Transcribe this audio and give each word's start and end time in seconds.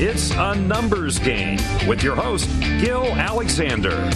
It's 0.00 0.30
a 0.30 0.54
numbers 0.54 1.18
game 1.18 1.58
with 1.88 2.04
your 2.04 2.14
host, 2.14 2.48
Gill 2.80 3.06
Alexander. 3.16 4.08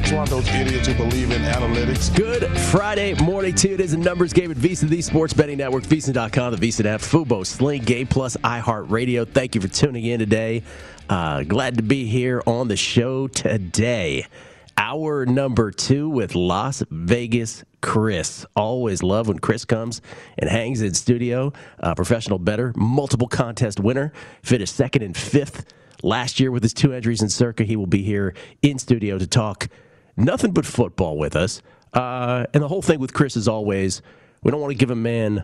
It's 0.00 0.10
one 0.10 0.22
of 0.22 0.30
those 0.30 0.48
idiots 0.48 0.88
who 0.88 0.94
believe 0.94 1.30
in 1.32 1.42
analytics. 1.42 2.16
Good 2.16 2.48
Friday 2.58 3.12
morning 3.12 3.54
to 3.56 3.68
you. 3.68 3.74
It 3.74 3.80
is 3.80 3.92
a 3.92 3.98
numbers 3.98 4.32
game 4.32 4.50
at 4.50 4.56
VSiN, 4.56 4.88
the 4.88 5.02
sports 5.02 5.34
betting 5.34 5.58
network, 5.58 5.84
VSiN.com, 5.84 6.56
the 6.56 6.68
VSiN 6.68 6.86
app, 6.86 7.02
Fubo, 7.02 7.44
Sling, 7.44 7.82
Game 7.82 8.06
Plus, 8.06 8.38
iHeartRadio. 8.38 9.28
Thank 9.28 9.54
you 9.54 9.60
for 9.60 9.68
tuning 9.68 10.06
in 10.06 10.18
today. 10.18 10.62
Uh, 11.10 11.42
glad 11.42 11.76
to 11.76 11.82
be 11.82 12.06
here 12.06 12.42
on 12.46 12.68
the 12.68 12.76
show 12.78 13.28
today. 13.28 14.24
Hour 14.80 15.26
number 15.26 15.72
two 15.72 16.08
with 16.08 16.36
Las 16.36 16.84
Vegas 16.88 17.64
Chris. 17.80 18.46
Always 18.54 19.02
love 19.02 19.26
when 19.26 19.40
Chris 19.40 19.64
comes 19.64 20.00
and 20.38 20.48
hangs 20.48 20.82
in 20.82 20.94
studio. 20.94 21.52
Uh, 21.80 21.96
professional 21.96 22.38
better, 22.38 22.72
multiple 22.76 23.26
contest 23.26 23.80
winner, 23.80 24.12
finished 24.44 24.76
second 24.76 25.02
and 25.02 25.16
fifth 25.16 25.64
last 26.04 26.38
year 26.38 26.52
with 26.52 26.62
his 26.62 26.72
two 26.72 26.92
entries 26.92 27.20
in 27.20 27.28
Circa. 27.28 27.64
He 27.64 27.74
will 27.74 27.88
be 27.88 28.04
here 28.04 28.34
in 28.62 28.78
studio 28.78 29.18
to 29.18 29.26
talk 29.26 29.66
nothing 30.16 30.52
but 30.52 30.64
football 30.64 31.18
with 31.18 31.34
us. 31.34 31.60
Uh, 31.92 32.46
and 32.54 32.62
the 32.62 32.68
whole 32.68 32.80
thing 32.80 33.00
with 33.00 33.12
Chris 33.12 33.36
is 33.36 33.48
always 33.48 34.00
we 34.44 34.52
don't 34.52 34.60
want 34.60 34.70
to 34.70 34.78
give 34.78 34.92
a 34.92 34.96
man 34.96 35.42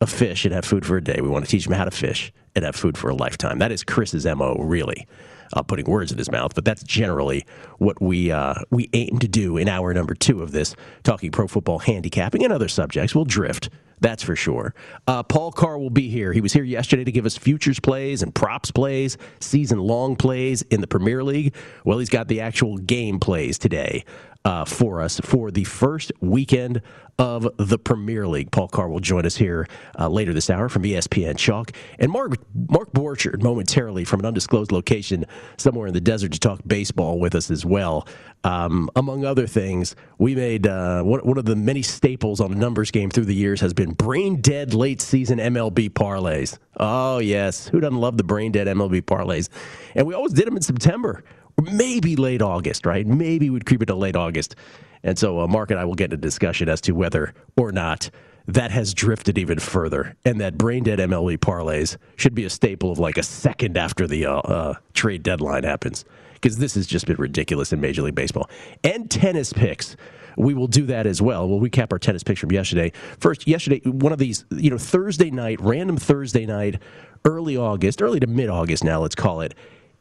a 0.00 0.06
fish 0.06 0.44
and 0.44 0.54
have 0.54 0.64
food 0.64 0.86
for 0.86 0.96
a 0.96 1.02
day. 1.02 1.18
We 1.20 1.28
want 1.28 1.44
to 1.44 1.50
teach 1.50 1.66
him 1.66 1.72
how 1.72 1.86
to 1.86 1.90
fish 1.90 2.32
and 2.54 2.64
have 2.64 2.76
food 2.76 2.96
for 2.96 3.10
a 3.10 3.16
lifetime. 3.16 3.58
That 3.58 3.72
is 3.72 3.82
Chris's 3.82 4.26
MO, 4.26 4.54
really 4.60 5.08
uh, 5.52 5.62
putting 5.62 5.86
words 5.86 6.12
in 6.12 6.18
his 6.18 6.30
mouth, 6.30 6.54
but 6.54 6.64
that's 6.64 6.82
generally 6.82 7.46
what 7.78 8.00
we 8.00 8.30
uh, 8.30 8.54
we 8.70 8.88
aim 8.92 9.18
to 9.18 9.28
do 9.28 9.56
in 9.56 9.68
hour 9.68 9.92
number 9.94 10.14
two 10.14 10.42
of 10.42 10.52
this, 10.52 10.74
talking 11.02 11.30
pro 11.30 11.46
football 11.46 11.78
handicapping 11.78 12.44
and 12.44 12.52
other 12.52 12.68
subjects. 12.68 13.14
We'll 13.14 13.24
drift, 13.24 13.70
that's 14.00 14.22
for 14.22 14.36
sure. 14.36 14.74
Uh, 15.06 15.22
Paul 15.22 15.52
Carr 15.52 15.78
will 15.78 15.90
be 15.90 16.08
here. 16.08 16.32
He 16.32 16.40
was 16.40 16.52
here 16.52 16.64
yesterday 16.64 17.04
to 17.04 17.12
give 17.12 17.26
us 17.26 17.36
futures 17.36 17.80
plays 17.80 18.22
and 18.22 18.34
props 18.34 18.70
plays, 18.70 19.16
season 19.40 19.78
long 19.78 20.16
plays 20.16 20.62
in 20.62 20.80
the 20.80 20.86
Premier 20.86 21.24
League. 21.24 21.54
Well, 21.84 21.98
he's 21.98 22.10
got 22.10 22.28
the 22.28 22.40
actual 22.40 22.76
game 22.78 23.18
plays 23.18 23.58
today 23.58 24.04
uh, 24.46 24.64
for 24.64 25.02
us 25.02 25.18
for 25.20 25.50
the 25.50 25.64
first 25.64 26.12
weekend 26.20 26.80
of 27.18 27.48
the 27.56 27.78
Premier 27.78 28.28
League. 28.28 28.52
Paul 28.52 28.68
Carr 28.68 28.88
will 28.88 29.00
join 29.00 29.26
us 29.26 29.36
here 29.36 29.66
uh, 29.98 30.08
later 30.08 30.32
this 30.32 30.50
hour 30.50 30.68
from 30.68 30.84
ESPN 30.84 31.36
Chalk. 31.36 31.72
And 31.98 32.12
Mark, 32.12 32.36
Mark 32.54 32.92
Borchard 32.92 33.42
momentarily 33.42 34.04
from 34.04 34.20
an 34.20 34.26
undisclosed 34.26 34.70
location 34.70 35.24
somewhere 35.56 35.88
in 35.88 35.94
the 35.94 36.00
desert 36.00 36.32
to 36.32 36.38
talk 36.38 36.60
baseball 36.64 37.18
with 37.18 37.34
us 37.34 37.50
as 37.50 37.66
well. 37.66 38.06
Um, 38.44 38.88
among 38.94 39.24
other 39.24 39.48
things, 39.48 39.96
we 40.18 40.36
made 40.36 40.68
uh, 40.68 41.02
one, 41.02 41.20
one 41.20 41.38
of 41.38 41.44
the 41.44 41.56
many 41.56 41.82
staples 41.82 42.40
on 42.40 42.52
a 42.52 42.54
numbers 42.54 42.92
game 42.92 43.10
through 43.10 43.24
the 43.24 43.34
years 43.34 43.60
has 43.62 43.74
been 43.74 43.94
brain 43.94 44.40
dead 44.40 44.74
late 44.74 45.00
season 45.00 45.38
MLB 45.38 45.90
parlays. 45.90 46.58
Oh, 46.76 47.18
yes. 47.18 47.66
Who 47.66 47.80
doesn't 47.80 47.98
love 47.98 48.16
the 48.16 48.24
brain 48.24 48.52
dead 48.52 48.68
MLB 48.68 49.02
parlays? 49.02 49.48
And 49.96 50.06
we 50.06 50.14
always 50.14 50.34
did 50.34 50.46
them 50.46 50.56
in 50.56 50.62
September 50.62 51.24
maybe 51.60 52.16
late 52.16 52.42
August, 52.42 52.86
right? 52.86 53.06
Maybe 53.06 53.50
we'd 53.50 53.66
creep 53.66 53.82
into 53.82 53.94
late 53.94 54.16
August. 54.16 54.56
And 55.02 55.18
so 55.18 55.40
uh, 55.40 55.46
Mark 55.46 55.70
and 55.70 55.78
I 55.78 55.84
will 55.84 55.94
get 55.94 56.06
into 56.06 56.16
discussion 56.16 56.68
as 56.68 56.80
to 56.82 56.92
whether 56.92 57.34
or 57.56 57.72
not 57.72 58.10
that 58.48 58.70
has 58.70 58.94
drifted 58.94 59.38
even 59.38 59.58
further, 59.58 60.16
and 60.24 60.40
that 60.40 60.56
brain 60.56 60.84
dead 60.84 60.98
MLB 60.98 61.38
parlays 61.38 61.96
should 62.16 62.34
be 62.34 62.44
a 62.44 62.50
staple 62.50 62.92
of 62.92 62.98
like 62.98 63.18
a 63.18 63.22
second 63.22 63.76
after 63.76 64.06
the 64.06 64.26
uh, 64.26 64.36
uh, 64.38 64.74
trade 64.94 65.22
deadline 65.22 65.64
happens, 65.64 66.04
because 66.34 66.58
this 66.58 66.74
has 66.74 66.86
just 66.86 67.06
been 67.06 67.16
ridiculous 67.16 67.72
in 67.72 67.80
Major 67.80 68.02
League 68.02 68.14
Baseball 68.14 68.48
and 68.84 69.10
tennis 69.10 69.52
picks. 69.52 69.96
We 70.36 70.54
will 70.54 70.68
do 70.68 70.84
that 70.86 71.06
as 71.06 71.20
well. 71.20 71.48
We'll 71.48 71.60
recap 71.60 71.92
our 71.92 71.98
tennis 71.98 72.22
picks 72.22 72.40
from 72.40 72.52
yesterday. 72.52 72.92
First, 73.18 73.48
yesterday, 73.48 73.80
one 73.84 74.12
of 74.12 74.18
these, 74.18 74.44
you 74.50 74.70
know, 74.70 74.78
Thursday 74.78 75.30
night, 75.30 75.60
random 75.60 75.96
Thursday 75.96 76.46
night, 76.46 76.80
early 77.24 77.56
August, 77.56 78.02
early 78.02 78.20
to 78.20 78.26
mid 78.26 78.48
August 78.48 78.84
now, 78.84 79.00
let's 79.00 79.14
call 79.14 79.40
it 79.40 79.54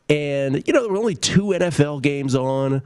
and, 0.09 0.67
you 0.67 0.73
know, 0.73 0.81
there 0.81 0.91
were 0.91 0.97
only 0.97 1.15
two 1.15 1.45
NFL 1.47 2.01
games 2.01 2.35
on. 2.35 2.81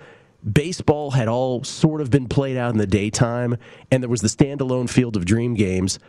Baseball 0.49 1.11
had 1.11 1.27
all 1.27 1.63
sort 1.63 1.99
of 1.99 2.09
been 2.09 2.29
played 2.29 2.55
out 2.55 2.71
in 2.71 2.77
the 2.77 2.87
daytime, 2.87 3.57
and 3.91 4.01
there 4.01 4.09
was 4.09 4.21
the 4.21 4.29
standalone 4.29 4.89
Field 4.89 5.17
of 5.17 5.25
Dream 5.25 5.53
games 5.53 5.99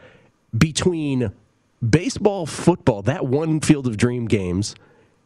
between 0.57 1.33
baseball, 1.89 2.47
football, 2.47 3.03
that 3.03 3.27
one 3.27 3.61
Field 3.61 3.87
of 3.87 3.97
Dream 3.97 4.27
games, 4.27 4.75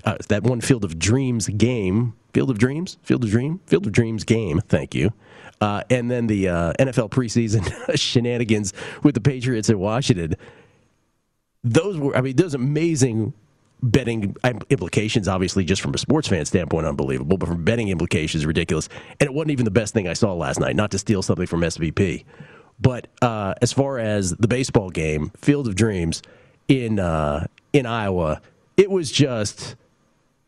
uh, 0.05 0.17
that 0.29 0.43
one 0.43 0.61
Field 0.61 0.85
of 0.85 0.99
Dreams 0.99 1.49
game, 1.49 2.15
Field 2.33 2.51
of 2.51 2.59
Dreams, 2.59 2.99
Field 3.03 3.25
of 3.25 3.31
Dream, 3.31 3.61
Field 3.67 3.87
of 3.87 3.93
Dreams 3.93 4.25
game, 4.25 4.61
thank 4.69 4.95
you. 4.95 5.13
Uh, 5.61 5.83
and 5.91 6.11
then 6.11 6.27
the 6.27 6.49
uh, 6.49 6.73
NFL 6.79 7.11
preseason 7.11 7.65
shenanigans 7.99 8.73
with 9.03 9.15
the 9.15 9.21
Patriots 9.21 9.69
in 9.69 9.79
Washington. 9.79 10.35
Those 11.63 11.97
were, 11.99 12.17
I 12.17 12.21
mean, 12.21 12.37
those 12.37 12.55
amazing 12.55 13.33
betting 13.83 14.35
implications, 14.71 15.29
obviously, 15.29 15.65
just 15.65 15.83
from 15.83 15.95
a 15.95 15.99
sports 15.99 16.29
fan 16.29 16.45
standpoint, 16.45 16.87
unbelievable. 16.87 17.37
But 17.37 17.49
from 17.49 17.65
betting 17.65 17.89
implications, 17.89 18.47
ridiculous. 18.47 18.89
And 19.21 19.29
it 19.29 19.35
wasn't 19.35 19.53
even 19.53 19.65
the 19.65 19.71
best 19.71 19.95
thing 19.95 20.09
I 20.09 20.15
saw 20.15 20.33
last 20.33 20.61
night. 20.61 20.77
Not 20.77 20.91
to 20.93 20.99
steal 20.99 21.23
something 21.23 21.47
from 21.47 21.61
SVP, 21.61 22.25
but 22.81 23.09
uh, 23.23 23.55
as 23.63 23.73
far 23.73 23.99
as 23.99 24.31
the 24.33 24.49
baseball 24.49 24.91
game, 24.91 25.31
Field 25.37 25.69
of 25.69 25.75
Dreams 25.75 26.23
in 26.69 26.99
uh, 26.99 27.47
in 27.73 27.87
Iowa, 27.87 28.41
it 28.77 28.91
was 28.91 29.11
just. 29.11 29.77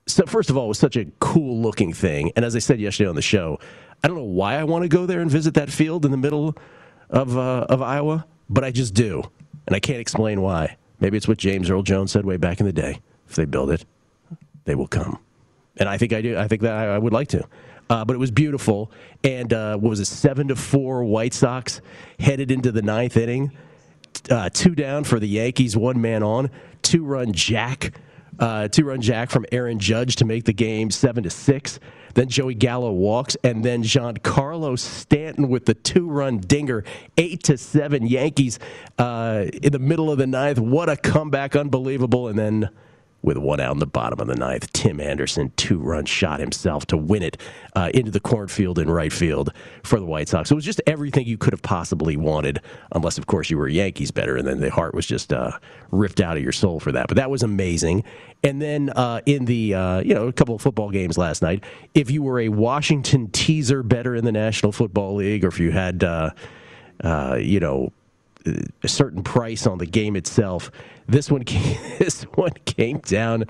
So 0.08 0.24
first 0.24 0.50
of 0.50 0.56
all, 0.56 0.66
it 0.66 0.68
was 0.68 0.78
such 0.78 0.96
a 0.96 1.06
cool 1.18 1.60
looking 1.60 1.92
thing, 1.92 2.30
and 2.36 2.44
as 2.44 2.54
I 2.54 2.60
said 2.60 2.80
yesterday 2.80 3.08
on 3.08 3.16
the 3.16 3.22
show, 3.22 3.58
I 4.04 4.08
don't 4.08 4.16
know 4.16 4.22
why 4.22 4.54
I 4.54 4.62
want 4.62 4.82
to 4.82 4.88
go 4.88 5.04
there 5.04 5.20
and 5.20 5.28
visit 5.28 5.54
that 5.54 5.68
field 5.68 6.04
in 6.04 6.12
the 6.12 6.16
middle 6.16 6.56
of 7.10 7.36
uh, 7.36 7.66
of 7.68 7.82
Iowa, 7.82 8.24
but 8.48 8.62
I 8.62 8.70
just 8.70 8.94
do, 8.94 9.24
and 9.66 9.74
I 9.74 9.80
can't 9.80 9.98
explain 9.98 10.40
why. 10.40 10.76
Maybe 11.00 11.16
it's 11.16 11.28
what 11.28 11.38
James 11.38 11.68
Earl 11.68 11.82
Jones 11.82 12.12
said 12.12 12.24
way 12.24 12.36
back 12.36 12.60
in 12.60 12.66
the 12.66 12.72
day. 12.72 13.00
If 13.28 13.36
they 13.36 13.44
build 13.44 13.70
it, 13.70 13.84
they 14.64 14.74
will 14.74 14.86
come, 14.86 15.18
and 15.76 15.88
I 15.88 15.98
think 15.98 16.12
I 16.12 16.22
do. 16.22 16.36
I 16.36 16.48
think 16.48 16.62
that 16.62 16.72
I, 16.72 16.94
I 16.94 16.98
would 16.98 17.12
like 17.12 17.28
to. 17.28 17.46
Uh, 17.88 18.04
but 18.04 18.14
it 18.14 18.18
was 18.18 18.30
beautiful, 18.30 18.90
and 19.22 19.52
uh, 19.52 19.76
what 19.76 19.90
was 19.90 20.00
it? 20.00 20.06
Seven 20.06 20.48
to 20.48 20.56
four 20.56 21.04
White 21.04 21.34
Sox 21.34 21.80
headed 22.18 22.50
into 22.50 22.72
the 22.72 22.82
ninth 22.82 23.16
inning. 23.16 23.52
Uh, 24.30 24.48
two 24.52 24.74
down 24.74 25.04
for 25.04 25.20
the 25.20 25.28
Yankees, 25.28 25.76
one 25.76 26.00
man 26.00 26.22
on, 26.22 26.50
two 26.82 27.04
run 27.04 27.32
jack, 27.32 27.98
uh, 28.38 28.66
two 28.66 28.84
run 28.84 29.00
jack 29.00 29.30
from 29.30 29.46
Aaron 29.52 29.78
Judge 29.78 30.16
to 30.16 30.24
make 30.24 30.44
the 30.44 30.52
game 30.52 30.90
seven 30.90 31.22
to 31.22 31.30
six. 31.30 31.78
Then 32.14 32.30
Joey 32.30 32.54
Gallo 32.54 32.92
walks, 32.92 33.36
and 33.44 33.62
then 33.62 33.82
Giancarlo 33.82 34.78
Stanton 34.78 35.50
with 35.50 35.66
the 35.66 35.74
two-run 35.74 36.38
dinger, 36.38 36.82
eight 37.18 37.42
to 37.42 37.58
seven 37.58 38.06
Yankees 38.06 38.58
uh, 38.98 39.44
in 39.62 39.70
the 39.70 39.78
middle 39.78 40.10
of 40.10 40.16
the 40.16 40.26
ninth. 40.26 40.58
What 40.58 40.88
a 40.88 40.96
comeback! 40.96 41.54
Unbelievable. 41.54 42.28
And 42.28 42.38
then 42.38 42.70
with 43.22 43.36
one 43.36 43.58
out 43.60 43.72
in 43.72 43.80
the 43.80 43.86
bottom 43.86 44.20
of 44.20 44.28
the 44.28 44.36
ninth. 44.36 44.72
Tim 44.72 45.00
Anderson, 45.00 45.52
two 45.56 45.78
run 45.78 46.04
shot 46.04 46.38
himself 46.38 46.86
to 46.86 46.96
win 46.96 47.22
it 47.22 47.36
uh, 47.74 47.90
into 47.92 48.10
the 48.10 48.20
cornfield 48.20 48.78
in 48.78 48.88
right 48.88 49.12
field 49.12 49.52
for 49.82 49.98
the 49.98 50.06
White 50.06 50.28
Sox. 50.28 50.48
So 50.48 50.54
it 50.54 50.56
was 50.56 50.64
just 50.64 50.80
everything 50.86 51.26
you 51.26 51.36
could 51.36 51.52
have 51.52 51.62
possibly 51.62 52.16
wanted, 52.16 52.60
unless, 52.92 53.18
of 53.18 53.26
course, 53.26 53.50
you 53.50 53.58
were 53.58 53.68
Yankees 53.68 54.10
better, 54.10 54.36
and 54.36 54.46
then 54.46 54.60
the 54.60 54.70
heart 54.70 54.94
was 54.94 55.06
just 55.06 55.32
uh, 55.32 55.58
ripped 55.90 56.20
out 56.20 56.36
of 56.36 56.42
your 56.42 56.52
soul 56.52 56.78
for 56.78 56.92
that. 56.92 57.08
But 57.08 57.16
that 57.16 57.30
was 57.30 57.42
amazing. 57.42 58.04
And 58.44 58.62
then 58.62 58.90
uh, 58.90 59.22
in 59.26 59.46
the, 59.46 59.74
uh, 59.74 60.00
you 60.00 60.14
know, 60.14 60.28
a 60.28 60.32
couple 60.32 60.54
of 60.54 60.62
football 60.62 60.90
games 60.90 61.18
last 61.18 61.42
night, 61.42 61.64
if 61.94 62.10
you 62.10 62.22
were 62.22 62.40
a 62.40 62.48
Washington 62.48 63.28
teaser 63.30 63.82
better 63.82 64.14
in 64.14 64.24
the 64.24 64.32
National 64.32 64.72
Football 64.72 65.16
League, 65.16 65.44
or 65.44 65.48
if 65.48 65.58
you 65.58 65.72
had, 65.72 66.04
uh, 66.04 66.30
uh, 67.02 67.38
you 67.40 67.58
know, 67.58 67.92
a 68.82 68.88
certain 68.88 69.22
price 69.22 69.66
on 69.66 69.78
the 69.78 69.86
game 69.86 70.16
itself. 70.16 70.70
This 71.08 71.30
one 71.30 71.44
came, 71.44 71.78
this 71.98 72.22
one 72.34 72.52
came 72.64 72.98
down 72.98 73.44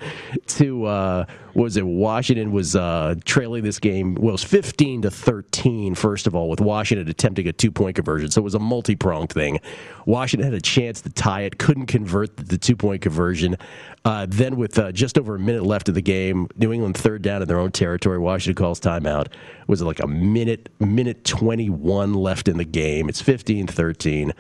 to 0.47 0.85
uh, 0.85 1.25
was 1.55 1.77
it 1.77 1.87
Washington 1.87 2.53
was 2.53 2.77
uh, 2.77 3.15
trailing 3.25 3.65
this 3.65 3.79
game 3.79 4.15
well, 4.15 4.31
it 4.31 4.33
was 4.33 4.45
15 4.45 5.03
to 5.03 5.11
13 5.11 5.95
first 5.95 6.27
of 6.27 6.35
all 6.35 6.51
with 6.51 6.61
Washington 6.61 7.09
attempting 7.09 7.49
a 7.49 7.53
two 7.53 7.71
point 7.71 7.97
conversion 7.97 8.31
so 8.31 8.41
it 8.41 8.45
was 8.45 8.55
a 8.55 8.59
multi 8.59 8.95
pronged 8.95 9.31
thing. 9.31 9.59
Washington 10.05 10.45
had 10.45 10.55
a 10.55 10.61
chance 10.61 11.01
to 11.03 11.11
tie 11.11 11.43
it, 11.43 11.59
couldn't 11.59 11.87
convert 11.87 12.37
the 12.37 12.59
two 12.59 12.77
point 12.77 13.03
conversion. 13.03 13.57
Uh, 14.05 14.27
then 14.29 14.57
with 14.57 14.79
uh, 14.79 14.93
just 14.93 15.19
over 15.19 15.35
a 15.35 15.39
minute 15.39 15.65
left 15.65 15.89
of 15.89 15.95
the 15.95 16.03
game, 16.03 16.49
New 16.57 16.73
England 16.73 16.97
third 16.97 17.23
down 17.23 17.43
in 17.43 17.49
their 17.49 17.59
own 17.59 17.73
territory. 17.73 18.19
Washington 18.19 18.55
calls 18.55 18.79
timeout. 18.79 19.27
It 19.27 19.33
Was 19.67 19.83
like 19.83 20.01
a 20.01 20.07
minute 20.07 20.69
minute 20.79 21.25
21 21.25 22.15
left 22.15 22.49
in 22.49 22.59
the 22.59 22.65
game? 22.65 23.09
It's 23.09 23.23
15-13 23.23 24.33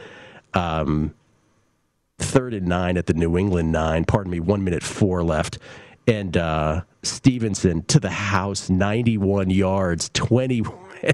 um, 0.56 1.14
third 2.18 2.54
and 2.54 2.66
nine 2.66 2.96
at 2.96 3.06
the 3.06 3.14
New 3.14 3.36
England 3.36 3.70
nine. 3.70 4.04
Pardon 4.04 4.32
me, 4.32 4.40
one 4.40 4.64
minute 4.64 4.82
four 4.82 5.22
left. 5.22 5.58
And 6.08 6.36
uh, 6.36 6.82
Stevenson 7.02 7.82
to 7.84 8.00
the 8.00 8.10
house, 8.10 8.70
91 8.70 9.50
yards, 9.50 10.10
20 10.14 10.62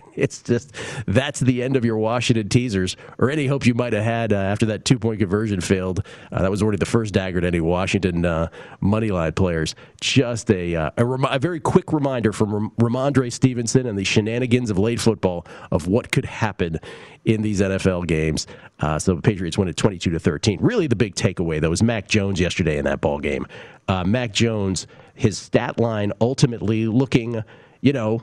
it's 0.14 0.42
just 0.42 0.72
that's 1.06 1.40
the 1.40 1.62
end 1.62 1.76
of 1.76 1.84
your 1.84 1.96
Washington 1.96 2.48
teasers 2.48 2.96
or 3.18 3.30
any 3.30 3.46
hope 3.46 3.66
you 3.66 3.74
might 3.74 3.92
have 3.92 4.04
had 4.04 4.32
uh, 4.32 4.36
after 4.36 4.66
that 4.66 4.84
two 4.84 4.98
point 4.98 5.20
conversion 5.20 5.60
failed. 5.60 6.04
Uh, 6.30 6.42
that 6.42 6.50
was 6.50 6.62
already 6.62 6.78
the 6.78 6.86
first 6.86 7.14
dagger 7.14 7.40
to 7.40 7.46
any 7.46 7.60
Washington 7.60 8.24
uh, 8.24 8.48
money 8.80 9.10
line 9.10 9.32
players. 9.32 9.74
Just 10.00 10.50
a 10.50 10.74
uh, 10.74 10.90
a, 10.96 11.06
a, 11.06 11.38
very 11.38 11.60
quick 11.60 11.92
reminder 11.92 12.32
from 12.32 12.70
Rhamondre 12.80 13.32
Stevenson 13.32 13.86
and 13.86 13.98
the 13.98 14.04
shenanigans 14.04 14.70
of 14.70 14.78
late 14.78 15.00
football 15.00 15.46
of 15.70 15.86
what 15.86 16.10
could 16.12 16.24
happen 16.24 16.78
in 17.24 17.42
these 17.42 17.60
NFL 17.60 18.06
games. 18.06 18.46
Uh, 18.80 18.98
so 18.98 19.14
the 19.14 19.22
Patriots 19.22 19.56
win 19.56 19.68
at 19.68 19.76
22 19.76 20.10
to 20.10 20.18
13. 20.18 20.58
Really, 20.60 20.86
the 20.86 20.96
big 20.96 21.14
takeaway 21.14 21.60
though 21.60 21.70
was 21.70 21.82
Mac 21.82 22.08
Jones 22.08 22.40
yesterday 22.40 22.78
in 22.78 22.84
that 22.84 23.00
ball 23.00 23.18
game. 23.18 23.46
Uh, 23.88 24.04
Mac 24.04 24.32
Jones, 24.32 24.86
his 25.14 25.38
stat 25.38 25.78
line 25.78 26.12
ultimately 26.20 26.86
looking, 26.86 27.42
you 27.80 27.92
know, 27.92 28.22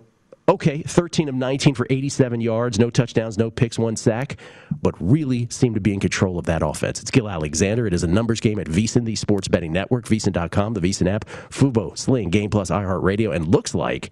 okay, 0.50 0.82
13 0.82 1.30
of 1.30 1.36
19 1.36 1.76
for 1.76 1.88
87 1.90 2.42
yards, 2.42 2.80
no 2.80 2.90
touchdowns, 2.90 3.38
no 3.38 3.52
picks, 3.52 3.78
one 3.78 3.96
sack, 3.96 4.38
but 4.82 4.96
really 5.00 5.48
seemed 5.50 5.76
to 5.76 5.82
be 5.82 5.94
in 5.94 6.00
control 6.00 6.40
of 6.40 6.46
that 6.46 6.64
offense. 6.64 7.02
It's 7.02 7.12
Gill 7.12 7.30
Alexander. 7.30 7.86
It 7.86 7.94
is 7.94 8.04
a 8.04 8.08
numbers 8.08 8.40
game 8.40 8.60
at 8.60 8.68
VSiN, 8.68 9.06
the 9.06 9.16
sports 9.16 9.48
betting 9.48 9.72
network, 9.72 10.06
VSiN.com, 10.06 10.74
the 10.74 10.82
VSiN 10.82 11.08
app, 11.08 11.26
Fubo, 11.50 11.98
Sling, 11.98 12.30
Game 12.32 12.50
Plus, 12.50 12.72
iHeartRadio, 12.72 13.34
and 13.34 13.48
looks 13.48 13.76
like 13.76 14.12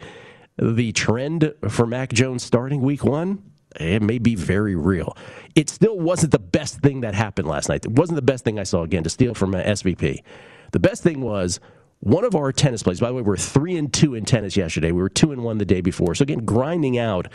the 0.57 0.91
trend 0.91 1.53
for 1.67 1.85
Mac 1.85 2.13
Jones 2.13 2.43
starting 2.43 2.81
week 2.81 3.03
one 3.03 3.43
it 3.79 4.01
may 4.01 4.17
be 4.17 4.33
very 4.33 4.75
real. 4.75 5.15
It 5.53 5.69
still 5.69 5.99
wasn't 5.99 6.31
the 6.31 6.39
best 6.39 6.79
thing 6.79 7.01
that 7.01 7.13
happened 7.13 7.47
last 7.47 7.69
night. 7.69 7.85
It 7.85 7.91
wasn't 7.91 8.15
the 8.15 8.23
best 8.23 8.43
thing 8.43 8.57
I 8.57 8.63
saw 8.63 8.81
again 8.81 9.03
to 9.03 9.09
steal 9.09 9.33
from 9.33 9.53
an 9.53 9.65
SVP. 9.65 10.23
The 10.71 10.79
best 10.79 11.03
thing 11.03 11.21
was 11.21 11.59
one 11.99 12.23
of 12.23 12.35
our 12.35 12.51
tennis 12.51 12.83
plays, 12.83 12.99
by 12.99 13.07
the 13.07 13.13
way, 13.15 13.21
we 13.21 13.33
are 13.33 13.37
three 13.37 13.75
and 13.75 13.91
two 13.91 14.13
in 14.13 14.23
tennis 14.23 14.55
yesterday. 14.55 14.91
We 14.91 15.01
were 15.01 15.09
two 15.09 15.31
and 15.31 15.43
one 15.43 15.57
the 15.57 15.65
day 15.65 15.81
before. 15.81 16.13
So 16.15 16.23
again, 16.23 16.45
grinding 16.45 16.97
out 16.97 17.27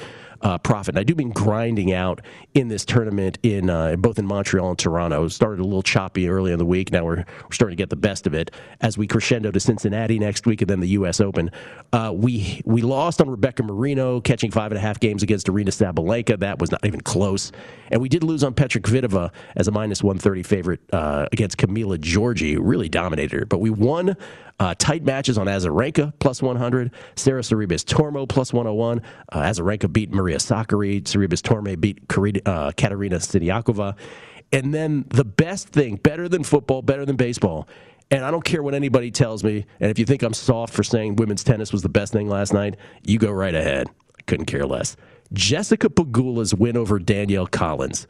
uh, 0.42 0.58
profit. 0.58 0.94
And 0.94 0.98
I 0.98 1.04
do 1.04 1.14
mean 1.14 1.30
grinding 1.30 1.92
out 1.92 2.20
in 2.54 2.68
this 2.68 2.84
tournament 2.84 3.38
in 3.42 3.70
uh, 3.70 3.96
both 3.96 4.18
in 4.18 4.26
Montreal 4.26 4.70
and 4.70 4.78
Toronto. 4.78 5.24
It 5.24 5.30
started 5.30 5.60
a 5.60 5.64
little 5.64 5.82
choppy 5.82 6.28
early 6.28 6.52
in 6.52 6.58
the 6.58 6.66
week. 6.66 6.92
Now 6.92 7.04
we're, 7.04 7.16
we're 7.16 7.52
starting 7.52 7.76
to 7.76 7.80
get 7.80 7.90
the 7.90 7.96
best 7.96 8.26
of 8.26 8.34
it 8.34 8.50
as 8.80 8.98
we 8.98 9.06
crescendo 9.06 9.50
to 9.50 9.60
Cincinnati 9.60 10.18
next 10.18 10.46
week 10.46 10.60
and 10.60 10.68
then 10.68 10.80
the 10.80 10.88
U.S. 10.88 11.20
Open. 11.20 11.50
Uh, 11.92 12.12
we 12.14 12.60
we 12.64 12.82
lost 12.82 13.20
on 13.20 13.30
Rebecca 13.30 13.62
Marino 13.62 14.20
catching 14.20 14.50
five 14.50 14.72
and 14.72 14.78
a 14.78 14.80
half 14.80 15.00
games 15.00 15.22
against 15.22 15.46
Aryna 15.46 15.68
Sabalenka. 15.68 16.38
That 16.38 16.58
was 16.58 16.70
not 16.70 16.84
even 16.84 17.00
close. 17.00 17.52
And 17.90 18.00
we 18.00 18.08
did 18.08 18.24
lose 18.24 18.42
on 18.42 18.54
Petra 18.54 18.80
Kvitova 18.80 19.30
as 19.56 19.68
a 19.68 19.70
minus 19.70 20.02
130 20.02 20.42
favorite 20.42 20.80
uh, 20.92 21.26
against 21.30 21.58
Camila 21.58 21.98
Giorgi. 21.98 22.58
Really 22.60 22.88
dominated 22.88 23.32
her. 23.32 23.44
But 23.44 23.58
we 23.58 23.70
won 23.70 24.16
uh, 24.58 24.74
tight 24.78 25.04
matches 25.04 25.38
on 25.38 25.46
Azarenka 25.46 26.12
plus 26.18 26.40
100, 26.40 26.92
Sara 27.16 27.42
Sorribes 27.42 27.84
Tormo 27.84 28.28
plus 28.28 28.52
101. 28.52 29.02
Uh, 29.30 29.40
Azarenka 29.42 29.92
beat 29.92 30.12
Maria 30.12 30.31
Sakkari, 30.36 31.02
Sorribes 31.02 31.40
Tormo 31.40 31.80
beat 31.80 31.98
uh, 32.46 32.72
Katerina 32.76 33.16
Siniakova. 33.16 33.96
And 34.52 34.74
then 34.74 35.06
the 35.08 35.24
best 35.24 35.68
thing, 35.68 35.96
better 35.96 36.28
than 36.28 36.44
football, 36.44 36.82
better 36.82 37.06
than 37.06 37.16
baseball, 37.16 37.68
and 38.10 38.24
I 38.24 38.30
don't 38.30 38.44
care 38.44 38.62
what 38.62 38.74
anybody 38.74 39.10
tells 39.10 39.42
me. 39.42 39.64
And 39.80 39.90
if 39.90 39.98
you 39.98 40.04
think 40.04 40.22
I'm 40.22 40.34
soft 40.34 40.74
for 40.74 40.82
saying 40.82 41.16
women's 41.16 41.42
tennis 41.42 41.72
was 41.72 41.80
the 41.80 41.88
best 41.88 42.12
thing 42.12 42.28
last 42.28 42.52
night, 42.52 42.76
you 43.02 43.18
go 43.18 43.30
right 43.30 43.54
ahead. 43.54 43.88
I 44.18 44.22
couldn't 44.26 44.46
care 44.46 44.66
less. 44.66 44.96
Jessica 45.32 45.88
Pegula's 45.88 46.54
win 46.54 46.76
over 46.76 46.98
Danielle 46.98 47.46
Collins 47.46 48.06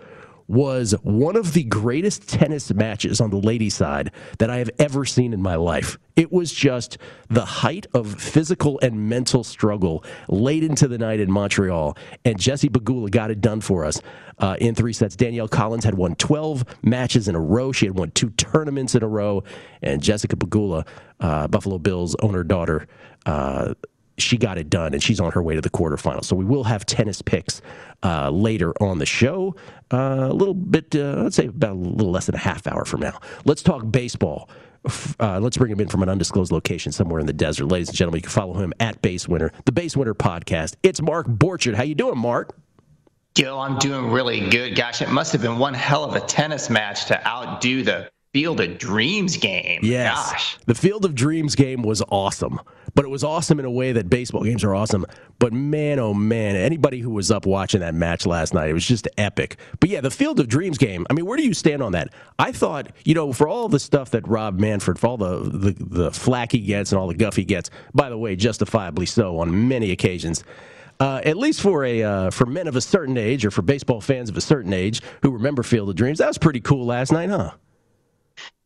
was 0.52 0.94
one 1.02 1.35
of 1.35 1.54
the 1.54 1.64
greatest 1.64 2.28
tennis 2.28 2.71
matches 2.75 3.23
on 3.23 3.30
the 3.30 3.38
ladies' 3.38 3.75
side 3.75 4.12
that 4.38 4.50
I 4.50 4.59
have 4.59 4.68
ever 4.78 5.06
seen 5.06 5.32
in 5.32 5.40
my 5.40 5.54
life. 5.54 5.99
It 6.14 6.30
was 6.30 6.52
just 6.52 6.99
the 7.30 7.47
height 7.47 7.87
of 7.94 8.21
physical 8.21 8.78
and 8.80 9.09
mental 9.09 9.44
struggle 9.44 10.04
late 10.28 10.62
into 10.62 10.88
the 10.88 10.99
night 10.99 11.21
in 11.21 11.32
Montreal, 11.32 11.97
and 12.26 12.38
Jessie 12.38 12.68
Pegula 12.68 13.11
got 13.11 13.30
it 13.30 13.40
done 13.40 13.62
for 13.62 13.87
us 13.87 14.02
uh, 14.40 14.56
in 14.61 14.75
three 14.75 14.92
sets. 14.92 15.16
Danielle 15.16 15.49
Collins 15.49 15.85
had 15.85 15.94
won 15.94 16.16
12 16.16 16.66
matches 16.82 17.28
in 17.28 17.35
a 17.35 17.40
row. 17.40 17.73
She 17.73 17.87
had 17.87 17.97
won 17.97 18.11
two 18.11 18.28
tournaments 18.30 18.94
in 18.94 19.02
a 19.02 19.09
row, 19.09 19.44
and 19.80 20.02
Jessica 20.02 20.37
Pegula, 20.37 20.87
uh, 21.21 21.49
Buffalo 21.49 21.78
Bills 21.78 22.14
owner 22.16 22.44
daughter, 22.44 22.87
uh, 23.25 23.73
she 24.19 24.37
got 24.37 24.59
it 24.59 24.71
done, 24.71 24.92
and 24.92 25.02
she's 25.02 25.21
on 25.21 25.33
her 25.33 25.42
way 25.42 25.54
to 25.54 25.61
the 25.61 25.71
quarterfinals. 25.71 26.25
So 26.25 26.37
we 26.37 26.45
will 26.45 26.64
have 26.64 26.85
tennis 26.87 27.23
picks 27.23 27.62
uh, 28.02 28.31
later 28.31 28.73
on 28.83 28.99
the 28.99 29.07
show. 29.07 29.54
Uh, 29.92 30.28
a 30.31 30.35
little 30.35 30.54
bit, 30.54 30.95
uh, 30.95 31.23
let's 31.23 31.37
say 31.37 31.47
about 31.47 31.73
a 31.73 31.75
little 31.75 32.12
less 32.12 32.26
than 32.26 32.35
a 32.35 32.38
half 32.38 32.66
hour 32.66 32.85
from 32.85 33.00
now. 33.00 33.19
Let's 33.45 33.62
talk 33.62 33.90
baseball. 33.90 34.49
Uh, 35.21 35.38
let's 35.38 35.57
bring 35.57 35.71
him 35.71 35.81
in 35.81 35.88
from 35.88 36.02
an 36.02 36.09
undisclosed 36.09 36.50
location 36.50 36.90
somewhere 36.90 37.21
in 37.21 37.26
the 37.26 37.33
desert. 37.33 37.66
Ladies 37.66 37.88
and 37.88 37.97
gentlemen, 37.97 38.19
you 38.19 38.23
can 38.23 38.31
follow 38.31 38.54
him 38.54 38.73
at 38.81 39.00
Base 39.00 39.28
Winner, 39.28 39.52
the 39.64 39.73
Base 39.73 39.97
Winner 39.97 40.14
podcast. 40.14 40.75
It's 40.83 41.00
Mark 41.00 41.26
Borchardt. 41.28 41.75
How 41.75 41.85
you 41.85 41.95
doing, 41.95 42.19
Mark? 42.19 42.57
Gil, 43.35 43.59
I'm 43.59 43.78
doing 43.78 44.11
really 44.11 44.50
good. 44.50 44.75
Gosh, 44.75 45.00
it 45.00 45.09
must 45.09 45.33
have 45.33 45.40
been 45.40 45.59
one 45.59 45.73
hell 45.73 46.04
of 46.04 46.14
a 46.16 46.21
tennis 46.21 46.69
match 46.69 47.07
to 47.07 47.26
outdo 47.26 47.83
the 47.83 48.11
Field 48.33 48.61
of 48.61 48.79
Dreams 48.79 49.37
game. 49.37 49.81
Yes. 49.83 50.33
Gosh. 50.33 50.59
The 50.65 50.75
Field 50.75 51.05
of 51.05 51.15
Dreams 51.15 51.55
game 51.55 51.83
was 51.83 52.03
awesome, 52.09 52.61
but 52.95 53.05
it 53.05 53.09
was 53.09 53.23
awesome 53.23 53.59
in 53.59 53.67
a 53.67 53.71
way 53.71 53.93
that 53.93 54.09
baseball 54.09 54.43
games 54.43 54.65
are 54.65 54.75
awesome. 54.75 55.05
But 55.39 55.53
man, 55.53 55.99
oh 55.99 56.15
man, 56.15 56.57
anybody 56.57 57.01
who 57.01 57.11
was 57.11 57.31
up 57.31 57.45
watching 57.45 57.81
that 57.81 57.95
match 57.95 58.25
last 58.25 58.55
night, 58.55 58.71
it 58.71 58.73
was 58.73 58.87
just 58.87 59.07
epic. 59.19 59.59
But 59.81 59.91
yeah, 59.91 60.01
the 60.01 60.11
Field 60.11 60.41
of 60.41 60.49
Dreams 60.49 60.79
game, 60.79 61.07
I 61.11 61.12
mean, 61.12 61.27
where 61.27 61.37
do 61.37 61.45
you 61.45 61.53
stand 61.53 61.83
on 61.83 61.93
that? 61.93 62.09
I 62.39 62.53
thought, 62.53 62.89
you 63.05 63.12
know, 63.12 63.35
for 63.35 63.49
all 63.49 63.69
the 63.69 63.79
stuff 63.79 64.12
that 64.12 64.27
Rob 64.27 64.59
Manfred, 64.59 64.99
for 64.99 65.09
all 65.09 65.19
the, 65.19 65.51
the, 65.51 65.77
the 65.79 66.11
flack 66.11 66.53
he 66.53 66.61
gets 66.61 66.91
and 66.91 66.99
all 66.99 67.09
the 67.09 67.15
guff 67.15 67.37
he 67.37 67.45
gets, 67.45 67.69
by 67.93 68.09
the 68.09 68.17
way, 68.17 68.35
justifiably 68.35 69.05
so 69.05 69.41
on 69.41 69.69
many 69.69 69.91
occasions. 69.91 70.43
Uh, 70.99 71.21
at 71.25 71.37
least 71.37 71.61
for 71.61 71.85
a 71.85 72.03
uh, 72.03 72.31
for 72.31 72.47
men 72.47 72.67
of 72.67 72.77
a 72.77 72.81
certain 72.81 73.19
age 73.19 73.45
or 73.45 73.51
for 73.51 73.61
baseball 73.61 74.01
fans 74.01 74.31
of 74.31 74.37
a 74.39 74.41
certain 74.41 74.73
age 74.73 75.03
who 75.21 75.33
remember 75.33 75.62
Field 75.62 75.91
of 75.91 75.97
Dreams, 75.97 76.19
that 76.19 76.29
was 76.29 76.39
pretty 76.39 76.61
cool 76.61 76.87
last 76.87 77.12
night, 77.12 77.29
huh? 77.29 77.51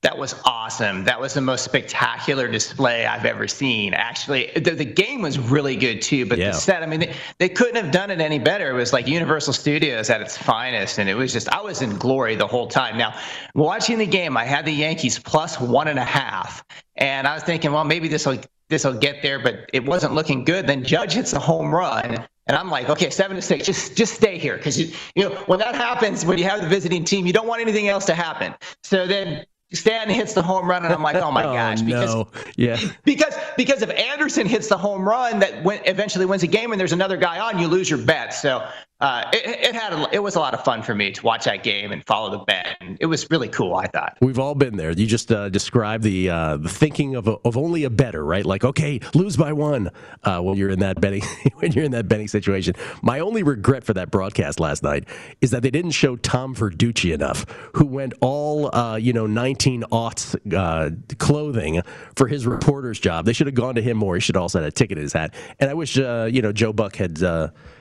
That 0.06 0.18
was 0.18 0.36
awesome. 0.44 1.02
That 1.02 1.20
was 1.20 1.34
the 1.34 1.40
most 1.40 1.64
spectacular 1.64 2.46
display 2.46 3.06
I've 3.06 3.24
ever 3.24 3.48
seen. 3.48 3.92
Actually, 3.92 4.52
the, 4.54 4.70
the 4.70 4.84
game 4.84 5.20
was 5.20 5.36
really 5.36 5.74
good 5.74 6.00
too. 6.00 6.24
But 6.26 6.38
yeah. 6.38 6.52
the 6.52 6.52
set, 6.52 6.84
I 6.84 6.86
mean, 6.86 7.00
they, 7.00 7.14
they 7.38 7.48
couldn't 7.48 7.74
have 7.74 7.90
done 7.90 8.12
it 8.12 8.20
any 8.20 8.38
better. 8.38 8.70
It 8.70 8.74
was 8.74 8.92
like 8.92 9.08
Universal 9.08 9.54
Studios 9.54 10.08
at 10.08 10.20
its 10.20 10.38
finest, 10.38 11.00
and 11.00 11.08
it 11.08 11.16
was 11.16 11.32
just 11.32 11.48
I 11.48 11.60
was 11.60 11.82
in 11.82 11.96
glory 11.96 12.36
the 12.36 12.46
whole 12.46 12.68
time. 12.68 12.96
Now, 12.96 13.18
watching 13.56 13.98
the 13.98 14.06
game, 14.06 14.36
I 14.36 14.44
had 14.44 14.64
the 14.64 14.70
Yankees 14.70 15.18
plus 15.18 15.58
one 15.58 15.88
and 15.88 15.98
a 15.98 16.04
half, 16.04 16.62
and 16.94 17.26
I 17.26 17.34
was 17.34 17.42
thinking, 17.42 17.72
well, 17.72 17.82
maybe 17.82 18.06
this 18.06 18.26
will 18.26 18.38
this 18.68 18.84
will 18.84 18.94
get 18.94 19.22
there, 19.22 19.40
but 19.40 19.68
it 19.72 19.84
wasn't 19.84 20.14
looking 20.14 20.44
good. 20.44 20.68
Then 20.68 20.84
Judge 20.84 21.14
hits 21.14 21.32
a 21.32 21.40
home 21.40 21.74
run. 21.74 22.24
And 22.46 22.56
I'm 22.56 22.70
like, 22.70 22.88
okay, 22.88 23.10
seven 23.10 23.34
to 23.34 23.42
six, 23.42 23.66
just 23.66 23.96
just 23.96 24.14
stay 24.14 24.38
here, 24.38 24.56
because 24.56 24.78
you 24.78 24.92
you 25.16 25.28
know 25.28 25.34
when 25.46 25.58
that 25.58 25.74
happens, 25.74 26.24
when 26.24 26.38
you 26.38 26.44
have 26.44 26.60
the 26.60 26.68
visiting 26.68 27.02
team, 27.02 27.26
you 27.26 27.32
don't 27.32 27.48
want 27.48 27.60
anything 27.60 27.88
else 27.88 28.04
to 28.04 28.14
happen. 28.14 28.54
So 28.84 29.04
then 29.04 29.44
Stanton 29.72 30.14
hits 30.14 30.32
the 30.32 30.42
home 30.42 30.68
run, 30.68 30.84
and 30.84 30.94
I'm 30.94 31.02
like, 31.02 31.16
oh 31.16 31.32
my 31.32 31.44
oh, 31.46 31.52
gosh, 31.52 31.82
because 31.82 32.14
no. 32.14 32.28
yeah, 32.56 32.78
because 33.04 33.34
because 33.56 33.82
if 33.82 33.90
Anderson 33.90 34.46
hits 34.46 34.68
the 34.68 34.76
home 34.76 35.06
run 35.06 35.40
that 35.40 35.62
went, 35.64 35.82
eventually 35.86 36.24
wins 36.24 36.42
a 36.42 36.46
game, 36.46 36.72
and 36.72 36.80
there's 36.80 36.92
another 36.92 37.16
guy 37.16 37.40
on, 37.40 37.58
you 37.58 37.66
lose 37.66 37.90
your 37.90 37.98
bet. 37.98 38.32
So 38.32 38.68
uh, 38.98 39.24
it, 39.30 39.68
it, 39.68 39.74
had 39.74 39.92
a, 39.92 40.08
it 40.10 40.22
was 40.22 40.36
a 40.36 40.40
lot 40.40 40.54
of 40.54 40.64
fun 40.64 40.82
for 40.82 40.94
me 40.94 41.12
to 41.12 41.22
watch 41.22 41.44
that 41.44 41.62
game 41.62 41.92
and 41.92 42.04
follow 42.06 42.30
the 42.30 42.38
bet. 42.38 42.78
And 42.80 42.96
it 42.98 43.06
was 43.06 43.30
really 43.30 43.48
cool. 43.48 43.74
I 43.74 43.86
thought 43.88 44.16
we've 44.22 44.38
all 44.38 44.54
been 44.54 44.78
there. 44.78 44.90
You 44.90 45.06
just 45.06 45.30
uh, 45.30 45.50
described 45.50 46.02
the 46.02 46.30
uh, 46.30 46.56
the 46.56 46.70
thinking 46.70 47.14
of 47.14 47.28
a, 47.28 47.32
of 47.44 47.58
only 47.58 47.84
a 47.84 47.90
better, 47.90 48.24
right? 48.24 48.44
Like 48.44 48.64
okay, 48.64 49.00
lose 49.14 49.36
by 49.36 49.52
one 49.52 49.90
uh, 50.24 50.40
when 50.40 50.56
you're 50.56 50.70
in 50.70 50.78
that 50.78 50.98
betting 50.98 51.22
when 51.56 51.72
you're 51.72 51.84
in 51.84 51.92
that 51.92 52.08
betting 52.08 52.28
situation. 52.28 52.74
My 53.02 53.20
only 53.20 53.42
regret 53.42 53.84
for 53.84 53.92
that 53.92 54.10
broadcast 54.10 54.60
last 54.60 54.82
night 54.82 55.06
is 55.42 55.50
that 55.50 55.62
they 55.62 55.70
didn't 55.70 55.90
show 55.90 56.16
Tom 56.16 56.54
Verducci 56.54 57.12
enough, 57.12 57.44
who 57.74 57.84
went 57.84 58.14
all 58.22 58.74
uh, 58.74 58.96
you 58.96 59.12
know 59.12 59.26
19 59.26 59.82
aughts 59.92 60.34
uh, 60.56 60.90
clothing 61.18 61.82
for 62.14 62.28
his 62.28 62.46
reporter's 62.46 62.98
job. 62.98 63.26
They 63.26 63.34
should 63.34 63.46
have 63.46 63.54
gone 63.54 63.74
to 63.74 63.82
him 63.82 63.98
more. 63.98 64.14
He 64.14 64.20
should 64.22 64.38
also 64.38 64.60
had 64.60 64.68
a 64.68 64.72
ticket 64.72 64.96
in 64.96 65.02
his 65.02 65.12
hat. 65.12 65.34
And 65.60 65.68
I 65.68 65.74
wish 65.74 65.96
you 65.96 66.40
know 66.40 66.52
Joe 66.52 66.72
Buck 66.72 66.96
had 66.96 67.22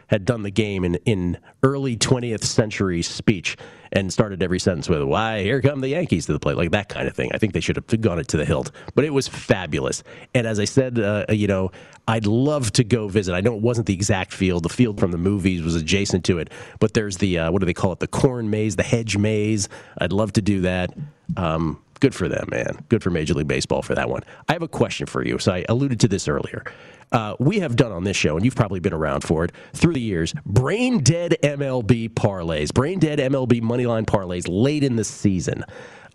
had 0.08 0.26
done 0.26 0.44
the 0.44 0.52
game 0.52 0.84
in, 0.84 0.96
in 1.06 1.38
early 1.64 1.98
20th 1.98 2.44
century 2.44 3.02
speech 3.02 3.58
and 3.92 4.12
started 4.12 4.44
every 4.44 4.60
sentence 4.60 4.90
with, 4.90 5.02
why, 5.04 5.42
here 5.42 5.62
come 5.62 5.82
the 5.82 5.90
Yankees 5.90 6.26
to 6.26 6.34
the 6.34 6.40
plate, 6.40 6.58
like 6.58 6.72
that 6.72 6.90
kind 6.90 7.08
of 7.08 7.16
thing. 7.16 7.32
I 7.34 7.38
think 7.38 7.54
they 7.54 7.60
should 7.62 7.78
have 7.78 8.02
gone 8.02 8.20
it 8.20 8.28
to 8.30 8.38
the 8.38 8.46
hilt. 8.46 8.72
But 8.94 9.06
it 9.06 9.12
was 9.12 9.28
fabulous. 9.28 10.04
And 10.34 10.46
as 10.46 10.60
I 10.60 10.66
said, 10.66 11.00
uh, 11.00 11.26
you 11.30 11.48
know, 11.48 11.72
I'd 12.08 12.28
love 12.28 12.72
to 12.74 12.84
go 12.84 13.08
visit. 13.08 13.34
I 13.34 13.42
know 13.42 13.56
it 13.56 13.62
wasn't 13.62 13.88
the 13.88 13.94
exact 13.94 14.34
field. 14.34 14.64
The 14.64 14.70
field 14.70 15.00
from 15.00 15.12
the 15.12 15.18
movies 15.18 15.62
was 15.62 15.76
adjacent 15.76 16.26
to 16.26 16.40
it. 16.40 16.52
But 16.80 16.94
there's 16.94 17.18
the, 17.18 17.40
uh, 17.40 17.52
what 17.52 17.60
do 17.60 17.66
they 17.66 17.74
call 17.74 17.94
it? 17.94 18.00
The 18.00 18.08
corn 18.08 18.50
maze, 18.50 18.76
the 18.76 18.84
hedge 18.84 19.18
maze. 19.18 19.70
I'd 19.98 20.12
love 20.12 20.34
to 20.34 20.42
do 20.42 20.62
that. 20.62 20.94
Um, 21.38 21.82
good 22.00 22.14
for 22.14 22.28
them, 22.28 22.48
man. 22.52 22.86
Good 22.90 23.02
for 23.02 23.10
Major 23.10 23.34
League 23.34 23.48
Baseball 23.48 23.82
for 23.82 23.96
that 23.96 24.10
one. 24.10 24.24
I 24.50 24.54
have 24.54 24.62
a 24.62 24.68
question 24.68 25.08
for 25.08 25.26
you. 25.26 25.38
So 25.40 25.54
I 25.54 25.66
alluded 25.70 26.00
to 26.02 26.08
this 26.08 26.28
earlier. 26.28 26.64
Uh, 27.12 27.36
we 27.40 27.60
have 27.60 27.76
done 27.76 27.92
on 27.92 28.04
this 28.04 28.18
show, 28.18 28.36
and 28.36 28.44
you've 28.44 28.56
probably 28.56 28.80
been 28.80 28.94
around 28.94 29.24
for 29.24 29.46
it 29.46 29.52
through 29.74 29.94
the 29.94 30.02
years, 30.02 30.34
brain 30.46 31.00
dead 31.00 31.38
MLB 31.44 32.10
parlays, 32.10 32.74
brain 32.74 33.00
dead 33.00 33.20
MLB 33.20 33.62
moneyline 33.62 34.06
parlays 34.06 34.46
late 34.48 34.84
in 34.84 34.96
the 34.96 35.04
season. 35.04 35.64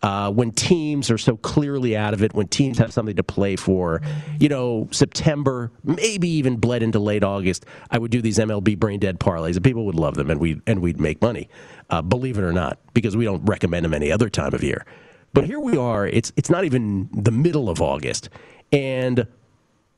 Uh, 0.02 0.30
when 0.30 0.50
teams 0.52 1.10
are 1.10 1.18
so 1.18 1.36
clearly 1.36 1.94
out 1.94 2.14
of 2.14 2.22
it, 2.22 2.32
when 2.32 2.48
teams 2.48 2.78
have 2.78 2.90
something 2.90 3.16
to 3.16 3.22
play 3.22 3.54
for, 3.54 4.00
you 4.38 4.48
know, 4.48 4.88
September, 4.90 5.70
maybe 5.84 6.26
even 6.26 6.56
bled 6.56 6.82
into 6.82 6.98
late 6.98 7.22
August, 7.22 7.66
I 7.90 7.98
would 7.98 8.10
do 8.10 8.22
these 8.22 8.38
MLB 8.38 8.78
brain 8.78 8.98
dead 8.98 9.20
parlays, 9.20 9.56
and 9.56 9.64
people 9.64 9.84
would 9.84 9.94
love 9.94 10.14
them, 10.14 10.30
and 10.30 10.40
we 10.40 10.60
and 10.66 10.80
we'd 10.80 10.98
make 10.98 11.20
money, 11.20 11.50
uh, 11.90 12.00
believe 12.00 12.38
it 12.38 12.44
or 12.44 12.52
not, 12.52 12.78
because 12.94 13.14
we 13.14 13.26
don't 13.26 13.44
recommend 13.44 13.84
them 13.84 13.92
any 13.92 14.10
other 14.10 14.30
time 14.30 14.54
of 14.54 14.62
year. 14.62 14.86
But 15.34 15.44
here 15.44 15.60
we 15.60 15.76
are. 15.76 16.06
It's 16.06 16.32
it's 16.34 16.48
not 16.48 16.64
even 16.64 17.10
the 17.12 17.30
middle 17.30 17.68
of 17.68 17.82
August, 17.82 18.30
and 18.72 19.26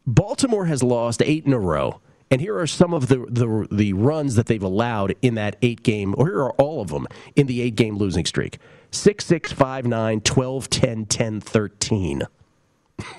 Baltimore 0.06 0.66
has 0.66 0.82
lost 0.82 1.23
eight 1.23 1.47
in 1.47 1.52
a 1.52 1.59
row. 1.59 2.00
And 2.30 2.40
here 2.40 2.59
are 2.59 2.66
some 2.66 2.94
of 2.94 3.09
the, 3.09 3.26
the, 3.28 3.68
the 3.71 3.92
runs 3.92 4.37
that 4.37 4.47
they've 4.47 4.62
allowed 4.62 5.14
in 5.21 5.35
that 5.35 5.56
eight 5.61 5.82
game, 5.82 6.14
or 6.16 6.28
here 6.28 6.40
are 6.40 6.52
all 6.52 6.80
of 6.80 6.88
them 6.88 7.06
in 7.37 7.47
the 7.47 7.61
eight 7.61 7.75
game 7.75 7.99
losing 7.99 8.25
streak 8.25 8.59
6 8.90 9.26
6, 9.26 9.52
5 9.52 9.87
9, 9.87 10.21
12 10.23 10.71
10, 10.71 11.04
10 11.04 11.40
13. 11.42 12.23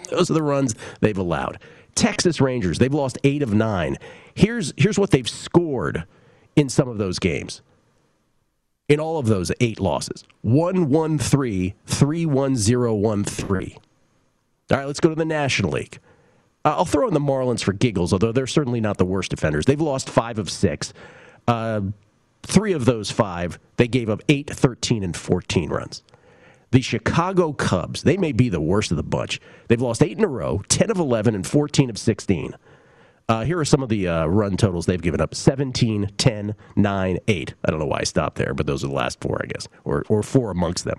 Those 0.10 0.32
are 0.32 0.34
the 0.34 0.42
runs 0.42 0.74
they've 1.00 1.18
allowed. 1.18 1.60
Texas 1.94 2.42
Rangers, 2.42 2.80
they've 2.80 2.94
lost 2.94 3.20
eight 3.24 3.44
of 3.44 3.54
nine. 3.54 3.98
Here's, 4.34 4.74
here's 4.78 4.98
what 4.98 5.12
they've 5.12 5.30
scored 5.30 6.06
in 6.56 6.70
some 6.70 6.88
of 6.88 6.98
those 6.98 7.20
games. 7.20 7.62
In 8.90 9.00
all 9.00 9.20
of 9.20 9.28
those 9.28 9.52
eight 9.60 9.80
losses 9.80 10.24
1 10.42 10.90
1 10.90 11.18
3, 11.20 11.76
3 11.86 12.26
1 12.26 12.56
0 12.56 12.94
1 12.96 13.24
3. 13.24 13.78
All 14.72 14.78
right, 14.78 14.88
let's 14.88 15.00
go 15.00 15.10
to 15.10 15.16
the 15.16 15.24
National 15.24 15.72
League. 15.72 16.00
Uh, 16.66 16.76
I'll 16.78 16.86
throw 16.86 17.08
in 17.08 17.14
the 17.14 17.20
Marlins 17.20 17.62
for 17.62 17.74
giggles, 17.74 18.14
although 18.14 18.32
they're 18.32 18.48
certainly 18.48 18.80
not 18.80 18.98
the 18.98 19.06
worst 19.06 19.32
defenders. 19.32 19.66
They've 19.66 19.80
lost 19.80 20.10
five 20.10 20.40
of 20.40 20.50
six. 20.50 20.94
Uh, 21.48 21.82
three 22.42 22.72
of 22.72 22.86
those 22.86 23.12
five, 23.12 23.60
they 23.78 23.88
gave 23.88 24.10
up 24.10 24.22
8, 24.30 24.50
13, 24.50 25.04
and 25.04 25.16
14 25.16 25.70
runs. 25.70 26.04
The 26.72 26.82
Chicago 26.82 27.54
Cubs, 27.54 28.04
they 28.04 28.18
may 28.18 28.32
be 28.32 28.50
the 28.50 28.62
worst 28.62 28.92
of 28.92 28.98
the 28.98 29.04
bunch. 29.04 29.40
They've 29.68 29.82
lost 29.82 30.02
eight 30.02 30.18
in 30.18 30.24
a 30.24 30.28
row, 30.28 30.64
10 30.70 30.90
of 30.90 30.98
11, 30.98 31.36
and 31.36 31.46
14 31.46 31.90
of 31.90 31.98
16. 31.98 32.56
Uh, 33.30 33.46
here 33.46 33.58
are 33.58 33.66
some 33.66 33.82
of 33.82 33.88
the 33.88 34.08
uh, 34.08 34.26
run 34.26 34.58
totals 34.58 34.86
they've 34.86 35.02
given 35.02 35.22
up 35.22 35.34
17, 35.34 36.12
10, 36.18 36.56
9, 36.76 37.20
8. 37.28 37.54
I 37.64 37.72
don't 37.72 37.80
know 37.80 37.86
why 37.86 38.00
I 38.00 38.04
stopped 38.04 38.38
there, 38.38 38.54
but 38.54 38.68
those 38.68 38.84
are 38.84 38.88
the 38.88 38.94
last 38.94 39.22
four, 39.22 39.40
I 39.42 39.46
guess, 39.46 39.68
or, 39.86 40.04
or 40.10 40.24
four 40.24 40.52
amongst 40.52 40.84
them. 40.84 40.98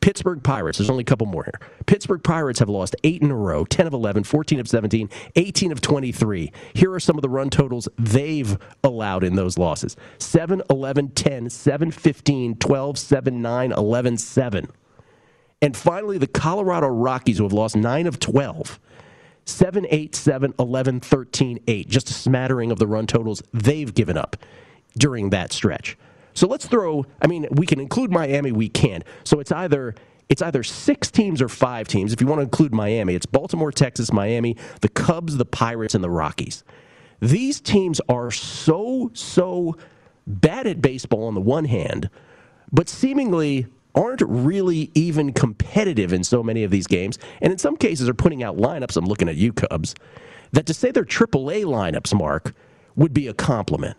Pittsburgh 0.00 0.42
Pirates, 0.42 0.78
there's 0.78 0.90
only 0.90 1.02
a 1.02 1.04
couple 1.04 1.26
more 1.26 1.44
here. 1.44 1.68
Pittsburgh 1.86 2.22
Pirates 2.24 2.58
have 2.58 2.68
lost 2.68 2.96
eight 3.04 3.22
in 3.22 3.30
a 3.30 3.36
row 3.36 3.64
10 3.64 3.86
of 3.86 3.92
11, 3.92 4.24
14 4.24 4.58
of 4.58 4.68
17, 4.68 5.08
18 5.36 5.72
of 5.72 5.80
23. 5.80 6.52
Here 6.74 6.92
are 6.92 7.00
some 7.00 7.16
of 7.16 7.22
the 7.22 7.28
run 7.28 7.50
totals 7.50 7.88
they've 7.98 8.58
allowed 8.82 9.22
in 9.22 9.36
those 9.36 9.56
losses 9.56 9.96
7, 10.18 10.62
11, 10.70 11.10
10, 11.10 11.50
7, 11.50 11.90
15, 11.90 12.56
12, 12.56 12.98
7, 12.98 13.42
9, 13.42 13.72
11, 13.72 14.18
7. 14.18 14.68
And 15.62 15.76
finally, 15.76 16.18
the 16.18 16.26
Colorado 16.26 16.88
Rockies, 16.88 17.38
who 17.38 17.44
have 17.44 17.52
lost 17.52 17.76
9 17.76 18.06
of 18.06 18.18
12. 18.18 18.80
7, 19.44 19.86
8, 19.88 20.14
7, 20.14 20.54
11, 20.58 21.00
13, 21.00 21.60
8. 21.66 21.88
Just 21.88 22.10
a 22.10 22.12
smattering 22.12 22.70
of 22.70 22.78
the 22.78 22.86
run 22.86 23.06
totals 23.06 23.42
they've 23.52 23.92
given 23.92 24.16
up 24.16 24.36
during 24.96 25.30
that 25.30 25.52
stretch. 25.52 25.96
So 26.34 26.46
let's 26.46 26.66
throw, 26.66 27.04
I 27.20 27.26
mean, 27.26 27.46
we 27.50 27.66
can 27.66 27.80
include 27.80 28.10
Miami, 28.10 28.52
we 28.52 28.68
can. 28.68 29.02
So 29.24 29.40
it's 29.40 29.52
either 29.52 29.94
it's 30.28 30.42
either 30.42 30.62
six 30.62 31.10
teams 31.10 31.42
or 31.42 31.48
five 31.48 31.88
teams. 31.88 32.12
If 32.12 32.20
you 32.20 32.26
want 32.28 32.38
to 32.38 32.44
include 32.44 32.72
Miami, 32.72 33.16
it's 33.16 33.26
Baltimore, 33.26 33.72
Texas, 33.72 34.12
Miami, 34.12 34.56
the 34.80 34.88
Cubs, 34.88 35.36
the 35.36 35.44
Pirates, 35.44 35.96
and 35.96 36.04
the 36.04 36.10
Rockies. 36.10 36.62
These 37.18 37.60
teams 37.60 38.00
are 38.08 38.30
so, 38.30 39.10
so 39.12 39.76
bad 40.28 40.68
at 40.68 40.80
baseball 40.80 41.24
on 41.24 41.34
the 41.34 41.40
one 41.40 41.64
hand, 41.64 42.08
but 42.70 42.88
seemingly 42.88 43.66
aren't 43.94 44.22
really 44.22 44.90
even 44.94 45.32
competitive 45.32 46.12
in 46.12 46.24
so 46.24 46.42
many 46.42 46.64
of 46.64 46.70
these 46.70 46.86
games, 46.86 47.18
and 47.40 47.52
in 47.52 47.58
some 47.58 47.76
cases 47.76 48.08
are 48.08 48.14
putting 48.14 48.42
out 48.42 48.56
lineups. 48.56 48.96
I'm 48.96 49.06
looking 49.06 49.28
at 49.28 49.36
you, 49.36 49.52
Cubs, 49.52 49.94
that 50.52 50.66
to 50.66 50.74
say 50.74 50.90
they're 50.90 51.04
AAA 51.04 51.64
lineups, 51.64 52.14
Mark, 52.14 52.54
would 52.96 53.14
be 53.14 53.26
a 53.26 53.34
compliment. 53.34 53.96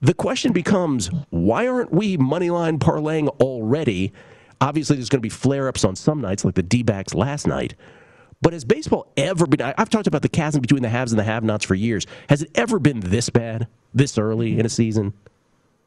The 0.00 0.14
question 0.14 0.52
becomes 0.52 1.10
why 1.30 1.66
aren't 1.66 1.92
we 1.92 2.18
moneyline 2.18 2.78
parlaying 2.78 3.28
already? 3.40 4.12
Obviously, 4.60 4.96
there's 4.96 5.08
going 5.08 5.20
to 5.20 5.22
be 5.22 5.30
flare 5.30 5.68
ups 5.68 5.84
on 5.84 5.96
some 5.96 6.20
nights, 6.20 6.44
like 6.44 6.54
the 6.54 6.62
D 6.62 6.82
backs 6.82 7.14
last 7.14 7.46
night. 7.46 7.74
But 8.42 8.52
has 8.52 8.64
baseball 8.64 9.10
ever 9.16 9.46
been? 9.46 9.62
I've 9.62 9.88
talked 9.88 10.06
about 10.06 10.22
the 10.22 10.28
chasm 10.28 10.60
between 10.60 10.82
the 10.82 10.90
haves 10.90 11.12
and 11.12 11.18
the 11.18 11.24
have 11.24 11.44
nots 11.44 11.64
for 11.64 11.74
years. 11.74 12.06
Has 12.28 12.42
it 12.42 12.50
ever 12.54 12.78
been 12.78 13.00
this 13.00 13.30
bad, 13.30 13.66
this 13.94 14.18
early 14.18 14.58
in 14.58 14.66
a 14.66 14.68
season? 14.68 15.14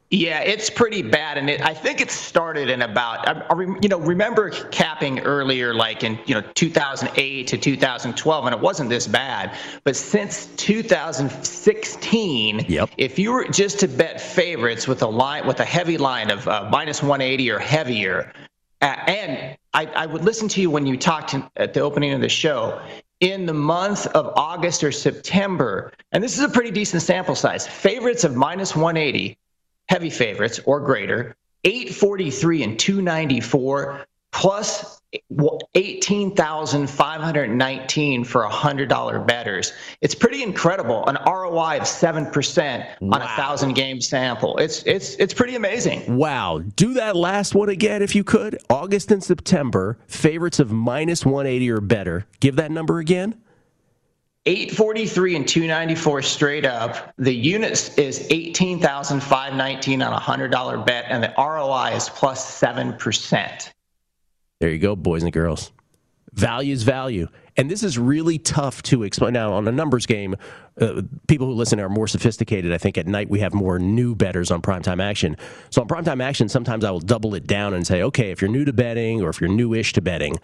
Yeah, 0.10 0.40
it's 0.40 0.70
pretty 0.70 1.02
bad, 1.02 1.38
and 1.38 1.50
it, 1.50 1.60
I 1.62 1.74
think 1.74 2.00
it 2.00 2.12
started 2.12 2.70
in 2.70 2.82
about 2.82 3.28
I, 3.28 3.46
I, 3.50 3.60
you 3.82 3.90
know 3.90 4.00
remember 4.00 4.52
capping 4.52 5.20
earlier, 5.20 5.74
like 5.74 6.02
in 6.02 6.18
you 6.26 6.34
know 6.34 6.42
2008 6.56 7.48
to 7.48 7.58
2012, 7.58 8.46
and 8.46 8.56
it 8.56 8.62
wasn't 8.62 8.90
this 8.90 9.06
bad. 9.06 9.54
But 9.84 9.98
since 9.98 10.46
2016, 10.56 12.66
yep. 12.70 12.90
if 12.96 13.20
you 13.20 13.34
were 13.34 13.50
just 13.50 13.82
to 13.82 13.90
bet 13.90 14.22
favorites 14.22 14.88
with 14.88 15.02
a 15.02 15.08
line 15.08 15.46
with 15.46 15.60
a 15.60 15.66
heavy 15.66 15.98
line 15.98 16.32
of 16.32 16.48
uh, 16.48 16.70
minus 16.72 17.04
180 17.04 17.52
or 17.52 17.60
heavier, 17.60 18.32
uh, 18.82 18.96
and 19.08 19.58
I, 19.74 19.88
I 19.88 20.06
would 20.06 20.24
listen 20.24 20.48
to 20.50 20.62
you 20.62 20.70
when 20.72 20.86
you 20.86 20.96
talked 20.96 21.32
to, 21.32 21.52
at 21.58 21.74
the 21.74 21.82
opening 21.82 22.14
of 22.14 22.22
the 22.22 22.30
show 22.30 22.82
in 23.20 23.46
the 23.46 23.54
month 23.54 24.08
of 24.08 24.32
August 24.38 24.86
or 24.86 24.92
September, 24.94 25.92
and 26.14 26.24
this 26.24 26.38
is 26.38 26.46
a 26.46 26.50
pretty 26.50 26.72
decent 26.72 27.04
sample 27.04 27.36
size. 27.36 27.68
Favorites 27.68 28.24
of 28.24 28.38
minus 28.38 28.74
180 28.74 29.38
heavy 29.88 30.10
favorites 30.10 30.60
or 30.66 30.80
greater, 30.80 31.36
843 31.64 32.64
and 32.64 32.80
294 32.80 34.08
plus 34.32 34.98
18,519 35.76 38.24
for 38.24 38.44
$100 38.44 39.28
betters. 39.28 39.74
It's 40.02 40.14
pretty 40.14 40.44
incredible. 40.44 41.08
An 41.08 41.18
ROI 41.26 41.78
of 41.78 41.84
7% 41.84 42.86
wow. 43.02 43.16
on 43.16 43.22
a 43.22 43.26
1000 43.26 43.74
game 43.74 44.02
sample. 44.02 44.58
It's 44.58 44.84
it's 44.84 45.16
it's 45.16 45.34
pretty 45.34 45.56
amazing. 45.56 46.18
Wow. 46.18 46.62
Do 46.76 46.94
that 46.96 47.16
last 47.16 47.56
one 47.56 47.70
again 47.70 48.02
if 48.02 48.14
you 48.16 48.26
could. 48.26 48.60
August 48.70 49.12
and 49.12 49.24
September, 49.24 49.98
favorites 50.08 50.60
of 50.60 50.72
minus 50.72 51.26
180 51.26 51.72
or 51.72 51.80
better. 51.82 52.26
Give 52.40 52.56
that 52.58 52.72
number 52.72 53.00
again. 53.00 53.42
843 54.48 55.36
and 55.36 55.46
294 55.46 56.22
straight 56.22 56.66
up. 56.66 57.14
The 57.18 57.36
units 57.36 57.98
is 57.98 58.26
18,519 58.30 60.02
on 60.02 60.14
a 60.14 60.20
$100 60.20 60.86
bet, 60.86 61.06
and 61.10 61.22
the 61.22 61.34
ROI 61.38 61.96
is 61.96 62.08
plus 62.08 62.62
7%. 62.62 63.72
There 64.62 64.70
you 64.70 64.80
go, 64.80 64.96
boys 64.96 65.24
and 65.24 65.34
girls. 65.34 65.74
Value 66.32 66.72
is 66.72 66.84
value. 66.84 67.28
And 67.58 67.70
this 67.70 67.84
is 67.84 68.00
really 68.00 68.38
tough 68.38 68.82
to 68.84 69.04
explain. 69.04 69.34
Now, 69.34 69.52
on 69.52 69.68
a 69.68 69.72
numbers 69.72 70.06
game, 70.06 70.36
uh, 70.80 71.02
people 71.28 71.48
who 71.48 71.54
listen 71.54 71.80
are 71.82 71.90
more 71.90 72.08
sophisticated. 72.08 72.72
I 72.72 72.78
think 72.78 72.98
at 72.98 73.06
night 73.06 73.30
we 73.30 73.42
have 73.42 73.54
more 73.54 73.80
new 73.80 74.16
betters 74.16 74.50
on 74.50 74.62
primetime 74.62 75.04
action. 75.04 75.36
So 75.72 75.82
on 75.82 75.90
primetime 75.90 76.24
action, 76.24 76.48
sometimes 76.48 76.86
I 76.86 76.92
will 76.92 77.00
double 77.02 77.36
it 77.36 77.48
down 77.48 77.74
and 77.74 77.86
say, 77.86 78.02
okay, 78.04 78.32
if 78.32 78.42
you're 78.42 78.52
new 78.52 78.64
to 78.64 78.74
betting 78.74 79.22
or 79.22 79.30
if 79.30 79.42
you're 79.42 79.50
newish 79.50 79.92
to 79.94 80.02
betting, 80.02 80.38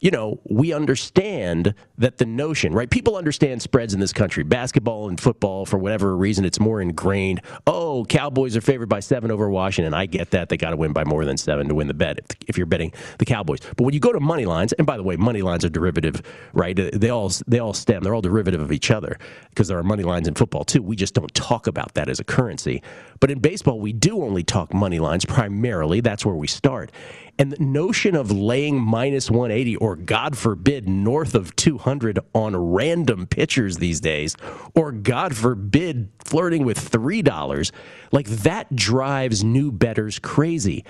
you 0.00 0.10
know, 0.10 0.40
we 0.44 0.72
understand 0.72 1.74
that 1.98 2.18
the 2.18 2.26
notion, 2.26 2.72
right? 2.72 2.90
People 2.90 3.16
understand 3.16 3.62
spreads 3.62 3.94
in 3.94 4.00
this 4.00 4.12
country. 4.12 4.42
Basketball 4.42 5.08
and 5.08 5.20
football, 5.20 5.66
for 5.66 5.78
whatever 5.78 6.16
reason, 6.16 6.44
it's 6.44 6.60
more 6.60 6.80
ingrained. 6.80 7.40
Oh, 7.66 8.04
Cowboys 8.04 8.56
are 8.56 8.60
favored 8.60 8.88
by 8.88 9.00
seven 9.00 9.30
over 9.30 9.48
Washington. 9.48 9.94
I 9.94 10.06
get 10.06 10.30
that. 10.30 10.48
They 10.48 10.56
got 10.56 10.70
to 10.70 10.76
win 10.76 10.92
by 10.92 11.04
more 11.04 11.24
than 11.24 11.36
seven 11.36 11.68
to 11.68 11.74
win 11.74 11.86
the 11.86 11.94
bet 11.94 12.36
if 12.46 12.56
you're 12.56 12.66
betting 12.66 12.92
the 13.18 13.24
Cowboys. 13.24 13.60
But 13.76 13.84
when 13.84 13.94
you 13.94 14.00
go 14.00 14.12
to 14.12 14.20
money 14.20 14.44
lines, 14.44 14.72
and 14.72 14.86
by 14.86 14.96
the 14.96 15.02
way, 15.02 15.16
money 15.16 15.42
lines 15.42 15.64
are 15.64 15.70
derivative, 15.70 16.22
right? 16.52 16.78
Uh, 16.78 16.90
they 16.92 17.10
all 17.10 17.30
they 17.46 17.58
all 17.58 17.72
stem. 17.72 18.02
They're 18.02 18.14
all 18.14 18.20
derivative 18.20 18.60
of 18.60 18.72
each 18.72 18.90
other 18.90 19.18
because 19.50 19.68
there 19.68 19.78
are 19.78 19.82
money 19.82 20.02
lines 20.02 20.28
in 20.28 20.34
football 20.34 20.64
too. 20.64 20.82
We 20.82 20.96
just 20.96 21.14
don't 21.14 21.32
talk 21.34 21.66
about 21.66 21.94
that 21.94 22.08
as 22.08 22.20
a 22.20 22.24
currency. 22.24 22.82
But 23.20 23.30
in 23.30 23.38
baseball, 23.38 23.80
we 23.80 23.92
do 23.92 24.22
only 24.22 24.42
talk 24.42 24.74
money 24.74 24.98
lines 24.98 25.24
primarily. 25.24 26.00
That's 26.00 26.26
where 26.26 26.34
we 26.34 26.46
start. 26.46 26.92
And 27.38 27.50
the 27.50 27.62
notion 27.62 28.14
of 28.14 28.30
laying 28.30 28.80
minus 28.80 29.30
180 29.30 29.76
or, 29.76 29.96
God 29.96 30.38
forbid, 30.38 30.88
north 30.88 31.34
of 31.34 31.54
200 31.56 32.20
on 32.32 32.56
random 32.56 33.26
pitchers 33.26 33.78
these 33.78 34.00
days, 34.00 34.36
or, 34.74 34.92
God 34.92 35.36
forbid, 35.36 36.10
flirting 36.24 36.64
with 36.64 36.78
$3, 36.78 37.72
like 38.12 38.28
that 38.28 38.74
drives 38.76 39.42
new 39.42 39.72
betters 39.72 40.18
crazy. 40.20 40.84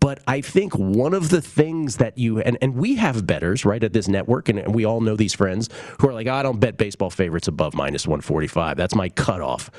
But 0.00 0.20
I 0.28 0.40
think 0.40 0.74
one 0.74 1.12
of 1.12 1.30
the 1.30 1.40
things 1.40 1.96
that 1.96 2.16
you 2.16 2.40
and, 2.40 2.56
and 2.62 2.76
we 2.76 2.96
have 2.96 3.26
betters 3.26 3.64
right 3.64 3.82
at 3.82 3.92
this 3.92 4.06
network, 4.06 4.48
and, 4.48 4.58
and 4.58 4.74
we 4.74 4.84
all 4.84 5.00
know 5.00 5.16
these 5.16 5.34
friends 5.34 5.68
who 5.98 6.08
are 6.08 6.14
like, 6.14 6.28
oh, 6.28 6.34
I 6.34 6.42
don't 6.42 6.60
bet 6.60 6.76
baseball 6.76 7.10
favorites 7.10 7.48
above 7.48 7.74
minus 7.74 8.06
145. 8.06 8.76
That's 8.76 8.94
my 8.94 9.08
cutoff. 9.08 9.70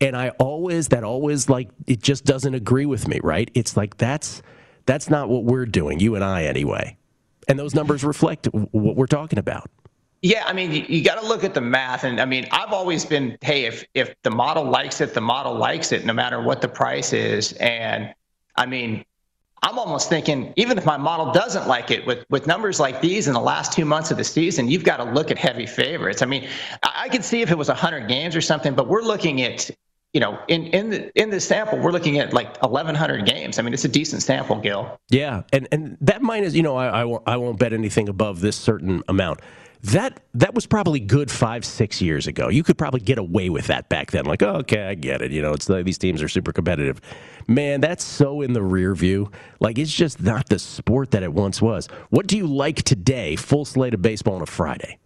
And 0.00 0.14
I 0.14 0.30
always 0.30 0.88
that 0.88 1.04
always 1.04 1.48
like 1.48 1.70
it 1.86 2.02
just 2.02 2.24
doesn't 2.24 2.54
agree 2.54 2.86
with 2.86 3.08
me, 3.08 3.20
right? 3.22 3.50
It's 3.54 3.76
like 3.76 3.96
that's 3.96 4.42
that's 4.86 5.10
not 5.10 5.28
what 5.28 5.44
we're 5.44 5.66
doing, 5.66 6.00
you 6.00 6.14
and 6.14 6.24
I 6.24 6.44
anyway. 6.44 6.96
And 7.48 7.58
those 7.58 7.74
numbers 7.74 8.04
reflect 8.04 8.46
what 8.46 8.96
we're 8.96 9.06
talking 9.06 9.38
about. 9.38 9.70
Yeah, 10.22 10.44
I 10.46 10.52
mean, 10.52 10.70
you, 10.70 10.84
you 10.88 11.02
got 11.02 11.20
to 11.20 11.26
look 11.26 11.42
at 11.42 11.52
the 11.52 11.60
math, 11.60 12.04
and 12.04 12.20
I 12.20 12.24
mean, 12.24 12.46
I've 12.52 12.72
always 12.72 13.04
been, 13.04 13.36
hey, 13.40 13.64
if 13.64 13.84
if 13.94 14.14
the 14.22 14.30
model 14.30 14.64
likes 14.64 15.00
it, 15.00 15.14
the 15.14 15.20
model 15.20 15.54
likes 15.54 15.90
it, 15.90 16.04
no 16.04 16.12
matter 16.12 16.40
what 16.40 16.60
the 16.60 16.68
price 16.68 17.12
is. 17.12 17.52
And 17.54 18.14
I 18.54 18.66
mean, 18.66 19.04
I'm 19.64 19.80
almost 19.80 20.08
thinking, 20.08 20.52
even 20.56 20.78
if 20.78 20.86
my 20.86 20.96
model 20.96 21.32
doesn't 21.32 21.66
like 21.66 21.90
it, 21.90 22.06
with 22.06 22.24
with 22.30 22.46
numbers 22.46 22.78
like 22.78 23.00
these 23.00 23.26
in 23.26 23.34
the 23.34 23.40
last 23.40 23.72
two 23.72 23.84
months 23.84 24.12
of 24.12 24.16
the 24.16 24.24
season, 24.24 24.68
you've 24.68 24.84
got 24.84 24.98
to 24.98 25.04
look 25.04 25.32
at 25.32 25.38
heavy 25.38 25.66
favorites. 25.66 26.22
I 26.22 26.26
mean, 26.26 26.48
I, 26.84 27.02
I 27.04 27.08
could 27.08 27.24
see 27.24 27.42
if 27.42 27.50
it 27.50 27.58
was 27.58 27.66
100 27.66 28.06
games 28.06 28.36
or 28.36 28.40
something, 28.40 28.74
but 28.74 28.86
we're 28.86 29.02
looking 29.02 29.42
at 29.42 29.70
you 30.12 30.20
know, 30.20 30.38
in 30.48 30.66
in 30.66 30.90
the 30.90 31.20
in 31.20 31.30
this 31.30 31.46
sample, 31.46 31.78
we're 31.78 31.90
looking 31.90 32.18
at 32.18 32.32
like 32.32 32.60
1,100 32.62 33.24
games. 33.24 33.58
I 33.58 33.62
mean, 33.62 33.72
it's 33.72 33.84
a 33.84 33.88
decent 33.88 34.22
sample, 34.22 34.56
Gil. 34.60 34.98
Yeah, 35.08 35.42
and 35.52 35.66
and 35.72 35.96
that 36.02 36.22
minus, 36.22 36.54
you 36.54 36.62
know, 36.62 36.76
I 36.76 36.88
I 36.88 37.04
won't, 37.04 37.22
I 37.26 37.36
won't 37.38 37.58
bet 37.58 37.72
anything 37.72 38.08
above 38.08 38.40
this 38.40 38.56
certain 38.56 39.02
amount. 39.08 39.40
That 39.84 40.20
that 40.34 40.54
was 40.54 40.66
probably 40.66 41.00
good 41.00 41.30
five 41.30 41.64
six 41.64 42.02
years 42.02 42.26
ago. 42.26 42.48
You 42.48 42.62
could 42.62 42.76
probably 42.76 43.00
get 43.00 43.18
away 43.18 43.48
with 43.48 43.66
that 43.68 43.88
back 43.88 44.10
then. 44.10 44.26
Like, 44.26 44.42
oh, 44.42 44.56
okay, 44.56 44.82
I 44.82 44.94
get 44.94 45.22
it. 45.22 45.32
You 45.32 45.40
know, 45.40 45.54
it's 45.54 45.68
like 45.68 45.86
these 45.86 45.98
teams 45.98 46.22
are 46.22 46.28
super 46.28 46.52
competitive. 46.52 47.00
Man, 47.48 47.80
that's 47.80 48.04
so 48.04 48.42
in 48.42 48.52
the 48.52 48.62
rear 48.62 48.94
view. 48.94 49.30
Like, 49.60 49.78
it's 49.78 49.92
just 49.92 50.22
not 50.22 50.48
the 50.48 50.58
sport 50.58 51.10
that 51.12 51.24
it 51.24 51.32
once 51.32 51.60
was. 51.60 51.88
What 52.10 52.28
do 52.28 52.36
you 52.36 52.46
like 52.46 52.82
today? 52.84 53.34
Full 53.34 53.64
slate 53.64 53.94
of 53.94 54.02
baseball 54.02 54.36
on 54.36 54.42
a 54.42 54.46
Friday. 54.46 54.98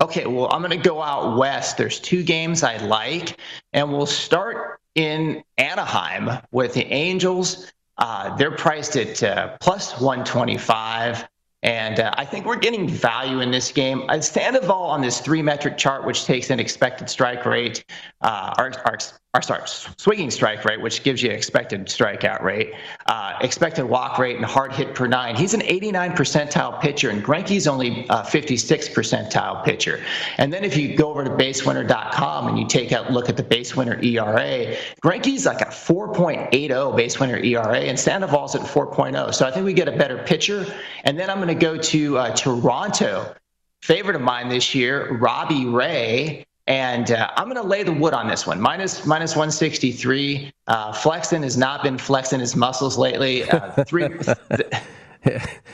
Okay, 0.00 0.26
well, 0.26 0.48
I'm 0.52 0.62
going 0.62 0.70
to 0.70 0.88
go 0.88 1.02
out 1.02 1.36
west. 1.36 1.76
There's 1.76 1.98
two 1.98 2.22
games 2.22 2.62
I 2.62 2.76
like, 2.76 3.36
and 3.72 3.92
we'll 3.92 4.06
start 4.06 4.80
in 4.94 5.42
Anaheim 5.56 6.40
with 6.52 6.74
the 6.74 6.86
Angels. 6.86 7.72
Uh, 7.96 8.36
they're 8.36 8.56
priced 8.56 8.96
at 8.96 9.20
uh, 9.24 9.56
plus 9.60 10.00
125. 10.00 11.28
And 11.68 12.00
uh, 12.00 12.14
I 12.16 12.24
think 12.24 12.46
we're 12.46 12.56
getting 12.56 12.88
value 12.88 13.40
in 13.40 13.50
this 13.50 13.70
game. 13.70 14.08
Uh, 14.08 14.22
Sandoval 14.22 14.84
on 14.84 15.02
this 15.02 15.20
three 15.20 15.42
metric 15.42 15.76
chart, 15.76 16.06
which 16.06 16.24
takes 16.24 16.48
an 16.48 16.58
expected 16.58 17.10
strike 17.10 17.44
rate, 17.44 17.84
uh, 18.22 18.54
our, 18.56 18.72
our 18.86 18.96
or 19.34 19.42
sorry, 19.42 19.60
swinging 19.98 20.30
strike 20.30 20.64
rate, 20.64 20.80
which 20.80 21.02
gives 21.02 21.22
you 21.22 21.30
expected 21.30 21.84
strikeout 21.86 22.42
rate, 22.42 22.72
uh, 23.06 23.34
expected 23.42 23.84
walk 23.84 24.18
rate, 24.18 24.36
and 24.36 24.44
hard 24.44 24.72
hit 24.72 24.94
per 24.94 25.06
nine. 25.06 25.36
He's 25.36 25.52
an 25.52 25.62
89 25.62 26.12
percentile 26.12 26.80
pitcher, 26.80 27.10
and 27.10 27.22
Greinke's 27.22 27.66
only 27.66 28.08
uh, 28.08 28.22
56 28.22 28.88
percentile 28.88 29.62
pitcher. 29.64 30.02
And 30.38 30.50
then 30.50 30.64
if 30.64 30.78
you 30.78 30.96
go 30.96 31.10
over 31.10 31.24
to 31.24 31.30
basewinner.com 31.30 32.48
and 32.48 32.58
you 32.58 32.66
take 32.66 32.90
a 32.90 33.06
look 33.10 33.28
at 33.28 33.36
the 33.36 33.42
base 33.42 33.76
winner 33.76 34.00
ERA, 34.02 34.74
Greinke's 35.04 35.44
like 35.44 35.60
a 35.60 35.66
4.80 35.66 36.96
base 36.96 37.20
winner 37.20 37.36
ERA, 37.36 37.80
and 37.80 38.00
Sandoval's 38.00 38.54
at 38.54 38.62
4.0. 38.62 39.34
So 39.34 39.46
I 39.46 39.50
think 39.50 39.66
we 39.66 39.74
get 39.74 39.88
a 39.88 39.96
better 39.96 40.16
pitcher. 40.24 40.64
And 41.04 41.18
then 41.18 41.28
I'm 41.28 41.36
going 41.36 41.48
to 41.48 41.54
go 41.58 41.76
to 41.76 42.18
uh, 42.18 42.34
Toronto. 42.34 43.34
Favorite 43.82 44.16
of 44.16 44.22
mine 44.22 44.48
this 44.48 44.74
year, 44.74 45.12
Robbie 45.14 45.66
Ray. 45.66 46.44
And 46.66 47.10
uh, 47.12 47.30
I'm 47.34 47.44
going 47.44 47.56
to 47.56 47.66
lay 47.66 47.82
the 47.82 47.92
wood 47.92 48.12
on 48.12 48.28
this 48.28 48.46
one. 48.46 48.60
Minus, 48.60 49.06
minus 49.06 49.30
163. 49.32 50.52
Uh, 50.66 50.92
Flexen 50.92 51.42
has 51.42 51.56
not 51.56 51.82
been 51.82 51.96
flexing 51.96 52.40
his 52.40 52.54
muscles 52.54 52.98
lately. 52.98 53.48
Uh, 53.48 53.84
three, 53.84 54.02
the, 54.08 54.36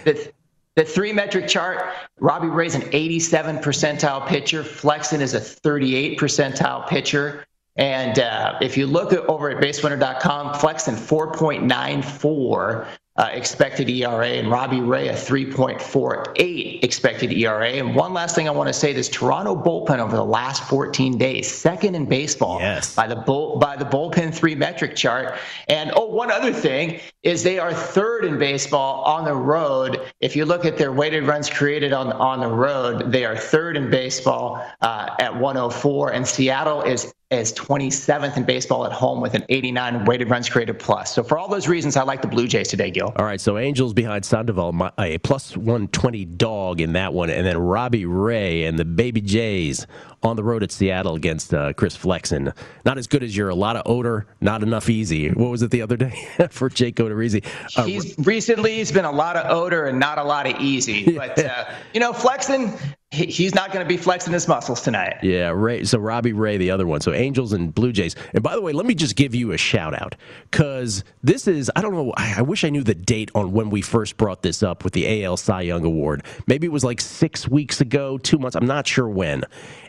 the, 0.04 0.32
the, 0.76 0.84
three 0.84 1.12
metric 1.12 1.48
chart, 1.48 1.92
Robbie 2.20 2.46
Ray's 2.46 2.76
an 2.76 2.84
87 2.92 3.56
percentile 3.56 4.24
pitcher. 4.24 4.62
Flexen 4.62 5.20
is 5.20 5.34
a 5.34 5.40
38 5.40 6.16
percentile 6.16 6.86
pitcher. 6.86 7.44
And 7.74 8.20
uh, 8.20 8.56
if 8.60 8.76
you 8.76 8.86
look 8.86 9.12
at, 9.12 9.20
over 9.26 9.50
at 9.50 9.60
basewinner.com, 9.60 10.54
Flexen 10.54 10.94
4.94 10.94 12.86
uh, 13.16 13.29
expected 13.33 13.88
ERA, 13.88 14.27
and 14.27 14.50
Robbie 14.50 14.81
Ray 14.81 15.09
a 15.09 15.12
3.48 15.12 16.83
expected 16.83 17.33
ERA. 17.33 17.70
And 17.70 17.94
one 17.94 18.12
last 18.12 18.35
thing 18.35 18.48
I 18.48 18.50
want 18.50 18.68
to 18.68 18.72
say: 18.72 18.92
this 18.92 19.09
Toronto 19.09 19.55
bullpen 19.55 20.00
over 20.00 20.16
the 20.16 20.24
last 20.24 20.64
14 20.64 21.16
days, 21.16 21.50
second 21.50 21.94
in 21.94 22.07
baseball 22.07 22.59
yes. 22.61 22.94
by 22.94 23.07
the 23.07 23.14
bull 23.14 23.59
by 23.59 23.77
the 23.77 23.85
bullpen 23.85 24.35
three 24.35 24.57
metric 24.57 24.96
chart. 24.96 25.38
And 25.68 25.92
oh, 25.94 26.07
one 26.07 26.33
other 26.33 26.53
thing 26.53 26.98
is 27.22 27.44
they 27.44 27.61
are 27.61 27.72
third 27.72 28.24
in 28.24 28.37
baseball 28.37 29.05
on 29.05 29.24
the 29.24 29.35
road. 29.35 30.12
If 30.20 30.35
you 30.35 30.44
look 30.44 30.64
at 30.64 30.77
their 30.77 30.92
weighted 30.92 31.24
runs 31.24 31.48
created 31.48 31.92
on 31.92 32.11
on 32.12 32.40
the 32.40 32.48
road, 32.48 33.12
they 33.12 33.24
are 33.24 33.37
third 33.37 33.77
in 33.77 33.90
baseball 33.90 34.64
uh, 34.81 35.11
at 35.20 35.33
104, 35.35 36.12
and 36.12 36.27
Seattle 36.27 36.83
is 36.83 37.14
is 37.40 37.52
27th 37.52 38.36
in 38.36 38.44
baseball 38.44 38.86
at 38.86 38.92
home 38.92 39.20
with 39.20 39.34
an 39.34 39.44
89 39.48 40.04
weighted 40.04 40.30
runs 40.30 40.48
created 40.48 40.78
plus. 40.78 41.14
So 41.14 41.22
for 41.22 41.38
all 41.38 41.48
those 41.48 41.68
reasons, 41.68 41.96
I 41.96 42.02
like 42.02 42.22
the 42.22 42.28
Blue 42.28 42.46
Jays 42.46 42.68
today, 42.68 42.90
Gil. 42.90 43.12
All 43.16 43.24
right, 43.24 43.40
so 43.40 43.58
Angels 43.58 43.92
behind 43.92 44.24
Sandoval, 44.24 44.90
a 44.98 45.18
plus 45.18 45.56
120 45.56 46.24
dog 46.24 46.80
in 46.80 46.92
that 46.94 47.12
one, 47.12 47.30
and 47.30 47.46
then 47.46 47.58
Robbie 47.58 48.06
Ray 48.06 48.64
and 48.64 48.78
the 48.78 48.84
Baby 48.84 49.20
Jays 49.20 49.86
on 50.24 50.37
the 50.37 50.44
road 50.44 50.62
at 50.62 50.72
Seattle 50.72 51.14
against 51.14 51.52
uh, 51.52 51.72
Chris 51.74 51.94
Flexen. 51.96 52.52
Not 52.84 52.98
as 52.98 53.06
good 53.06 53.22
as 53.22 53.37
your 53.37 53.50
a 53.50 53.54
lot 53.54 53.76
of 53.76 53.82
odor, 53.87 54.26
not 54.40 54.62
enough 54.62 54.88
easy. 54.88 55.28
What 55.30 55.50
was 55.50 55.62
it 55.62 55.70
the 55.70 55.82
other 55.82 55.96
day 55.96 56.28
for 56.50 56.68
Jake 56.68 56.96
Odorizzi? 56.96 57.44
Uh, 57.76 57.84
he's 57.84 58.14
recently 58.18 58.76
he's 58.76 58.92
been 58.92 59.04
a 59.04 59.12
lot 59.12 59.37
of 59.37 59.50
odor 59.50 59.84
and 59.87 59.98
not 59.98 60.18
a 60.18 60.24
lot 60.24 60.46
of 60.46 60.60
easy. 60.60 61.18
But 61.24 61.38
uh, 61.38 61.64
you 61.92 62.00
know, 62.00 62.12
Flexen, 62.12 62.72
he's 63.14 63.54
not 63.54 63.72
going 63.72 63.84
to 63.84 63.88
be 63.88 63.96
flexing 63.96 64.32
his 64.32 64.48
muscles 64.48 64.80
tonight. 64.80 65.16
Yeah, 65.22 65.50
Ray. 65.50 65.84
So 65.84 65.98
Robbie 65.98 66.32
Ray, 66.32 66.56
the 66.56 66.70
other 66.70 66.87
one. 66.87 67.00
So 67.00 67.12
Angels 67.12 67.52
and 67.52 67.74
Blue 67.74 67.92
Jays. 67.92 68.16
And 68.32 68.42
by 68.42 68.54
the 68.54 68.60
way, 68.60 68.72
let 68.72 68.87
me 68.87 68.94
just 68.94 69.16
give 69.16 69.34
you 69.34 69.52
a 69.52 69.56
shout 69.56 69.94
out 69.94 70.16
because 70.50 71.04
this 71.22 71.46
is 71.46 71.70
I 71.76 71.82
don't 71.82 71.94
know. 71.94 72.12
I, 72.16 72.37
I 72.38 72.42
wish 72.42 72.64
I 72.64 72.70
knew 72.70 72.82
the 72.82 72.94
date 72.94 73.30
on 73.34 73.52
when 73.52 73.70
we 73.70 73.80
first 73.80 74.16
brought 74.16 74.42
this 74.42 74.62
up 74.62 74.84
with 74.84 74.92
the 74.92 75.24
AL 75.24 75.37
Cy 75.37 75.62
Young 75.62 75.84
Award. 75.84 76.24
Maybe 76.46 76.66
it 76.66 76.72
was 76.72 76.84
like 76.84 77.00
six 77.00 77.48
weeks 77.48 77.80
ago, 77.80 78.18
two 78.18 78.38
months. 78.38 78.56
I'm 78.56 78.66
not 78.66 78.87
sure 78.87 79.08
when. 79.08 79.44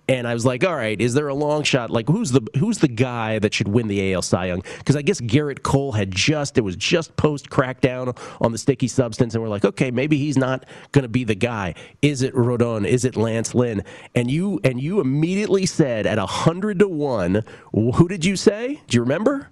And 0.08 0.28
I 0.28 0.34
was 0.34 0.46
like, 0.46 0.64
all 0.64 0.76
right, 0.76 1.00
is 1.00 1.14
there 1.14 1.28
a 1.28 1.34
long 1.34 1.64
shot? 1.64 1.90
Like, 1.90 2.08
who's 2.08 2.32
the 2.32 2.42
who's 2.60 2.78
the 2.78 2.88
guy 2.88 3.40
that 3.40 3.54
should 3.54 3.68
win 3.68 3.88
the 3.88 4.14
AL 4.14 4.22
Cy 4.22 4.48
Young? 4.48 4.64
Because 4.78 4.96
I 4.96 5.02
guess 5.02 5.20
Gerrit 5.20 5.64
Cole 5.64 5.94
had 5.94 6.12
just 6.12 6.58
it 6.58 6.62
was 6.62 6.76
just 6.76 7.16
post 7.18 7.50
crackdown 7.50 8.18
on 8.40 8.52
the 8.52 8.58
sticky 8.58 8.88
substance, 8.88 9.34
and 9.34 9.42
we're 9.42 9.50
like, 9.50 9.66
okay, 9.66 9.90
maybe 9.90 10.18
he's 10.18 10.38
not 10.38 10.66
going 10.92 11.04
to 11.04 11.10
be 11.10 11.24
the 11.24 11.36
guy. 11.36 11.74
Is 12.02 12.22
it 12.22 12.34
Rodon? 12.36 12.86
Is 12.86 13.04
it 13.04 13.16
Lance 13.16 13.56
Lynn? 13.56 13.84
And 14.14 14.30
you 14.30 14.60
and 14.64 14.80
you 14.80 15.00
immediately 15.00 15.66
said 15.66 16.06
at 16.06 16.20
a 16.20 16.26
hundred 16.26 16.80
to 16.80 16.88
one, 16.88 17.44
who 17.72 18.08
did 18.08 18.24
you 18.24 18.36
say? 18.36 18.82
Do 18.88 18.98
you 18.98 19.02
remember? 19.02 19.50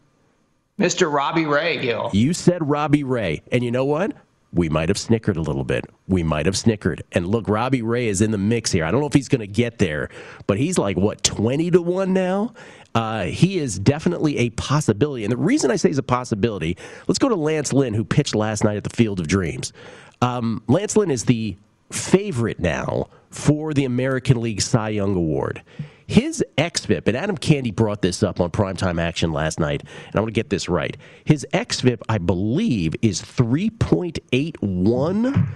Mr. 0.80 1.12
Robbie 1.12 1.46
Ray, 1.46 1.78
Gil. 1.78 2.10
You 2.14 2.34
said 2.34 2.68
Robbie 2.68 3.04
Ray, 3.04 3.44
and 3.52 3.64
you 3.64 3.72
know 3.72 3.86
what? 3.86 4.14
We 4.54 4.70
might 4.70 4.90
have 4.90 4.98
snickered 4.98 5.36
a 5.36 5.42
little 5.42 5.64
bit. 5.64 5.86
We 6.08 6.22
might 6.22 6.46
have 6.46 6.56
snickered. 6.56 7.04
And 7.12 7.28
look, 7.28 7.50
Robbie 7.50 7.82
Ray 7.82 8.08
is 8.08 8.22
in 8.22 8.32
the 8.32 8.38
mix 8.38 8.72
here. 8.72 8.86
I 8.86 8.92
don't 8.92 9.02
know 9.02 9.08
if 9.08 9.14
he's 9.14 9.28
going 9.28 9.42
to 9.42 9.48
get 9.48 9.80
there, 9.80 10.10
but 10.46 10.58
he's 10.58 10.78
like, 10.78 10.96
what, 10.96 11.24
20 11.24 11.72
to 11.72 11.82
1 11.82 12.14
now? 12.14 12.54
Uh, 12.94 13.24
he 13.24 13.58
is 13.58 13.80
definitely 13.80 14.38
a 14.38 14.50
possibility. 14.52 15.24
And 15.24 15.32
the 15.32 15.38
reason 15.38 15.72
I 15.72 15.76
say 15.76 15.90
he's 15.90 15.98
a 15.98 16.04
possibility, 16.04 16.78
let's 17.08 17.18
go 17.18 17.30
to 17.30 17.36
Lance 17.36 17.74
Lynn, 17.74 17.96
who 17.96 18.06
pitched 18.06 18.36
last 18.36 18.64
night 18.64 18.78
at 18.78 18.84
the 18.84 18.96
Field 18.96 19.20
of 19.20 19.28
Dreams. 19.28 19.74
Um, 20.22 20.62
Lance 20.68 20.96
Lynn 20.96 21.10
is 21.10 21.26
the 21.26 21.58
favorite 21.92 22.60
now 22.60 23.08
for 23.32 23.74
the 23.74 23.86
American 23.86 24.40
League 24.40 24.62
Cy 24.62 24.90
Young 24.90 25.16
Award. 25.16 25.64
His 26.08 26.44
XFIP, 26.58 27.08
and 27.08 27.16
Adam 27.18 27.38
Candee 27.38 27.76
brought 27.76 28.02
this 28.02 28.24
up 28.24 28.42
on 28.42 28.50
Primetime 28.52 29.02
Action 29.02 29.32
last 29.32 29.60
night, 29.60 29.82
and 29.82 30.16
I 30.16 30.20
want 30.20 30.30
to 30.30 30.34
get 30.34 30.50
this 30.50 30.68
right. 30.70 30.98
His 31.24 31.46
XFIP, 31.54 32.02
I 32.10 32.18
believe, 32.18 32.96
is 33.02 33.22
3.81. 33.22 35.48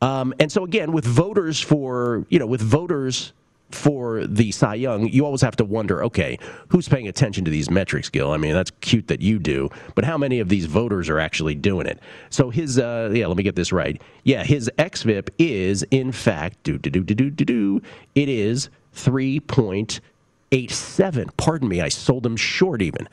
Um, 0.00 0.32
and 0.38 0.52
so 0.52 0.62
again, 0.64 0.92
with 0.92 1.04
voters 1.04 1.60
for 1.60 2.24
you 2.28 2.38
know, 2.38 2.46
with 2.46 2.60
voters 2.60 3.32
for 3.70 4.26
the 4.26 4.50
Cy 4.50 4.76
Young, 4.76 5.08
you 5.08 5.26
always 5.26 5.42
have 5.42 5.56
to 5.56 5.64
wonder, 5.64 6.02
okay, 6.04 6.38
who's 6.68 6.88
paying 6.88 7.08
attention 7.08 7.44
to 7.44 7.50
these 7.50 7.70
metrics, 7.70 8.08
Gil? 8.08 8.32
I 8.32 8.38
mean, 8.38 8.54
that's 8.54 8.70
cute 8.80 9.08
that 9.08 9.20
you 9.20 9.38
do, 9.38 9.68
but 9.94 10.04
how 10.04 10.16
many 10.16 10.40
of 10.40 10.48
these 10.48 10.64
voters 10.64 11.10
are 11.10 11.18
actually 11.18 11.54
doing 11.54 11.86
it? 11.86 12.00
So 12.30 12.50
his, 12.50 12.78
uh, 12.78 13.10
yeah, 13.12 13.26
let 13.26 13.36
me 13.36 13.42
get 13.42 13.56
this 13.56 13.72
right. 13.72 14.00
Yeah, 14.24 14.44
his 14.44 14.70
XFIP 14.78 15.30
is 15.38 15.82
in 15.90 16.12
fact, 16.12 16.62
do 16.62 16.78
do 16.78 16.90
do 16.90 17.02
do 17.02 17.30
do 17.30 17.44
do. 17.44 17.82
It 18.14 18.28
is 18.28 18.70
3.87. 18.94 21.30
Pardon 21.36 21.68
me, 21.68 21.80
I 21.80 21.88
sold 21.88 22.24
him 22.24 22.36
short 22.36 22.82
even. 22.82 23.08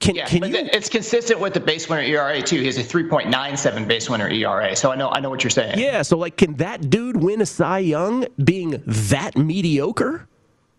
Can, 0.00 0.14
yeah, 0.14 0.26
can 0.26 0.40
but 0.40 0.50
you... 0.50 0.68
it's 0.72 0.88
consistent 0.88 1.40
with 1.40 1.54
the 1.54 1.60
base 1.60 1.88
winner 1.88 2.02
ERA 2.02 2.40
too. 2.40 2.60
He 2.60 2.66
has 2.66 2.78
a 2.78 2.84
3.97 2.84 3.88
base 3.88 4.08
winner 4.08 4.28
ERA. 4.28 4.76
So 4.76 4.92
I 4.92 4.96
know 4.96 5.10
I 5.10 5.20
know 5.20 5.28
what 5.28 5.42
you're 5.42 5.50
saying. 5.50 5.78
Yeah, 5.78 6.02
so 6.02 6.16
like 6.16 6.36
can 6.36 6.54
that 6.54 6.88
dude 6.88 7.16
win 7.16 7.40
a 7.40 7.46
Cy 7.46 7.80
Young 7.80 8.26
being 8.42 8.80
that 8.86 9.36
mediocre? 9.36 10.28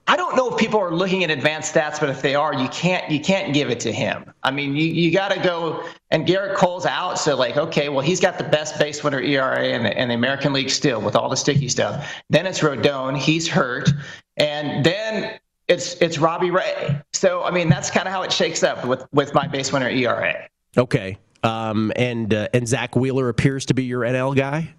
I 0.10 0.16
don't 0.16 0.36
know 0.36 0.50
if 0.50 0.58
people 0.58 0.80
are 0.80 0.90
looking 0.90 1.24
at 1.24 1.30
advanced 1.30 1.76
stats, 1.76 2.00
but 2.00 2.10
if 2.10 2.24
they 2.24 2.34
are, 2.34 2.52
you 2.52 2.68
can't 2.70 3.12
you 3.12 3.20
can't 3.20 3.54
give 3.54 3.70
it 3.70 3.80
to 3.82 3.92
him. 3.92 4.34
I 4.42 4.50
mean, 4.50 4.76
you, 4.76 4.86
you 4.86 5.12
got 5.12 5.32
to 5.32 5.40
go 5.40 5.84
and 6.10 6.26
Gerrit 6.26 6.56
Cole's 6.56 6.88
out, 6.88 7.20
so 7.20 7.36
like, 7.36 7.58
okay, 7.58 7.90
well, 7.90 8.02
he's 8.02 8.20
got 8.20 8.40
the 8.40 8.44
best 8.44 8.80
base 8.80 9.04
winner 9.04 9.20
ERA 9.20 9.68
in 9.68 9.84
the, 9.84 10.02
in 10.02 10.08
the 10.08 10.16
American 10.16 10.52
League 10.52 10.72
still 10.72 11.00
with 11.00 11.16
all 11.16 11.30
the 11.30 11.38
sticky 11.38 11.68
stuff. 11.68 12.12
Then 12.32 12.48
it's 12.48 12.62
Rodon, 12.62 13.16
he's 13.16 13.48
hurt, 13.48 13.92
and 14.40 14.84
then 14.84 15.40
it's 15.68 15.96
it's 16.02 16.18
Robbie 16.18 16.52
Ray. 16.52 17.00
So 17.14 17.44
I 17.44 17.52
mean, 17.52 17.70
that's 17.70 17.92
kind 17.92 18.08
of 18.08 18.14
how 18.14 18.24
it 18.24 18.32
shakes 18.32 18.64
up 18.64 18.86
with 18.86 19.06
with 19.12 19.34
my 19.34 19.48
base 19.48 19.72
winner 19.72 19.90
ERA. 19.90 20.48
Okay, 20.78 21.18
um, 21.44 21.92
and 21.96 22.34
uh, 22.34 22.48
and 22.54 22.68
Zack 22.68 22.96
Wheeler 22.96 23.30
appears 23.30 23.66
to 23.68 23.74
be 23.74 23.84
your 23.84 24.02
NL 24.02 24.36
guy. 24.36 24.74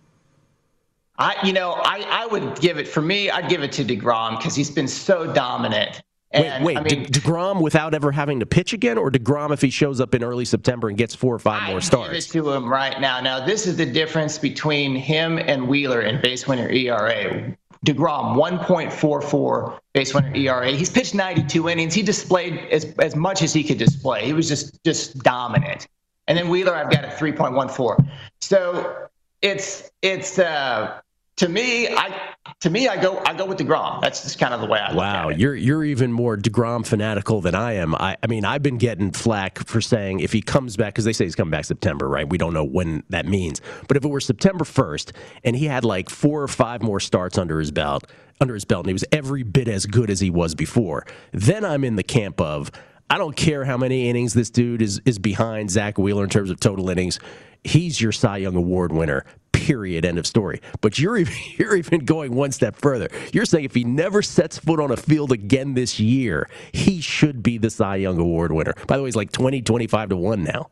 I 1.18 1.36
you 1.46 1.52
know 1.52 1.72
I 1.72 2.04
I 2.08 2.26
would 2.26 2.60
give 2.60 2.78
it 2.78 2.88
for 2.88 3.02
me. 3.02 3.30
I'd 3.30 3.48
give 3.48 3.62
it 3.62 3.72
to 3.72 3.84
Degrom 3.84 4.36
because 4.38 4.54
he's 4.54 4.70
been 4.70 4.88
so 4.88 5.32
dominant. 5.32 6.02
And, 6.32 6.64
wait, 6.64 6.76
wait, 6.76 6.78
I 6.78 6.82
mean, 6.82 7.02
De- 7.04 7.20
Degrom 7.20 7.60
without 7.60 7.92
ever 7.92 8.12
having 8.12 8.38
to 8.38 8.46
pitch 8.46 8.72
again, 8.72 8.98
or 8.98 9.10
Degrom 9.10 9.52
if 9.52 9.60
he 9.60 9.68
shows 9.68 10.00
up 10.00 10.14
in 10.14 10.22
early 10.22 10.44
September 10.44 10.88
and 10.88 10.96
gets 10.96 11.12
four 11.12 11.34
or 11.34 11.40
five 11.40 11.64
I 11.64 11.70
more 11.70 11.80
starts? 11.80 12.08
Give 12.08 12.18
it 12.18 12.44
to 12.44 12.52
him 12.52 12.68
right 12.68 13.00
now. 13.00 13.20
Now 13.20 13.44
this 13.44 13.66
is 13.66 13.76
the 13.76 13.86
difference 13.86 14.38
between 14.38 14.94
him 14.94 15.38
and 15.38 15.66
Wheeler 15.66 16.02
in 16.02 16.20
base 16.20 16.46
winner 16.46 16.68
ERA. 16.68 17.56
DeGrom, 17.86 18.36
1.44 18.36 19.78
base 19.94 20.14
winner 20.14 20.34
ERA. 20.34 20.70
He's 20.70 20.90
pitched 20.90 21.14
92 21.14 21.68
innings. 21.68 21.94
He 21.94 22.02
displayed 22.02 22.58
as, 22.70 22.84
as 22.98 23.16
much 23.16 23.42
as 23.42 23.52
he 23.52 23.64
could 23.64 23.78
display. 23.78 24.24
He 24.26 24.32
was 24.32 24.48
just 24.48 24.82
just 24.84 25.18
dominant. 25.18 25.88
And 26.28 26.36
then 26.36 26.48
Wheeler, 26.48 26.74
I've 26.74 26.90
got 26.90 27.04
a 27.04 27.08
3.14. 27.08 28.08
So 28.40 29.08
it's 29.42 29.90
it's 30.02 30.38
uh, 30.38 30.99
to 31.40 31.48
me, 31.48 31.88
I 31.88 32.34
to 32.60 32.68
me, 32.68 32.86
I 32.86 33.00
go 33.00 33.18
I 33.24 33.32
go 33.32 33.46
with 33.46 33.56
Degrom. 33.56 34.02
That's 34.02 34.22
just 34.22 34.38
kind 34.38 34.52
of 34.52 34.60
the 34.60 34.66
way 34.66 34.78
I. 34.78 34.94
Wow, 34.94 35.30
you're 35.30 35.54
you're 35.54 35.82
even 35.82 36.12
more 36.12 36.36
Degrom 36.36 36.86
fanatical 36.86 37.40
than 37.40 37.54
I 37.54 37.72
am. 37.72 37.94
I, 37.94 38.18
I 38.22 38.26
mean, 38.26 38.44
I've 38.44 38.62
been 38.62 38.76
getting 38.76 39.10
flack 39.10 39.58
for 39.66 39.80
saying 39.80 40.20
if 40.20 40.34
he 40.34 40.42
comes 40.42 40.76
back 40.76 40.92
because 40.92 41.06
they 41.06 41.14
say 41.14 41.24
he's 41.24 41.34
coming 41.34 41.50
back 41.50 41.64
September, 41.64 42.06
right? 42.10 42.28
We 42.28 42.36
don't 42.36 42.52
know 42.52 42.64
when 42.64 43.04
that 43.08 43.24
means, 43.24 43.62
but 43.88 43.96
if 43.96 44.04
it 44.04 44.08
were 44.08 44.20
September 44.20 44.66
first 44.66 45.14
and 45.42 45.56
he 45.56 45.64
had 45.64 45.82
like 45.82 46.10
four 46.10 46.42
or 46.42 46.48
five 46.48 46.82
more 46.82 47.00
starts 47.00 47.38
under 47.38 47.58
his 47.58 47.70
belt, 47.70 48.06
under 48.38 48.52
his 48.52 48.66
belt, 48.66 48.84
and 48.84 48.90
he 48.90 48.92
was 48.92 49.06
every 49.10 49.42
bit 49.42 49.66
as 49.66 49.86
good 49.86 50.10
as 50.10 50.20
he 50.20 50.28
was 50.28 50.54
before, 50.54 51.06
then 51.32 51.64
I'm 51.64 51.84
in 51.84 51.96
the 51.96 52.02
camp 52.02 52.38
of 52.38 52.70
I 53.08 53.16
don't 53.16 53.34
care 53.34 53.64
how 53.64 53.78
many 53.78 54.10
innings 54.10 54.34
this 54.34 54.50
dude 54.50 54.82
is 54.82 55.00
is 55.06 55.18
behind 55.18 55.70
Zack 55.70 55.96
Wheeler 55.96 56.24
in 56.24 56.30
terms 56.30 56.50
of 56.50 56.60
total 56.60 56.90
innings. 56.90 57.18
He's 57.64 57.98
your 57.98 58.12
Cy 58.12 58.38
Young 58.38 58.56
Award 58.56 58.92
winner 58.92 59.24
Period. 59.52 60.04
End 60.04 60.18
of 60.18 60.26
story. 60.26 60.60
But 60.80 60.98
you're 60.98 61.16
even, 61.16 61.34
you're 61.56 61.76
even 61.76 62.04
going 62.04 62.34
one 62.34 62.52
step 62.52 62.76
further. 62.76 63.08
You're 63.32 63.44
saying 63.44 63.64
if 63.64 63.74
he 63.74 63.84
never 63.84 64.22
sets 64.22 64.58
foot 64.58 64.80
on 64.80 64.90
a 64.90 64.96
field 64.96 65.32
again 65.32 65.74
this 65.74 66.00
year, 66.00 66.48
he 66.72 67.00
should 67.00 67.42
be 67.42 67.58
the 67.58 67.70
Cy 67.70 67.96
Young 67.96 68.18
Award 68.18 68.52
winner. 68.52 68.74
By 68.86 68.96
the 68.96 69.02
way, 69.02 69.08
he's 69.08 69.16
like 69.16 69.32
20, 69.32 69.62
25 69.62 70.10
to 70.10 70.16
1 70.16 70.42
now. 70.44 70.70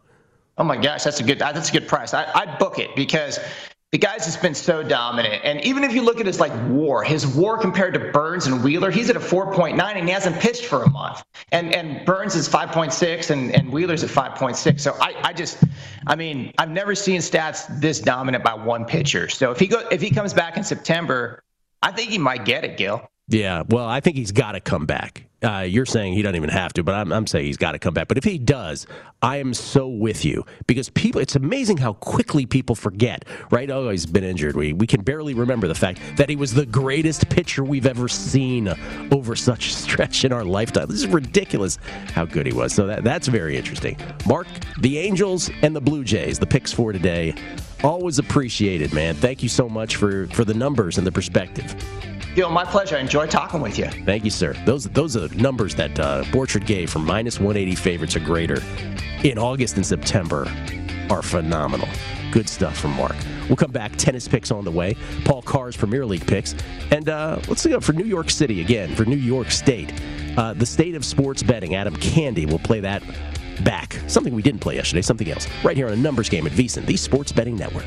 Oh 0.59 0.65
my 0.65 0.77
gosh, 0.77 1.05
that's 1.05 1.21
a 1.21 1.23
good 1.23 1.39
that's 1.39 1.69
a 1.69 1.73
good 1.73 1.87
price. 1.87 2.13
I, 2.13 2.29
I'd 2.35 2.59
book 2.59 2.81
it 2.81 2.95
because 2.97 3.39
the 3.91 3.99
guy's 3.99 4.27
just 4.27 4.43
been 4.43 4.55
so 4.55 4.83
dominant. 4.83 5.43
And 5.45 5.65
even 5.65 5.83
if 5.83 5.95
you 5.95 6.03
look 6.03 6.21
at 6.21 6.27
his 6.27 6.39
like 6.39 6.53
war, 6.69 7.03
his 7.03 7.27
war 7.27 7.57
compared 7.57 7.95
to 7.95 8.01
Burnes 8.13 8.47
and 8.47 8.63
Wheeler, 8.63 8.91
he's 8.91 9.09
at 9.09 9.17
a 9.17 9.21
4.9 9.21 9.81
and 9.81 10.07
he 10.07 10.13
hasn't 10.13 10.39
pitched 10.41 10.67
for 10.67 10.83
a 10.83 10.91
month. 10.91 11.25
And 11.53 11.75
and 11.75 12.05
Burnes 12.05 12.35
is 12.35 12.49
5.6 12.49 13.31
and, 13.31 13.55
and 13.55 13.73
Wheeler's 13.73 14.05
at 14.05 14.11
5.6. 14.11 14.81
So 14.81 14.95
I, 15.01 15.15
I 15.25 15.33
just 15.33 15.65
I 16.07 16.17
mean, 16.17 16.53
I've 16.59 16.71
never 16.71 16.95
seen 16.95 17.21
stats 17.21 17.81
this 17.81 18.01
dominant 18.01 18.45
by 18.45 18.55
one 18.55 18.85
pitcher. 18.85 19.29
So 19.29 19.51
if 19.51 19.59
he 19.59 19.67
go 19.67 19.89
if 19.91 20.03
he 20.03 20.11
comes 20.11 20.35
back 20.35 20.59
in 20.59 20.65
September, 20.65 21.43
I 21.81 21.91
think 21.91 22.11
he 22.11 22.19
might 22.19 22.45
get 22.45 22.65
it, 22.65 22.77
Gil. 22.77 23.09
Yeah, 23.29 23.63
well, 23.69 23.87
I 23.87 24.01
think 24.01 24.17
he's 24.17 24.33
got 24.33 24.53
to 24.53 24.61
come 24.61 24.87
back. 24.87 25.28
Uh, 25.43 25.61
you're 25.61 25.87
saying 25.87 26.15
he 26.15 26.23
doesn't 26.23 26.35
even 26.35 26.51
have 26.51 26.73
to, 26.73 26.83
but 26.83 26.97
I'm, 26.97 27.13
I'm 27.13 27.27
saying 27.27 27.47
he's 27.47 27.57
got 27.57 27.73
to 27.73 27.79
come 27.79 27.95
back. 27.95 28.09
But 28.09 28.19
if 28.19 28.25
he 28.25 28.39
does, 28.39 28.89
I 29.23 29.37
am 29.37 29.55
so 29.55 29.87
with 29.87 30.25
you 30.25 30.45
because 30.67 30.89
people. 30.91 31.21
It's 31.21 31.37
amazing 31.37 31.77
how 31.77 31.93
quickly 31.95 32.45
people 32.45 32.75
forget. 32.75 33.25
Right? 33.51 33.71
Oh, 33.71 33.89
he's 33.91 34.07
been 34.07 34.25
injured. 34.25 34.57
We 34.57 34.73
we 34.73 34.87
can 34.87 35.03
barely 35.03 35.35
remember 35.35 35.69
the 35.69 35.75
fact 35.77 36.01
that 36.17 36.29
he 36.29 36.35
was 36.35 36.55
the 36.55 36.67
greatest 36.67 37.29
pitcher 37.29 37.63
we've 37.63 37.87
ever 37.87 38.09
seen 38.09 38.69
over 39.13 39.37
such 39.37 39.69
a 39.69 39.71
stretch 39.71 40.25
in 40.25 40.33
our 40.33 40.45
lifetime. 40.45 40.87
This 40.89 41.01
is 41.01 41.07
ridiculous 41.07 41.79
how 42.13 42.25
good 42.25 42.47
he 42.47 42.53
was. 42.53 42.73
So 42.73 42.87
that 42.87 43.05
that's 43.05 43.29
very 43.29 43.57
interesting. 43.57 43.97
Mark, 44.27 44.49
the 44.81 44.99
Angels 44.99 45.51
and 45.63 45.75
the 45.75 45.81
Blue 45.81 46.03
Jays, 46.03 46.39
the 46.39 46.47
picks 46.47 46.73
for 46.73 46.93
today. 46.93 47.35
Always 47.85 48.19
appreciated, 48.19 48.93
man. 48.93 49.15
Thank 49.15 49.45
you 49.45 49.49
so 49.49 49.69
much 49.69 49.97
for 49.97 50.27
for 50.29 50.45
the 50.45 50.55
numbers 50.55 50.99
and 50.99 51.07
the 51.07 51.13
perspective. 51.13 51.77
Gil, 52.35 52.51
my 52.51 52.65
pleasure. 52.65 52.97
Enjoy 52.97 53.27
talking 53.27 53.61
with 53.61 53.79
you. 53.79 53.87
Thank 54.05 54.25
you, 54.25 54.31
sir. 54.31 54.55
Those 54.65 54.85
those 54.85 55.17
are 55.17 55.29
numbers 55.35 55.75
that 55.77 55.99
uh, 55.99 56.25
Borchard 56.25 56.67
gave 56.67 56.91
for 56.91 56.99
minus 56.99 57.39
180 57.39 57.75
favorites 57.75 58.17
or 58.17 58.21
greater 58.21 58.63
in 59.25 59.39
August 59.39 59.77
and 59.77 59.85
September 59.85 60.47
are 61.11 61.23
phenomenal. 61.23 61.89
Good 62.31 62.49
stuff 62.49 62.79
from 62.79 62.95
Mark. 62.95 63.17
We'll 63.49 63.57
come 63.57 63.73
back. 63.73 63.97
Tennis 63.97 64.29
picks 64.29 64.51
on 64.51 64.65
the 64.65 64.71
way. 64.71 64.95
Paul 65.25 65.43
Carr's 65.43 65.77
Premier 65.77 66.05
League 66.05 66.27
picks. 66.27 66.55
And 66.91 67.09
uh, 67.09 67.41
let's 67.49 67.67
go 67.67 67.81
for 67.81 67.95
New 67.95 68.05
York 68.05 68.31
City 68.31 68.61
again, 68.61 68.95
for 68.95 69.05
New 69.07 69.17
York 69.17 69.51
State. 69.51 69.93
Uh, 70.37 70.53
the 70.53 70.67
state 70.67 70.95
of 70.95 71.05
sports 71.05 71.43
betting. 71.43 71.75
Adam 71.75 71.97
Candee 71.97 72.51
will 72.51 72.59
play 72.59 72.81
that 72.81 73.03
back. 73.65 73.99
Something 74.07 74.35
we 74.35 74.43
didn't 74.43 74.61
play 74.61 74.77
yesterday, 74.77 75.03
something 75.03 75.31
else. 75.31 75.49
Right 75.65 75.77
here 75.77 75.87
on 75.87 75.93
a 75.95 75.97
numbers 75.97 76.29
game 76.29 76.47
at 76.47 76.53
VSiN, 76.53 76.87
the 76.87 76.97
Sports 76.97 77.33
Betting 77.33 77.57
Network. 77.57 77.87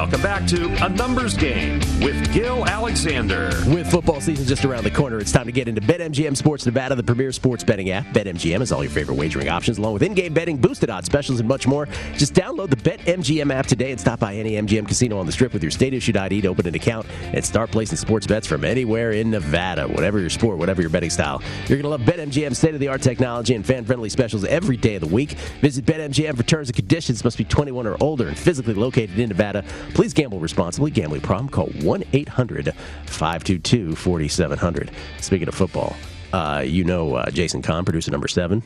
Welcome 0.00 0.22
back 0.22 0.46
to 0.46 0.64
A 0.82 0.88
Numbers 0.88 1.36
Game 1.36 1.78
with 2.00 2.32
Gill 2.32 2.66
Alexander. 2.66 3.50
With 3.66 3.90
football 3.90 4.18
season 4.18 4.46
just 4.46 4.64
around 4.64 4.84
the 4.84 4.90
corner, 4.90 5.18
it's 5.18 5.30
time 5.30 5.44
to 5.44 5.52
get 5.52 5.68
into 5.68 5.82
BetMGM 5.82 6.34
Sports 6.38 6.64
Nevada, 6.64 6.94
the 6.94 7.02
premier 7.02 7.30
sports 7.32 7.62
betting 7.62 7.90
app. 7.90 8.06
BetMGM 8.06 8.60
has 8.60 8.72
all 8.72 8.82
your 8.82 8.90
favorite 8.90 9.16
wagering 9.16 9.50
options, 9.50 9.76
along 9.76 9.92
with 9.92 10.02
in-game 10.02 10.32
betting, 10.32 10.56
boosted 10.56 10.88
odds 10.88 11.04
specials, 11.04 11.38
and 11.38 11.46
much 11.46 11.66
more. 11.66 11.86
Just 12.14 12.32
download 12.32 12.70
the 12.70 12.76
BetMGM 12.76 13.52
app 13.52 13.66
today 13.66 13.90
and 13.90 14.00
stop 14.00 14.20
by 14.20 14.36
any 14.36 14.52
MGM 14.52 14.88
casino 14.88 15.18
on 15.18 15.26
the 15.26 15.32
Strip 15.32 15.52
with 15.52 15.62
your 15.62 15.70
state-issued 15.70 16.16
ID 16.16 16.40
to 16.40 16.48
open 16.48 16.66
an 16.66 16.74
account 16.74 17.06
and 17.34 17.44
start 17.44 17.70
placing 17.70 17.98
sports 17.98 18.26
bets 18.26 18.46
from 18.46 18.64
anywhere 18.64 19.12
in 19.12 19.30
Nevada. 19.30 19.86
Whatever 19.86 20.18
your 20.18 20.30
sport, 20.30 20.56
whatever 20.56 20.80
your 20.80 20.90
betting 20.90 21.10
style, 21.10 21.42
you're 21.68 21.76
going 21.76 21.82
to 21.82 21.88
love 21.90 22.00
BetMGM's 22.00 22.56
state-of-the-art 22.56 23.02
technology 23.02 23.54
and 23.54 23.66
fan-friendly 23.66 24.08
specials 24.08 24.46
every 24.46 24.78
day 24.78 24.94
of 24.94 25.02
the 25.02 25.08
week. 25.08 25.32
Visit 25.60 25.84
BetMGM 25.84 26.38
for 26.38 26.42
terms 26.42 26.70
and 26.70 26.76
conditions. 26.76 27.22
Must 27.22 27.36
be 27.36 27.44
21 27.44 27.86
or 27.86 27.98
older 28.00 28.28
and 28.28 28.38
physically 28.38 28.72
located 28.72 29.18
in 29.18 29.28
Nevada. 29.28 29.62
Please 29.90 30.14
gamble 30.14 30.38
responsibly. 30.38 30.90
Gambling 30.90 31.20
problem? 31.20 31.48
Call 31.48 31.66
1 31.66 32.04
800 32.12 32.74
522 33.06 33.94
4700. 33.96 34.90
Speaking 35.20 35.48
of 35.48 35.54
football, 35.54 35.96
uh, 36.32 36.62
you 36.66 36.84
know 36.84 37.14
uh, 37.14 37.30
Jason 37.30 37.62
Kahn, 37.62 37.84
producer 37.84 38.10
number 38.10 38.28
seven. 38.28 38.62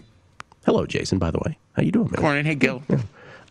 Hello, 0.66 0.86
Jason. 0.86 1.18
By 1.18 1.30
the 1.30 1.38
way, 1.44 1.58
how 1.74 1.82
you 1.82 1.92
doing, 1.92 2.10
man? 2.10 2.22
Morning, 2.22 2.44
hey 2.44 2.54
Gil. 2.54 2.82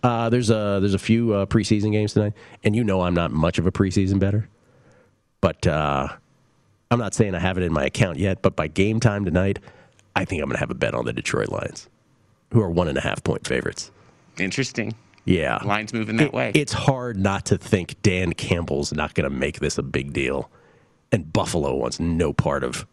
Uh, 0.02 0.30
there's 0.30 0.50
a 0.50 0.80
there's 0.82 0.94
a 0.94 1.00
few 1.00 1.34
uh, 1.34 1.46
preseason 1.46 1.92
games 1.92 2.14
tonight, 2.14 2.34
and 2.64 2.76
you 2.76 2.84
know 2.84 3.02
I'm 3.02 3.14
not 3.14 3.32
much 3.32 3.58
of 3.58 3.66
a 3.66 3.72
preseason 3.72 4.20
better, 4.20 4.50
but 5.40 5.66
uh, 5.66 6.10
I'm 6.92 7.00
not 7.00 7.14
saying 7.14 7.36
I 7.36 7.40
have 7.40 7.58
it 7.58 7.64
in 7.64 7.72
my 7.72 7.86
account 7.86 8.18
yet. 8.18 8.42
But 8.42 8.56
by 8.56 8.68
game 8.68 9.00
time 9.00 9.24
tonight, 9.24 9.60
I 10.16 10.26
think 10.26 10.42
I'm 10.42 10.50
going 10.50 10.56
to 10.56 10.60
have 10.60 10.72
a 10.72 10.76
bet 10.76 10.94
on 10.94 11.06
the 11.06 11.14
Detroit 11.14 11.50
Lions, 11.50 11.88
who 12.52 12.62
are 12.62 12.70
one 12.70 12.88
and 12.88 12.98
a 12.98 13.02
half 13.02 13.24
point 13.24 13.48
favorites. 13.48 13.92
Interesting. 14.38 14.96
Yeah. 15.26 15.60
Lines 15.64 15.94
moving 15.94 16.18
that 16.18 16.26
It- 16.28 16.34
way. 16.34 16.52
It's 16.54 16.74
hard 16.74 17.18
not 17.18 17.46
to 17.46 17.58
think 17.58 18.02
Dan 18.02 18.34
Campbell's 18.34 18.92
not 18.94 19.14
going 19.14 19.30
to 19.30 19.36
make 19.36 19.60
this 19.60 19.78
a 19.78 19.84
big 19.84 20.14
deal. 20.14 20.50
And 21.12 21.32
Buffalo 21.32 21.76
wants 21.76 22.00
no 22.00 22.34
part 22.34 22.64
of 22.64 22.86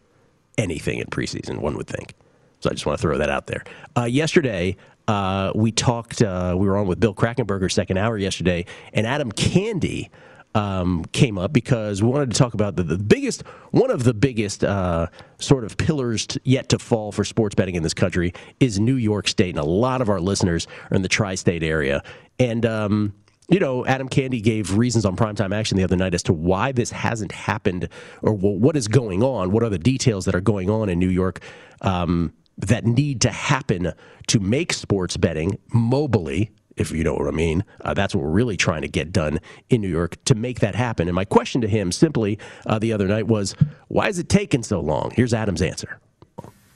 anything 0.57 0.99
in 0.99 1.07
preseason, 1.07 1.57
one 1.59 1.75
would 1.75 1.87
think. 1.87 2.13
So 2.59 2.69
I 2.69 2.73
just 2.73 2.85
want 2.85 2.99
to 2.99 3.01
throw 3.01 3.17
that 3.17 3.29
out 3.29 3.47
there. 3.47 3.63
Uh, 3.97 4.03
yesterday, 4.03 4.75
uh, 5.07 5.51
we 5.55 5.71
talked, 5.71 6.21
uh, 6.21 6.55
we 6.57 6.67
were 6.67 6.77
on 6.77 6.85
with 6.87 6.99
Bill 6.99 7.15
Krackomberger, 7.15 7.71
second 7.71 7.97
hour 7.97 8.17
yesterday, 8.17 8.65
and 8.93 9.07
Adam 9.07 9.31
Candee 9.31 10.09
um, 10.53 11.05
came 11.11 11.37
up 11.37 11.53
because 11.53 12.03
we 12.03 12.09
wanted 12.09 12.31
to 12.31 12.37
talk 12.37 12.53
about 12.53 12.75
the, 12.75 12.83
the 12.83 12.97
biggest, 12.97 13.43
one 13.71 13.89
of 13.89 14.03
the 14.03 14.13
biggest 14.13 14.63
uh, 14.63 15.07
sort 15.39 15.63
of 15.63 15.77
pillars 15.77 16.27
to, 16.27 16.41
yet 16.43 16.69
to 16.69 16.79
fall 16.79 17.11
for 17.11 17.23
sports 17.23 17.55
betting 17.55 17.75
in 17.75 17.83
this 17.83 17.93
country 17.93 18.33
is 18.59 18.79
New 18.79 18.95
York 18.95 19.27
State. 19.27 19.55
And 19.55 19.59
a 19.59 19.69
lot 19.69 20.01
of 20.01 20.09
our 20.09 20.19
listeners 20.19 20.67
are 20.89 20.95
in 20.95 21.01
the 21.01 21.09
tri 21.09 21.35
state 21.35 21.63
area. 21.63 22.03
And, 22.39 22.65
um, 22.65 23.13
you 23.49 23.59
know, 23.59 23.85
Adam 23.85 24.09
Candee 24.09 24.41
gave 24.41 24.77
reasons 24.77 25.05
on 25.05 25.15
primetime 25.15 25.53
action 25.53 25.77
the 25.77 25.83
other 25.83 25.95
night 25.95 26.13
as 26.13 26.23
to 26.23 26.33
why 26.33 26.71
this 26.71 26.91
hasn't 26.91 27.31
happened 27.31 27.89
or 28.21 28.33
wh- 28.33 28.61
what 28.61 28.75
is 28.75 28.87
going 28.87 29.23
on. 29.23 29.51
What 29.51 29.63
are 29.63 29.69
the 29.69 29.79
details 29.79 30.25
that 30.25 30.35
are 30.35 30.41
going 30.41 30.69
on 30.69 30.89
in 30.89 30.99
New 30.99 31.09
York 31.09 31.41
um, 31.81 32.33
that 32.57 32.85
need 32.85 33.21
to 33.21 33.29
happen 33.29 33.93
to 34.27 34.39
make 34.39 34.73
sports 34.73 35.17
betting 35.17 35.57
mobily, 35.73 36.49
if 36.81 36.91
you 36.91 37.03
know 37.03 37.13
what 37.13 37.27
I 37.27 37.31
mean. 37.31 37.63
Uh, 37.81 37.93
that's 37.93 38.13
what 38.13 38.23
we're 38.23 38.31
really 38.31 38.57
trying 38.57 38.81
to 38.81 38.89
get 38.89 39.13
done 39.13 39.39
in 39.69 39.81
New 39.81 39.87
York 39.87 40.17
to 40.25 40.35
make 40.35 40.59
that 40.59 40.75
happen. 40.75 41.07
And 41.07 41.15
my 41.15 41.25
question 41.25 41.61
to 41.61 41.67
him 41.67 41.91
simply 41.91 42.37
uh, 42.65 42.79
the 42.79 42.91
other 42.91 43.07
night 43.07 43.27
was, 43.27 43.55
why 43.87 44.07
is 44.09 44.19
it 44.19 44.27
taking 44.27 44.63
so 44.63 44.79
long? 44.79 45.11
Here's 45.15 45.33
Adam's 45.33 45.61
answer. 45.61 45.99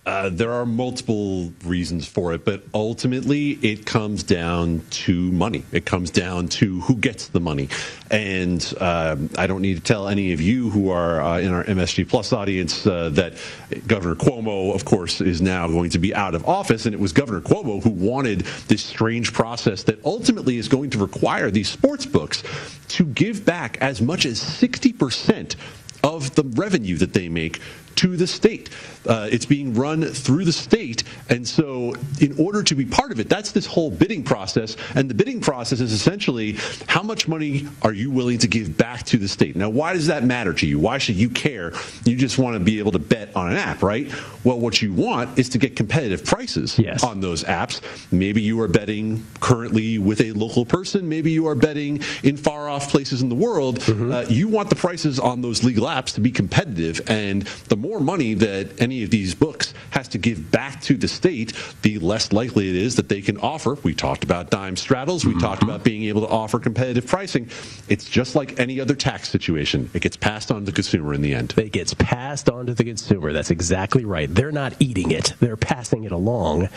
Uh, 0.06 0.30
there 0.30 0.52
are 0.52 0.68
multiple 0.68 1.52
reasons 1.64 2.08
for 2.08 2.32
it, 2.34 2.46
but 2.46 2.62
ultimately 2.76 3.52
it 3.64 3.88
comes 3.88 4.22
down 4.22 4.82
to 4.92 5.32
money. 5.32 5.64
It 5.72 5.86
comes 5.86 6.12
down 6.12 6.48
to 6.50 6.80
who 6.82 6.96
gets 6.96 7.30
the 7.30 7.40
money. 7.40 7.70
And 8.12 8.62
um, 8.80 9.32
I 9.36 9.48
don't 9.48 9.64
need 9.64 9.78
to 9.78 9.82
tell 9.82 10.08
any 10.08 10.32
of 10.32 10.40
you 10.40 10.70
who 10.70 10.92
are 10.92 11.22
uh, 11.22 11.40
in 11.40 11.52
our 11.52 11.64
MSG 11.64 12.08
Plus 12.08 12.34
audience 12.34 12.86
uh, 12.86 13.10
that 13.14 13.34
Governor 13.88 14.14
Cuomo, 14.16 14.76
of 14.76 14.86
course, 14.86 15.22
is 15.22 15.42
now 15.42 15.68
going 15.68 15.90
to 15.90 16.00
be 16.00 16.14
out 16.14 16.36
of 16.36 16.48
office. 16.48 16.86
And 16.86 16.94
it 16.94 17.00
was 17.00 17.12
Governor 17.12 17.42
Cuomo 17.42 17.82
who 17.82 17.90
wanted 17.90 18.42
this 18.68 18.84
strange 18.84 19.34
process 19.34 19.82
that 19.84 20.04
ultimately 20.06 20.58
is 20.58 20.68
going 20.68 20.92
to 20.92 21.00
require 21.00 21.50
these 21.50 21.70
sports 21.70 22.06
books 22.06 22.44
to 22.90 23.06
give 23.06 23.44
back 23.44 23.80
as 23.82 24.04
much 24.04 24.28
as 24.28 24.40
60% 24.40 25.56
of 26.04 26.36
the 26.36 26.44
revenue 26.44 26.98
that 26.98 27.14
they 27.14 27.28
make 27.28 27.60
to 27.96 28.18
the 28.18 28.28
state. 28.28 28.70
Uh, 29.08 29.30
it's 29.32 29.46
being 29.46 29.74
run 29.74 30.04
through 30.04 30.46
the 30.46 30.52
state. 30.52 31.04
And 31.30 31.48
so, 31.48 31.94
in 32.20 32.40
order 32.40 32.64
to 32.64 32.76
be 32.76 32.86
part 32.86 33.12
of 33.12 33.20
it, 33.20 33.30
that's 33.30 33.52
this 33.52 33.66
whole 33.66 33.92
bidding 33.92 34.24
process. 34.24 34.76
And 34.96 35.10
the 35.10 35.14
bidding 35.14 35.42
process 35.42 35.80
is 35.80 35.92
essentially 35.92 36.58
how 36.88 37.04
much 37.04 37.28
money 37.28 37.68
are 37.84 37.94
you 37.94 38.10
willing 38.12 38.40
to 38.40 38.48
give 38.48 38.78
back 38.78 39.04
to 39.04 39.18
the 39.18 39.28
state? 39.28 39.56
Now, 39.56 39.70
why 39.70 39.94
does 39.94 40.08
that 40.08 40.24
matter 40.24 40.54
to 40.54 40.68
you? 40.68 40.80
Why 40.80 40.98
should 40.98 41.16
you 41.16 41.30
care? 41.30 41.74
You 42.04 42.16
just 42.16 42.38
want 42.38 42.56
to 42.56 42.60
be 42.60 42.80
able 42.80 42.92
to 42.94 43.00
bet 43.00 43.36
on 43.36 43.52
an 43.52 43.58
app, 43.58 43.84
right? 43.84 44.12
Well, 44.44 44.60
what 44.60 44.82
you 44.82 44.94
want 44.94 45.38
is 45.38 45.50
to 45.50 45.58
get 45.58 45.76
competitive 45.76 46.26
prices 46.26 46.78
on 47.04 47.20
those 47.20 47.44
apps. 47.44 47.82
Maybe 48.12 48.42
you 48.42 48.60
are 48.62 48.68
betting 48.68 49.26
currently 49.40 49.98
with 50.00 50.22
a 50.22 50.32
local 50.34 50.66
person, 50.66 51.08
maybe 51.08 51.32
you 51.32 51.48
are 51.48 51.56
betting 51.56 52.02
in 52.24 52.38
far 52.38 52.70
off 52.70 52.90
places 52.90 53.22
in 53.22 53.30
the 53.30 53.36
world. 53.36 53.84
Uh, 53.88 54.26
you 54.30 54.48
want 54.48 54.70
the 54.70 54.76
prices 54.76 55.20
on 55.20 55.42
those 55.42 55.64
legal 55.64 55.86
apps 55.88 56.14
to 56.16 56.22
be 56.22 56.32
competitive. 56.32 57.02
And 57.10 57.44
the 57.44 57.76
more 57.86 58.00
money 58.00 58.34
that 58.34 58.82
any 58.82 59.04
of 59.04 59.12
these 59.12 59.36
books 59.36 59.74
has 59.92 60.08
to 60.08 60.18
give 60.18 60.50
back 60.50 60.82
to 60.82 60.98
the 60.98 61.08
state, 61.08 61.54
the 61.84 62.00
less 62.00 62.34
likely 62.34 62.68
it 62.68 62.76
is 62.76 62.96
that 62.96 63.10
they 63.10 63.22
can 63.22 63.38
offer. 63.38 63.78
We 63.84 63.94
talked 63.94 64.24
about 64.24 64.50
dime 64.50 64.76
straddles. 64.76 65.24
We 65.24 65.32
mm-hmm. 65.32 65.42
talked 65.42 65.62
about 65.62 65.84
being 65.84 66.04
able 66.06 66.22
to 66.22 66.28
offer 66.28 66.58
competitive 66.58 67.06
pricing. 67.06 67.48
It's 67.88 68.10
just 68.10 68.36
like 68.36 68.60
any 68.60 68.80
other 68.82 68.96
tax 68.96 69.30
situation. 69.30 69.92
It 69.94 70.02
gets 70.02 70.18
passed 70.18 70.52
on 70.52 70.62
to 70.62 70.66
the 70.66 70.72
consumer 70.72 71.14
in 71.14 71.22
the 71.22 71.36
end. 71.36 71.54
It 71.58 71.72
gets 71.72 71.94
passed 71.94 72.50
on 72.50 72.66
to 72.66 72.74
the 72.74 72.84
consumer. 72.84 73.32
That's 73.32 73.52
exactly 73.52 74.04
right. 74.04 74.34
They're 74.34 74.52
not 74.52 74.74
eating 74.80 75.12
it. 75.12 75.34
They're 75.40 75.56
passing 75.56 76.06
it 76.06 76.12
along. 76.12 76.70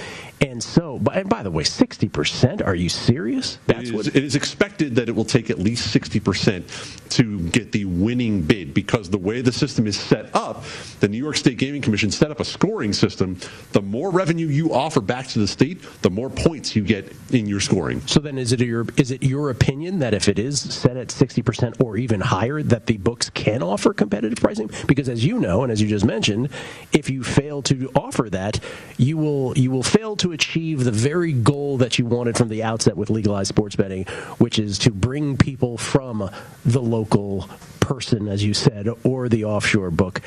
And 0.42 0.62
so, 0.62 1.00
and 1.12 1.28
by 1.28 1.42
the 1.42 1.50
way, 1.50 1.64
60%? 1.64 2.64
Are 2.64 2.74
you 2.74 2.88
serious? 2.90 3.58
That's 3.66 3.80
it 3.80 3.84
is, 3.86 3.92
what 3.92 4.06
it 4.08 4.24
is 4.24 4.36
expected 4.36 4.94
that 4.96 5.08
it 5.08 5.12
will 5.12 5.24
take 5.24 5.48
at 5.48 5.58
least 5.58 5.94
60% 5.94 7.08
to 7.10 7.40
get 7.48 7.72
the 7.72 7.86
winning 7.86 8.42
bid 8.42 8.74
because 8.74 9.10
the 9.10 9.18
way 9.18 9.40
the 9.40 9.52
system 9.52 9.86
is 9.86 9.98
set 9.98 10.34
up, 10.34 10.64
the 11.00 11.08
New 11.08 11.18
York 11.18 11.36
State 11.36 11.58
Gaming 11.58 11.82
Commission 11.82 12.10
set 12.10 12.30
up 12.30 12.40
a 12.40 12.44
scoring 12.44 12.92
system. 12.92 13.38
The 13.72 13.82
more 13.82 14.10
revenue 14.10 14.46
you 14.46 14.72
offer 14.72 15.00
back 15.00 15.26
to 15.28 15.38
the 15.38 15.46
state, 15.46 15.82
the 16.02 16.10
more 16.10 16.30
points 16.30 16.74
you 16.74 16.82
get 16.82 17.12
in 17.30 17.46
your 17.46 17.60
scoring. 17.60 18.00
So 18.06 18.20
then 18.20 18.38
is 18.38 18.52
it 18.52 18.60
your 18.60 18.86
is 18.96 19.10
it 19.10 19.22
your 19.22 19.50
opinion 19.50 19.98
that 20.00 20.14
if 20.14 20.28
it 20.28 20.38
is 20.38 20.60
set 20.60 20.96
at 20.96 21.08
60% 21.08 21.82
or 21.82 21.96
even 21.96 22.20
higher 22.20 22.62
that 22.62 22.86
the 22.86 22.96
books 22.98 23.30
can 23.30 23.62
offer 23.62 23.92
competitive 23.92 24.38
pricing? 24.38 24.70
Because 24.86 25.08
as 25.08 25.24
you 25.24 25.38
know 25.38 25.62
and 25.62 25.72
as 25.72 25.80
you 25.80 25.88
just 25.88 26.04
mentioned, 26.04 26.48
if 26.92 27.10
you 27.10 27.22
fail 27.22 27.62
to 27.62 27.90
offer 27.94 28.28
that, 28.30 28.60
you 28.96 29.16
will 29.16 29.56
you 29.56 29.70
will 29.70 29.82
fail 29.82 30.16
to 30.16 30.32
achieve 30.32 30.84
the 30.84 30.92
very 30.92 31.32
goal 31.32 31.78
that 31.78 31.98
you 31.98 32.06
wanted 32.06 32.36
from 32.36 32.48
the 32.48 32.62
outset 32.62 32.96
with 32.96 33.10
legalized 33.10 33.48
sports 33.48 33.76
betting, 33.76 34.04
which 34.38 34.58
is 34.58 34.78
to 34.78 34.90
bring 34.90 35.36
people 35.36 35.78
from 35.78 36.30
the 36.64 36.82
local 36.82 37.48
person 37.80 38.28
as 38.28 38.44
you 38.44 38.52
said 38.52 38.86
or 39.02 39.30
the 39.30 39.44
offshore 39.44 39.90
book 39.90 40.20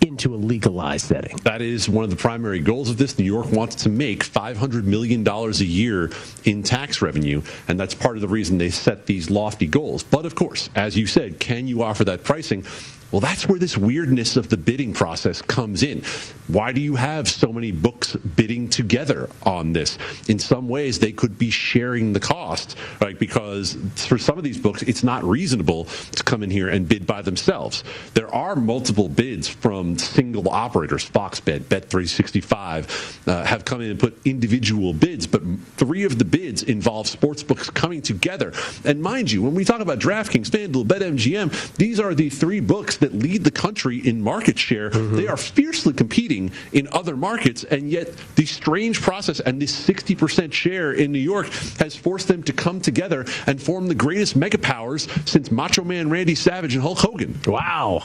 into 0.00 0.34
a 0.34 0.36
legalized 0.36 1.06
setting. 1.06 1.36
That 1.44 1.62
is 1.62 1.88
one 1.88 2.04
of 2.04 2.10
the 2.10 2.16
primary 2.16 2.60
goals 2.60 2.90
of 2.90 2.96
this. 2.96 3.18
New 3.18 3.24
York 3.24 3.50
wants 3.50 3.76
to 3.84 3.88
make 3.88 4.24
$500 4.24 4.84
million 4.84 5.26
a 5.26 5.50
year 5.64 6.10
in 6.44 6.62
tax 6.62 7.02
revenue, 7.02 7.42
and 7.68 7.78
that's 7.78 7.94
part 7.94 8.16
of 8.16 8.22
the 8.22 8.28
reason 8.28 8.58
they 8.58 8.70
set 8.70 9.06
these 9.06 9.30
lofty 9.30 9.66
goals. 9.66 10.02
But 10.02 10.26
of 10.26 10.34
course, 10.34 10.70
as 10.74 10.96
you 10.96 11.06
said, 11.06 11.40
can 11.40 11.66
you 11.66 11.82
offer 11.82 12.04
that 12.04 12.24
pricing? 12.24 12.64
Well, 13.16 13.22
that's 13.22 13.48
where 13.48 13.58
this 13.58 13.78
weirdness 13.78 14.36
of 14.36 14.50
the 14.50 14.58
bidding 14.58 14.92
process 14.92 15.40
comes 15.40 15.82
in. 15.82 16.02
Why 16.48 16.72
do 16.72 16.82
you 16.82 16.96
have 16.96 17.26
so 17.26 17.50
many 17.50 17.72
books 17.72 18.14
bidding 18.14 18.68
together 18.68 19.30
on 19.42 19.72
this? 19.72 19.96
In 20.28 20.38
some 20.38 20.68
ways, 20.68 20.98
they 20.98 21.12
could 21.12 21.38
be 21.38 21.48
sharing 21.48 22.12
the 22.12 22.20
cost, 22.20 22.76
right? 23.00 23.18
Because 23.18 23.78
for 23.94 24.18
some 24.18 24.36
of 24.36 24.44
these 24.44 24.58
books, 24.58 24.82
it's 24.82 25.02
not 25.02 25.24
reasonable 25.24 25.86
to 25.86 26.22
come 26.24 26.42
in 26.42 26.50
here 26.50 26.68
and 26.68 26.86
bid 26.86 27.06
by 27.06 27.22
themselves. 27.22 27.84
There 28.12 28.32
are 28.34 28.54
multiple 28.54 29.08
bids 29.08 29.48
from 29.48 29.96
single 29.96 30.50
operators. 30.50 31.08
Foxbet, 31.08 31.60
Bet365 31.60 33.28
uh, 33.28 33.44
have 33.44 33.64
come 33.64 33.80
in 33.80 33.92
and 33.92 33.98
put 33.98 34.20
individual 34.26 34.92
bids, 34.92 35.26
but 35.26 35.40
three 35.78 36.04
of 36.04 36.18
the 36.18 36.24
bids 36.26 36.64
involve 36.64 37.08
sports 37.08 37.42
books 37.42 37.70
coming 37.70 38.02
together. 38.02 38.52
And 38.84 39.00
mind 39.00 39.32
you, 39.32 39.42
when 39.42 39.54
we 39.54 39.64
talk 39.64 39.80
about 39.80 40.00
DraftKings, 40.00 40.50
FanDuel, 40.50 40.84
BetMGM, 40.84 41.76
these 41.76 41.98
are 41.98 42.14
the 42.14 42.28
three 42.28 42.60
books 42.60 42.98
that 42.98 43.05
lead 43.14 43.44
the 43.44 43.50
country 43.50 43.98
in 43.98 44.22
market 44.22 44.58
share. 44.58 44.90
Mm-hmm. 44.90 45.16
They 45.16 45.28
are 45.28 45.36
fiercely 45.36 45.92
competing 45.92 46.50
in 46.72 46.88
other 46.92 47.16
markets, 47.16 47.64
and 47.64 47.90
yet 47.90 48.14
the 48.36 48.46
strange 48.46 49.00
process 49.00 49.40
and 49.40 49.60
this 49.60 49.86
60% 49.86 50.52
share 50.52 50.92
in 50.92 51.12
New 51.12 51.18
York 51.18 51.48
has 51.78 51.96
forced 51.96 52.28
them 52.28 52.42
to 52.44 52.52
come 52.52 52.80
together 52.80 53.24
and 53.46 53.60
form 53.60 53.88
the 53.88 53.94
greatest 53.94 54.36
mega 54.36 54.58
powers 54.58 55.08
since 55.24 55.50
Macho 55.50 55.84
Man 55.84 56.10
Randy 56.10 56.34
Savage 56.34 56.74
and 56.74 56.82
Hulk 56.82 56.98
Hogan. 56.98 57.38
Wow. 57.46 58.04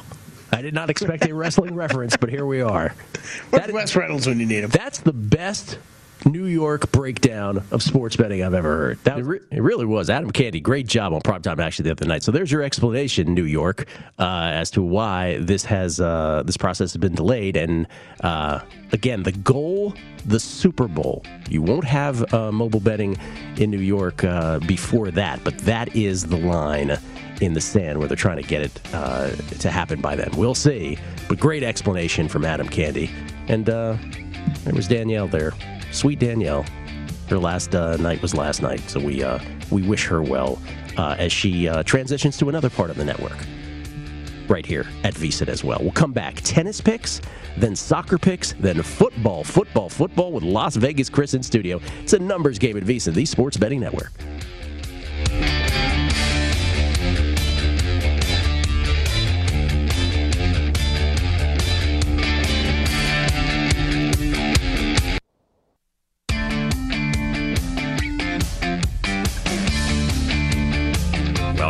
I 0.51 0.61
did 0.61 0.73
not 0.73 0.89
expect 0.89 1.25
a 1.27 1.33
wrestling 1.33 1.75
reference, 1.75 2.17
but 2.17 2.29
here 2.29 2.45
we 2.45 2.61
are. 2.61 2.89
Where's 3.49 3.65
that, 3.67 3.73
Wes 3.73 3.95
Reynolds 3.95 4.27
when 4.27 4.39
you 4.39 4.45
need 4.45 4.63
him? 4.63 4.69
That's 4.69 4.99
the 4.99 5.13
best 5.13 5.77
New 6.25 6.45
York 6.45 6.91
breakdown 6.91 7.63
of 7.71 7.81
sports 7.81 8.15
betting 8.15 8.43
I've 8.43 8.53
ever 8.53 8.77
heard. 8.77 9.03
That, 9.03 9.19
it, 9.19 9.23
re- 9.23 9.39
it, 9.49 9.61
really 9.61 9.85
was. 9.85 10.09
Adam 10.09 10.31
Candee, 10.31 10.61
great 10.61 10.87
job 10.87 11.13
on 11.13 11.21
primetime 11.21 11.59
actually 11.59 11.83
the 11.83 11.91
other 11.91 12.05
night. 12.05 12.23
So 12.23 12.31
there's 12.31 12.51
your 12.51 12.61
explanation, 12.61 13.33
New 13.33 13.45
York, 13.45 13.87
uh, 14.19 14.51
as 14.53 14.71
to 14.71 14.81
why 14.81 15.37
this 15.39 15.65
has 15.65 15.99
uh, 15.99 16.43
this 16.45 16.57
process 16.57 16.93
has 16.93 16.97
been 16.97 17.15
delayed. 17.15 17.57
And 17.57 17.87
uh, 18.21 18.59
again, 18.91 19.23
the 19.23 19.31
goal, 19.31 19.93
the 20.25 20.39
Super 20.39 20.87
Bowl. 20.87 21.23
You 21.49 21.61
won't 21.61 21.85
have 21.85 22.33
uh, 22.33 22.51
mobile 22.51 22.79
betting 22.79 23.17
in 23.57 23.71
New 23.71 23.79
York 23.79 24.23
uh, 24.23 24.59
before 24.59 25.11
that, 25.11 25.43
but 25.43 25.57
that 25.59 25.95
is 25.95 26.25
the 26.27 26.37
line 26.37 26.97
in 27.41 27.53
the 27.53 27.61
sand 27.61 27.97
where 27.97 28.07
they're 28.07 28.15
trying 28.15 28.41
to 28.41 28.47
get 28.47 28.61
it 28.61 28.79
uh, 28.93 29.31
to 29.59 29.71
happen 29.71 29.99
by 29.99 30.15
then. 30.15 30.29
We'll 30.37 30.53
see. 30.53 30.97
But 31.27 31.39
great 31.39 31.63
explanation 31.63 32.27
from 32.27 32.45
Adam 32.45 32.69
Candee. 32.69 33.09
And 33.47 33.65
there 33.65 34.73
was 34.73 34.87
Danielle 34.87 35.27
there 35.27 35.53
sweet 35.91 36.19
Danielle. 36.19 36.65
Her 37.29 37.37
last 37.37 37.75
uh, 37.75 37.95
night 37.97 38.21
was 38.21 38.35
last 38.35 38.61
night, 38.61 38.81
so 38.89 38.99
we 38.99 39.23
uh, 39.23 39.39
we 39.69 39.81
wish 39.81 40.05
her 40.07 40.21
well 40.21 40.61
uh, 40.97 41.15
as 41.17 41.31
she 41.31 41.67
uh, 41.67 41.83
transitions 41.83 42.37
to 42.37 42.49
another 42.49 42.69
part 42.69 42.89
of 42.89 42.97
the 42.97 43.05
network. 43.05 43.37
Right 44.47 44.65
here 44.65 44.85
at 45.05 45.13
VSiN 45.13 45.47
as 45.47 45.63
well. 45.63 45.79
We'll 45.81 45.93
come 45.93 46.11
back. 46.11 46.35
Tennis 46.43 46.81
picks, 46.81 47.21
then 47.57 47.73
soccer 47.75 48.17
picks, 48.17 48.51
then 48.53 48.81
football, 48.81 49.45
football, 49.45 49.87
football 49.87 50.33
with 50.33 50.43
Las 50.43 50.75
Vegas 50.75 51.09
Chris 51.09 51.33
in 51.33 51.41
studio. 51.41 51.79
It's 52.01 52.13
a 52.13 52.19
numbers 52.19 52.59
game 52.59 52.75
at 52.75 52.83
VSiN, 52.83 53.13
the 53.13 53.25
Sports 53.25 53.55
Betting 53.55 53.79
Network. 53.79 54.11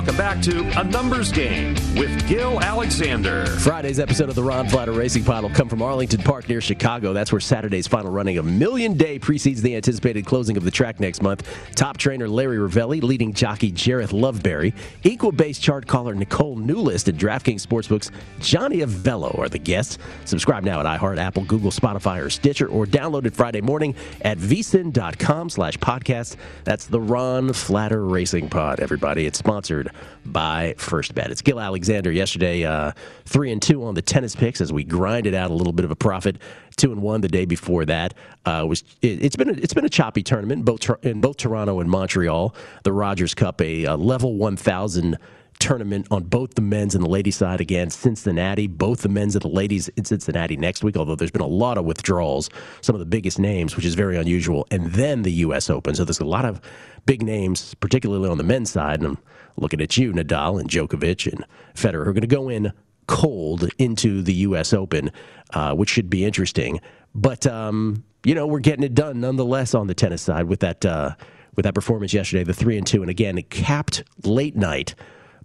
Back 0.01 0.41
to 0.43 0.79
A 0.79 0.83
Numbers 0.83 1.31
Game 1.31 1.73
with 1.95 2.27
Gill 2.27 2.61
Alexander. 2.61 3.45
Friday's 3.45 3.99
episode 3.99 4.29
of 4.29 4.35
the 4.35 4.43
Ron 4.43 4.67
Flatter 4.67 4.91
Racing 4.91 5.23
Pod 5.23 5.43
will 5.43 5.49
come 5.49 5.67
from 5.67 5.81
Arlington 5.81 6.21
Park 6.21 6.47
near 6.47 6.61
Chicago. 6.61 7.11
That's 7.11 7.31
where 7.31 7.41
Saturday's 7.41 7.87
final 7.87 8.11
running 8.11 8.37
of 8.37 8.45
Million 8.45 8.95
Day 8.95 9.19
precedes 9.19 9.61
the 9.61 9.75
anticipated 9.75 10.25
closing 10.25 10.57
of 10.57 10.63
the 10.63 10.71
track 10.71 10.99
next 10.99 11.21
month. 11.21 11.47
Top 11.75 11.97
trainer 11.97 12.27
Larry 12.27 12.57
Rivelli, 12.57 13.01
leading 13.01 13.33
jockey 13.33 13.71
Jareth 13.71 14.11
Loveberry, 14.11 14.73
Equibase 15.03 15.59
chart 15.59 15.87
caller 15.87 16.13
Nicole 16.13 16.57
Newlist, 16.57 17.07
and 17.07 17.17
DraftKings 17.17 17.65
Sportsbook's 17.65 18.11
Johnny 18.39 18.77
Avello 18.79 19.37
are 19.39 19.49
the 19.49 19.59
guests. 19.59 19.97
Subscribe 20.25 20.63
now 20.63 20.79
at 20.79 20.85
iHeart, 20.99 21.17
Apple, 21.17 21.45
Google, 21.45 21.71
Spotify, 21.71 22.23
or 22.23 22.29
Stitcher, 22.29 22.67
or 22.67 22.85
download 22.85 23.25
it 23.25 23.33
Friday 23.33 23.61
morning 23.61 23.95
at 24.21 24.37
vsin.com 24.37 25.49
slash 25.49 25.77
podcast. 25.77 26.35
That's 26.63 26.85
the 26.85 27.01
Ron 27.01 27.53
Flatter 27.53 28.05
Racing 28.05 28.49
Pod, 28.49 28.79
everybody. 28.79 29.25
It's 29.25 29.39
sponsored 29.39 29.90
by 30.25 30.75
First 30.77 31.15
Bet. 31.15 31.31
It's 31.31 31.41
Gill 31.41 31.59
Alexander 31.59 32.11
yesterday, 32.11 32.63
uh, 32.63 32.91
three 33.25 33.51
and 33.51 33.61
two 33.61 33.83
on 33.83 33.95
the 33.95 34.01
tennis 34.01 34.35
picks 34.35 34.61
as 34.61 34.71
we 34.71 34.83
grinded 34.83 35.33
out 35.33 35.51
a 35.51 35.53
little 35.53 35.73
bit 35.73 35.85
of 35.85 35.91
a 35.91 35.95
profit. 35.95 36.37
Two 36.77 36.91
and 36.91 37.01
one 37.01 37.21
the 37.21 37.27
day 37.27 37.45
before 37.45 37.85
that 37.85 38.13
uh, 38.45 38.65
was 38.67 38.83
it, 39.01 39.21
has 39.21 39.35
been 39.35 39.49
a, 39.49 39.53
it's 39.53 39.73
been 39.73 39.85
a 39.85 39.89
choppy 39.89 40.23
tournament 40.23 40.65
both 40.65 40.89
in 41.03 41.21
both 41.21 41.37
Toronto 41.37 41.79
and 41.79 41.89
Montreal. 41.89 42.55
The 42.83 42.93
Rogers 42.93 43.33
Cup, 43.33 43.61
a, 43.61 43.85
a 43.85 43.95
level 43.95 44.35
one 44.35 44.55
thousand 44.57 45.17
tournament 45.61 46.07
on 46.09 46.23
both 46.23 46.55
the 46.55 46.61
men's 46.61 46.95
and 46.95 47.03
the 47.03 47.09
ladies 47.09 47.35
side 47.35 47.61
again 47.61 47.89
Cincinnati. 47.89 48.67
Both 48.67 49.03
the 49.03 49.09
men's 49.09 49.35
and 49.35 49.43
the 49.43 49.47
ladies 49.47 49.89
in 49.89 50.03
Cincinnati 50.03 50.57
next 50.57 50.83
week, 50.83 50.97
although 50.97 51.15
there's 51.15 51.31
been 51.31 51.41
a 51.41 51.47
lot 51.47 51.77
of 51.77 51.85
withdrawals, 51.85 52.49
some 52.81 52.95
of 52.95 52.99
the 52.99 53.05
biggest 53.05 53.37
names, 53.39 53.75
which 53.75 53.85
is 53.85 53.93
very 53.93 54.17
unusual. 54.17 54.65
And 54.71 54.91
then 54.93 55.21
the 55.21 55.31
U.S. 55.31 55.69
Open. 55.69 55.93
So 55.95 56.03
there's 56.03 56.19
a 56.19 56.25
lot 56.25 56.45
of 56.45 56.59
big 57.05 57.21
names, 57.21 57.75
particularly 57.75 58.27
on 58.27 58.37
the 58.37 58.43
men's 58.43 58.71
side. 58.71 58.99
And 58.99 59.07
I'm 59.07 59.17
looking 59.57 59.81
at 59.81 59.97
you, 59.97 60.13
Nadal 60.13 60.59
and 60.59 60.69
Djokovic 60.69 61.31
and 61.31 61.45
Federer, 61.75 62.03
who 62.03 62.09
are 62.09 62.13
going 62.13 62.21
to 62.21 62.27
go 62.27 62.49
in 62.49 62.73
cold 63.07 63.69
into 63.77 64.21
the 64.21 64.33
U.S. 64.33 64.73
Open, 64.73 65.11
uh, 65.53 65.73
which 65.73 65.89
should 65.89 66.09
be 66.09 66.23
interesting. 66.23 66.79
But 67.13 67.45
um, 67.45 68.03
you 68.23 68.35
know, 68.35 68.47
we're 68.47 68.59
getting 68.59 68.83
it 68.83 68.93
done 68.93 69.21
nonetheless 69.21 69.73
on 69.73 69.87
the 69.87 69.93
tennis 69.93 70.21
side 70.21 70.45
with 70.45 70.61
that 70.61 70.85
uh, 70.85 71.15
with 71.55 71.63
that 71.63 71.75
performance 71.75 72.13
yesterday, 72.13 72.43
the 72.43 72.53
three 72.53 72.77
and 72.77 72.87
two, 72.87 73.01
and 73.01 73.09
again 73.09 73.37
it 73.37 73.49
capped 73.49 74.03
late 74.23 74.55
night 74.55 74.95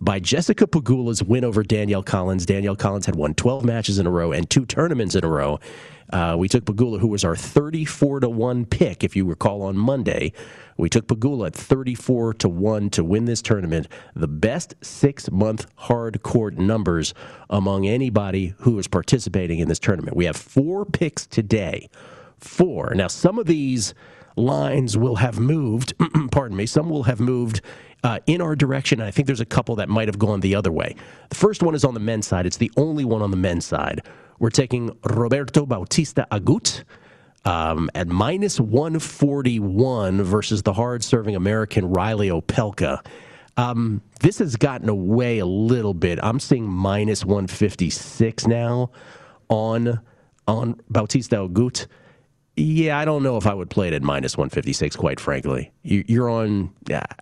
by 0.01 0.19
Jessica 0.19 0.67
Pegula's 0.67 1.23
win 1.23 1.45
over 1.45 1.63
Danielle 1.63 2.03
Collins. 2.03 2.47
Danielle 2.47 2.77
Collins 2.77 3.07
had 3.07 3.17
won 3.17 3.35
12 3.35 3.65
matches 3.65 3.99
in 3.99 4.07
a 4.07 4.11
row 4.11 4.33
and 4.33 4.49
two 4.49 4.67
tournaments 4.67 5.15
in 5.15 5.25
a 5.25 5.29
row. 5.29 5.59
Uh, 6.13 6.37
we 6.39 6.49
took 6.49 6.65
Pegula, 6.65 7.01
who 7.01 7.09
was 7.09 7.25
our 7.25 7.35
34 7.35 8.21
to 8.21 8.29
1 8.29 8.67
pick, 8.67 9.03
if 9.03 9.17
you 9.17 9.25
recall, 9.25 9.63
on 9.63 9.77
Monday. 9.77 10.33
We 10.77 10.89
took 10.89 11.07
Pegula 11.07 11.49
at 11.49 11.55
34 11.55 12.35
to 12.35 12.49
1 12.49 12.91
to 12.91 13.05
win 13.05 13.25
this 13.25 13.43
tournament. 13.43 13.89
The 14.15 14.29
best 14.29 14.75
six 14.83 15.31
month 15.31 15.67
hard 15.77 16.23
court 16.23 16.59
numbers 16.59 17.15
among 17.49 17.87
anybody 17.87 18.55
who 18.59 18.79
is 18.79 18.89
participating 18.89 19.59
in 19.59 19.69
this 19.69 19.79
tournament. 19.79 20.17
We 20.17 20.27
have 20.27 20.37
four 20.37 20.85
picks 20.85 21.27
today. 21.27 21.89
Four. 22.39 22.95
Now, 22.95 23.09
some 23.09 23.39
of 23.39 23.47
these 23.47 23.95
lines 24.37 24.99
will 24.99 25.17
have 25.17 25.39
moved, 25.41 25.95
pardon 26.31 26.57
me, 26.57 26.67
some 26.67 26.91
will 26.91 27.05
have 27.05 27.21
moved 27.21 27.63
uh, 28.05 28.21
in 28.27 28.41
our 28.41 28.55
direction. 28.55 29.01
I 29.01 29.11
think 29.11 29.27
there's 29.27 29.41
a 29.41 29.47
couple 29.47 29.77
that 29.77 29.89
might 29.89 30.09
have 30.09 30.19
gone 30.19 30.41
the 30.41 30.55
other 30.55 30.71
way. 30.71 30.95
The 31.31 31.37
first 31.37 31.63
one 31.63 31.75
is 31.75 31.85
on 31.85 31.95
the 31.95 32.01
men's 32.01 32.27
side. 32.27 32.47
It's 32.47 32.59
the 32.59 32.71
only 32.77 33.05
one 33.05 33.23
on 33.23 33.31
the 33.31 33.37
men's 33.37 33.65
side. 33.65 34.03
We're 34.39 34.51
taking 34.51 34.97
Roberto 35.03 35.65
Bautista 35.65 36.27
Agut 36.31 36.85
um, 37.47 37.89
at 37.95 38.09
minus 38.09 38.59
141 38.59 40.23
versus 40.23 40.65
the 40.65 40.73
hard 40.73 41.05
serving 41.05 41.37
American 41.37 41.89
Riley 41.91 42.29
Opelka. 42.29 43.07
Um, 43.57 44.03
this 44.21 44.41
has 44.41 44.57
gotten 44.57 44.89
away 44.89 45.39
a 45.39 45.47
little 45.47 45.95
bit. 45.95 46.19
I'm 46.23 46.41
seeing 46.41 46.69
minus 46.69 47.25
156 47.25 48.47
now 48.49 48.91
on 49.49 50.01
on 50.49 50.81
Bautista 50.91 51.37
Agut. 51.37 51.87
Yeah, 52.59 52.99
I 52.99 53.05
don't 53.05 53.23
know 53.23 53.37
if 53.37 53.47
I 53.47 53.53
would 53.53 53.69
play 53.69 53.89
it 53.89 53.93
at 53.93 54.03
minus 54.03 54.39
156, 54.39 54.97
quite 54.97 55.21
frankly. 55.21 55.73
You're 55.83 56.31
on, 56.31 56.73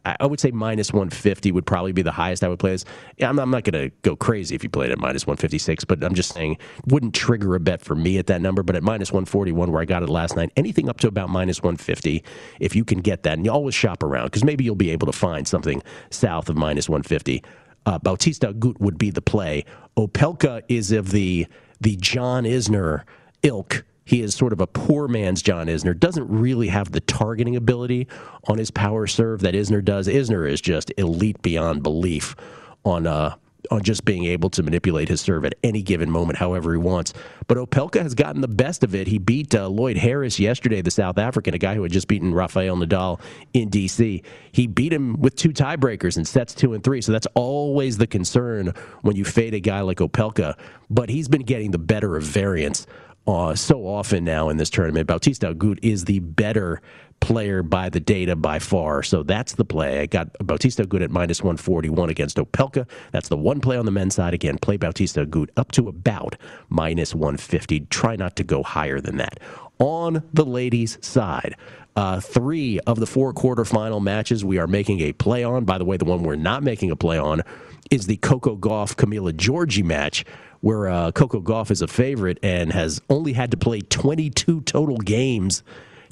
I 0.04 0.26
would 0.26 0.38
say 0.38 0.52
minus 0.52 0.92
150 0.92 1.50
would 1.50 1.66
probably 1.66 1.90
be 1.90 2.02
the 2.02 2.12
highest 2.12 2.44
I 2.44 2.48
would 2.48 2.60
play 2.60 2.70
this. 2.70 2.84
I'm 3.20 3.34
not 3.34 3.64
going 3.64 3.72
to 3.72 3.90
go 4.02 4.14
crazy 4.14 4.54
if 4.54 4.62
you 4.62 4.70
played 4.70 4.92
at 4.92 4.98
minus 5.00 5.26
156, 5.26 5.86
but 5.86 6.04
I'm 6.04 6.14
just 6.14 6.32
saying, 6.32 6.58
wouldn't 6.86 7.14
trigger 7.14 7.56
a 7.56 7.60
bet 7.60 7.82
for 7.82 7.96
me 7.96 8.16
at 8.18 8.28
that 8.28 8.42
number. 8.42 8.62
But 8.62 8.76
at 8.76 8.84
minus 8.84 9.10
141, 9.10 9.72
where 9.72 9.82
I 9.82 9.84
got 9.86 10.04
it 10.04 10.08
last 10.08 10.36
night, 10.36 10.52
anything 10.56 10.88
up 10.88 11.00
to 11.00 11.08
about 11.08 11.30
minus 11.30 11.60
150, 11.64 12.22
if 12.60 12.76
you 12.76 12.84
can 12.84 13.00
get 13.00 13.24
that, 13.24 13.32
and 13.32 13.44
you 13.44 13.50
always 13.50 13.74
shop 13.74 14.04
around, 14.04 14.26
because 14.26 14.44
maybe 14.44 14.62
you'll 14.62 14.76
be 14.76 14.90
able 14.90 15.08
to 15.08 15.12
find 15.12 15.48
something 15.48 15.82
south 16.10 16.48
of 16.48 16.56
minus 16.56 16.88
150. 16.88 17.42
Uh, 17.86 17.98
Bautista 17.98 18.52
Agut 18.52 18.78
would 18.78 18.98
be 18.98 19.10
the 19.10 19.20
play. 19.20 19.64
Opelka 19.96 20.62
is 20.68 20.92
of 20.92 21.10
the 21.10 21.48
the 21.80 21.96
John 21.96 22.44
Isner 22.44 23.02
ilk 23.42 23.84
he 24.04 24.22
is 24.22 24.34
sort 24.34 24.52
of 24.52 24.60
a 24.60 24.66
poor 24.66 25.08
man's 25.08 25.42
John 25.42 25.66
Isner. 25.66 25.98
Doesn't 25.98 26.28
really 26.28 26.68
have 26.68 26.92
the 26.92 27.00
targeting 27.00 27.56
ability 27.56 28.06
on 28.48 28.58
his 28.58 28.70
power 28.70 29.06
serve 29.06 29.40
that 29.40 29.54
Isner 29.54 29.84
does. 29.84 30.08
Isner 30.08 30.50
is 30.50 30.60
just 30.60 30.92
elite 30.96 31.40
beyond 31.42 31.82
belief 31.82 32.36
on 32.84 33.06
uh, 33.06 33.36
on 33.70 33.82
just 33.82 34.04
being 34.04 34.24
able 34.24 34.50
to 34.50 34.62
manipulate 34.62 35.08
his 35.08 35.20
serve 35.20 35.44
at 35.44 35.54
any 35.62 35.82
given 35.82 36.10
moment, 36.10 36.38
however 36.38 36.72
he 36.72 36.78
wants. 36.78 37.12
But 37.46 37.58
Opelka 37.58 38.02
has 38.02 38.14
gotten 38.14 38.40
the 38.40 38.48
best 38.48 38.84
of 38.84 38.94
it. 38.94 39.06
He 39.06 39.18
beat 39.18 39.54
uh, 39.54 39.68
Lloyd 39.68 39.96
Harris 39.96 40.38
yesterday, 40.38 40.82
the 40.82 40.90
South 40.90 41.18
African, 41.18 41.54
a 41.54 41.58
guy 41.58 41.74
who 41.74 41.82
had 41.82 41.92
just 41.92 42.08
beaten 42.08 42.34
Rafael 42.34 42.76
Nadal 42.76 43.20
in 43.52 43.68
D.C. 43.68 44.22
He 44.52 44.66
beat 44.66 44.92
him 44.92 45.20
with 45.20 45.36
two 45.36 45.50
tiebreakers 45.50 46.16
in 46.16 46.24
sets 46.24 46.54
two 46.54 46.74
and 46.74 46.82
three. 46.82 47.00
So 47.00 47.12
that's 47.12 47.26
always 47.34 47.98
the 47.98 48.06
concern 48.06 48.72
when 49.02 49.16
you 49.16 49.24
fade 49.24 49.54
a 49.54 49.60
guy 49.60 49.80
like 49.80 49.98
Opelka. 49.98 50.58
But 50.90 51.08
he's 51.08 51.28
been 51.28 51.42
getting 51.42 51.70
the 51.70 51.78
better 51.78 52.16
of 52.16 52.22
variance 52.22 52.86
uh, 53.26 53.54
so 53.54 53.86
often 53.86 54.24
now 54.24 54.48
in 54.48 54.56
this 54.56 54.70
tournament. 54.70 55.06
Bautista 55.06 55.54
Agut 55.54 55.78
is 55.82 56.04
the 56.04 56.18
better 56.20 56.80
player 57.20 57.62
by 57.62 57.88
the 57.88 58.00
data 58.00 58.36
by 58.36 58.58
far. 58.58 59.02
So 59.02 59.22
that's 59.22 59.54
the 59.54 59.64
play. 59.64 60.00
I 60.00 60.06
got 60.06 60.30
Bautista 60.40 60.84
Agut 60.84 61.02
at 61.02 61.10
minus 61.10 61.42
141 61.42 62.10
against 62.10 62.36
Opelka. 62.36 62.86
That's 63.12 63.28
the 63.28 63.36
one 63.36 63.60
play 63.60 63.78
on 63.78 63.86
the 63.86 63.90
men's 63.90 64.14
side. 64.14 64.34
Again, 64.34 64.58
play 64.58 64.76
Bautista 64.76 65.24
Agut 65.24 65.48
up 65.56 65.72
to 65.72 65.88
about 65.88 66.36
minus 66.68 67.14
150. 67.14 67.80
Try 67.88 68.16
not 68.16 68.36
to 68.36 68.44
go 68.44 68.62
higher 68.62 69.00
than 69.00 69.16
that. 69.16 69.40
On 69.78 70.22
the 70.32 70.44
ladies' 70.44 70.98
side, 71.00 71.56
uh, 71.96 72.20
three 72.20 72.78
of 72.80 73.00
the 73.00 73.06
four 73.06 73.32
quarterfinal 73.32 74.02
matches 74.02 74.44
we 74.44 74.58
are 74.58 74.66
making 74.66 75.00
a 75.00 75.12
play 75.12 75.44
on. 75.44 75.64
By 75.64 75.78
the 75.78 75.84
way, 75.84 75.96
the 75.96 76.04
one 76.04 76.22
we're 76.22 76.36
not 76.36 76.62
making 76.62 76.90
a 76.90 76.96
play 76.96 77.18
on 77.18 77.42
is 77.90 78.06
the 78.06 78.16
Coco 78.18 78.56
Gauff 78.56 78.96
Camila 78.96 79.32
Giorgi 79.32 79.84
match, 79.84 80.24
where 80.64 80.88
uh, 80.88 81.12
Coco 81.12 81.42
Gauff 81.42 81.70
is 81.70 81.82
a 81.82 81.86
favorite 81.86 82.38
and 82.42 82.72
has 82.72 82.98
only 83.10 83.34
had 83.34 83.50
to 83.50 83.56
play 83.58 83.82
22 83.82 84.62
total 84.62 84.96
games 84.96 85.62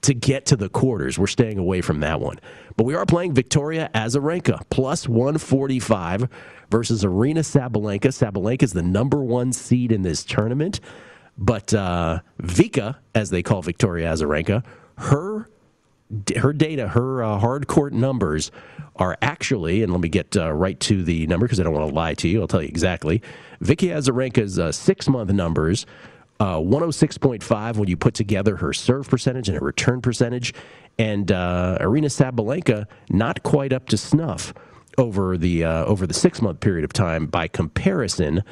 to 0.03 0.12
get 0.12 0.44
to 0.44 0.57
the 0.57 0.68
quarters. 0.68 1.18
We're 1.18 1.26
staying 1.26 1.57
away 1.57 1.80
from 1.80 2.00
that 2.00 2.20
one. 2.20 2.38
But 2.76 2.84
we 2.84 2.94
are 2.94 3.07
playing 3.07 3.32
Victoria 3.32 3.88
Azarenka, 3.94 4.61
plus 4.68 5.09
145 5.09 6.28
versus 6.70 7.03
Aryna 7.03 7.38
Sabalenka. 7.38 8.09
Sabalenka 8.09 8.64
is 8.64 8.74
the 8.74 8.82
number 8.82 9.22
one 9.22 9.55
seed 9.55 9.90
in 9.90 10.03
this 10.03 10.22
tournament. 10.22 10.80
But 11.38 11.72
uh, 11.72 12.18
Vika, 12.42 12.96
as 13.14 13.30
they 13.30 13.42
call 13.42 13.62
Victoria 13.62 14.12
Azarenka, 14.12 14.66
her 14.98 15.48
her 16.36 16.52
data, 16.52 16.88
her 16.88 17.22
uh, 17.22 17.38
hard 17.38 17.66
court 17.66 17.92
numbers 17.92 18.50
are 18.96 19.16
actually, 19.22 19.82
and 19.82 19.92
let 19.92 20.00
me 20.00 20.08
get 20.08 20.36
uh, 20.36 20.52
right 20.52 20.78
to 20.80 21.02
the 21.02 21.26
number 21.26 21.46
because 21.46 21.58
I 21.58 21.62
don't 21.62 21.72
want 21.72 21.88
to 21.88 21.94
lie 21.94 22.14
to 22.14 22.28
you. 22.28 22.40
I'll 22.40 22.48
tell 22.48 22.62
you 22.62 22.68
exactly. 22.68 23.22
Vicky 23.60 23.88
Azarenka's 23.88 24.58
uh, 24.58 24.72
six 24.72 25.08
month 25.08 25.30
numbers. 25.32 25.86
Uh, 26.40 26.56
106.5 26.56 27.76
when 27.76 27.88
you 27.88 27.96
put 27.96 28.14
together 28.14 28.56
her 28.56 28.72
serve 28.72 29.08
percentage 29.08 29.48
and 29.48 29.56
her 29.56 29.64
return 29.64 30.00
percentage, 30.00 30.52
and 30.98 31.30
uh, 31.30 31.78
Aryna 31.80 32.06
Sabalenka 32.06 32.86
not 33.10 33.44
quite 33.44 33.72
up 33.72 33.86
to 33.90 33.96
snuff 33.96 34.52
over 34.98 35.36
the 35.36 35.64
uh, 35.64 35.84
over 35.84 36.04
the 36.04 36.14
six 36.14 36.42
month 36.42 36.58
period 36.58 36.84
of 36.84 36.92
time. 36.92 37.26
By 37.26 37.46
comparison, 37.46 38.42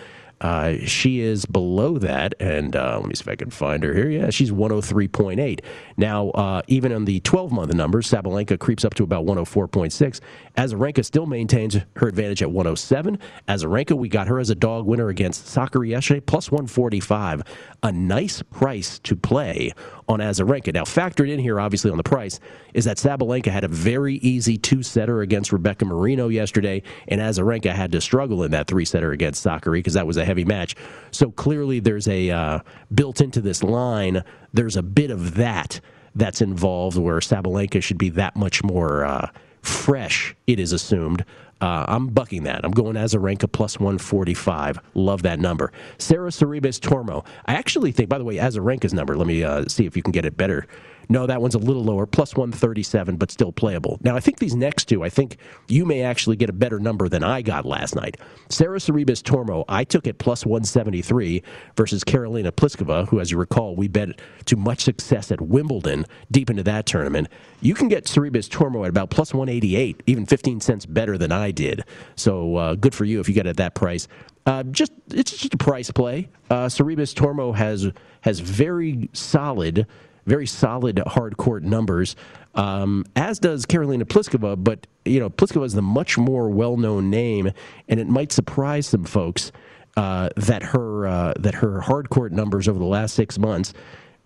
uh, 0.41 0.76
she 0.84 1.20
is 1.20 1.45
below 1.45 1.99
that, 1.99 2.34
and 2.41 2.74
uh, 2.74 2.99
let 2.99 3.09
me 3.09 3.14
see 3.14 3.22
if 3.22 3.28
I 3.28 3.36
can 3.36 3.51
find 3.51 3.82
her 3.82 3.93
here. 3.93 4.09
Yeah, 4.09 4.30
she's 4.30 4.51
103.8. 4.51 5.61
Now, 5.97 6.30
uh, 6.30 6.62
even 6.66 6.93
on 6.93 7.05
the 7.05 7.20
12 7.20 7.53
month 7.53 7.74
numbers, 7.74 8.11
Sabalenka 8.11 8.59
creeps 8.59 8.84
up 8.84 8.95
to 8.95 9.05
about 9.05 9.26
104.6. 9.26 10.20
Azarenka 10.57 11.05
still 11.05 11.26
maintains 11.26 11.76
her 11.97 12.09
advantage 12.09 12.43
at 12.43 12.51
107. 12.51 13.18
Azarenka, 13.49 13.97
we 13.97 14.09
got 14.09 14.28
her 14.28 14.38
as 14.38 14.51
a 14.51 14.55
dog 14.55 14.86
winner 14.86 15.09
against 15.09 15.45
Sakkari 15.47 15.91
yesterday, 15.91 16.20
plus 16.20 16.51
145. 16.51 17.43
A 17.82 17.93
nice 17.93 18.43
price 18.43 18.99
to 19.01 19.16
play 19.16 19.72
on 20.11 20.18
Azarenka. 20.18 20.74
Now, 20.74 20.82
factored 20.82 21.30
in 21.30 21.38
here, 21.38 21.61
obviously, 21.61 21.90
on 21.90 21.96
the 21.96 22.02
price, 22.02 22.40
is 22.74 22.84
that 22.84 22.96
Sabalenka 22.96 23.46
had 23.46 23.62
a 23.62 23.68
very 23.68 24.16
easy 24.16 24.58
two 24.58 24.82
setter 24.82 25.20
against 25.20 25.52
Rebecca 25.52 25.84
Marino 25.84 26.28
yesterday, 26.28 26.82
and 27.06 27.20
Azarenka 27.20 27.72
had 27.72 27.92
to 27.92 28.00
struggle 28.00 28.42
in 28.42 28.50
that 28.50 28.66
three 28.66 28.84
setter 28.84 29.12
against 29.12 29.44
Sakkari 29.46 29.78
because 29.78 29.94
that 29.94 30.08
was 30.08 30.16
a 30.16 30.24
heavy 30.24 30.44
match. 30.44 30.74
So 31.12 31.30
clearly, 31.30 31.78
there's 31.78 32.08
a 32.08 32.30
uh, 32.30 32.58
built 32.92 33.20
into 33.20 33.40
this 33.40 33.62
line, 33.62 34.24
there's 34.52 34.76
a 34.76 34.82
bit 34.82 35.12
of 35.12 35.36
that 35.36 35.80
that's 36.16 36.40
involved 36.40 36.98
where 36.98 37.18
Sabalenka 37.18 37.80
should 37.80 37.98
be 37.98 38.08
that 38.11 38.34
much 38.34 38.64
more. 38.64 39.04
Uh, 39.04 39.30
fresh, 39.62 40.34
it 40.46 40.58
is 40.58 40.72
assumed. 40.72 41.24
Uh, 41.61 41.84
I'm 41.88 42.08
bucking 42.08 42.44
that. 42.44 42.64
I'm 42.64 42.70
going 42.70 42.96
Azarenka 42.96 43.50
plus 43.50 43.78
145. 43.78 44.80
Love 44.94 45.22
that 45.22 45.38
number. 45.38 45.72
Sara 45.98 46.30
Sorribes 46.30 46.80
Tormo. 46.80 47.24
I 47.46 47.54
actually 47.54 47.92
think, 47.92 48.08
by 48.08 48.18
the 48.18 48.24
way, 48.24 48.36
Azarenka's 48.36 48.94
number, 48.94 49.16
let 49.16 49.26
me 49.26 49.44
uh, 49.44 49.66
see 49.66 49.86
if 49.86 49.96
you 49.96 50.02
can 50.02 50.12
get 50.12 50.24
it 50.24 50.36
better 50.36 50.66
no, 51.11 51.26
that 51.26 51.42
one's 51.42 51.56
a 51.56 51.58
little 51.58 51.82
lower, 51.82 52.06
plus 52.06 52.36
137, 52.36 53.16
but 53.16 53.32
still 53.32 53.50
playable. 53.50 53.98
Now, 54.00 54.14
I 54.14 54.20
think 54.20 54.38
these 54.38 54.54
next 54.54 54.84
two, 54.84 55.02
I 55.02 55.08
think 55.08 55.38
you 55.66 55.84
may 55.84 56.02
actually 56.02 56.36
get 56.36 56.48
a 56.48 56.52
better 56.52 56.78
number 56.78 57.08
than 57.08 57.24
I 57.24 57.42
got 57.42 57.66
last 57.66 57.96
night. 57.96 58.16
Sara 58.48 58.78
Sorribes 58.78 59.20
Tormo, 59.20 59.64
I 59.68 59.82
took 59.82 60.06
it 60.06 60.18
plus 60.18 60.46
173 60.46 61.42
versus 61.76 62.04
Karolina 62.04 62.52
Pliskova, 62.52 63.08
who, 63.08 63.18
as 63.18 63.32
you 63.32 63.38
recall, 63.38 63.74
we 63.74 63.88
bet 63.88 64.20
to 64.44 64.56
much 64.56 64.84
success 64.84 65.32
at 65.32 65.40
Wimbledon 65.40 66.06
deep 66.30 66.48
into 66.48 66.62
that 66.62 66.86
tournament. 66.86 67.26
You 67.61 67.74
can 67.74 67.88
get 67.88 68.04
Sorribes 68.04 68.48
Tormo 68.48 68.84
at 68.84 68.90
about 68.90 69.11
plus 69.11 69.34
188, 69.34 70.04
even 70.06 70.26
15 70.26 70.61
cents 70.61 70.86
better 70.86 71.18
than 71.18 71.32
I 71.32 71.50
did. 71.50 71.82
So 72.14 72.54
uh, 72.54 72.74
good 72.76 72.94
for 72.94 73.04
you 73.04 73.18
if 73.18 73.28
you 73.28 73.34
get 73.34 73.46
it 73.46 73.50
at 73.50 73.56
that 73.56 73.74
price. 73.74 74.06
Uh, 74.46 74.62
just 74.62 74.92
it's 75.12 75.36
just 75.36 75.54
a 75.54 75.58
price 75.58 75.90
play. 75.90 76.28
Uh, 76.48 76.66
Sorribes 76.66 77.14
Tormo 77.14 77.54
has 77.54 77.90
has 78.22 78.40
very 78.40 79.11
solid 79.12 79.86
very 80.26 80.46
solid 80.46 81.00
hard 81.06 81.36
court 81.36 81.62
numbers, 81.62 82.16
um, 82.54 83.04
as 83.16 83.38
does 83.38 83.66
Karolina 83.66 84.04
Pliskova. 84.04 84.62
But 84.62 84.86
you 85.04 85.20
know, 85.20 85.30
Pliskova 85.30 85.64
is 85.64 85.74
the 85.74 85.82
much 85.82 86.18
more 86.18 86.48
well-known 86.50 87.10
name, 87.10 87.50
and 87.88 88.00
it 88.00 88.08
might 88.08 88.32
surprise 88.32 88.86
some 88.86 89.04
folks 89.04 89.52
uh, 89.96 90.30
that 90.36 90.62
her 90.62 91.06
uh, 91.06 91.34
that 91.38 91.54
her 91.54 91.80
hard 91.80 92.10
court 92.10 92.32
numbers 92.32 92.68
over 92.68 92.78
the 92.78 92.84
last 92.84 93.14
six 93.14 93.38
months, 93.38 93.72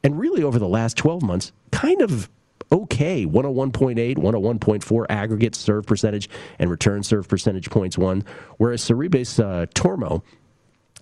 and 0.03 0.18
really 0.18 0.42
over 0.42 0.59
the 0.59 0.68
last 0.68 0.97
twelve 0.97 1.22
months, 1.22 1.53
kind 1.70 2.01
of 2.03 2.28
okay 2.72 3.26
101.8 3.26 4.16
101.4 4.16 5.07
aggregate 5.11 5.55
serve 5.55 5.84
percentage 5.86 6.28
and 6.59 6.70
return 6.70 7.03
serve 7.03 7.28
percentage 7.28 7.70
points 7.70 7.99
won 7.99 8.24
whereas 8.57 8.82
Sorribes 8.82 9.38
uh, 9.38 9.66
Tormo 9.74 10.22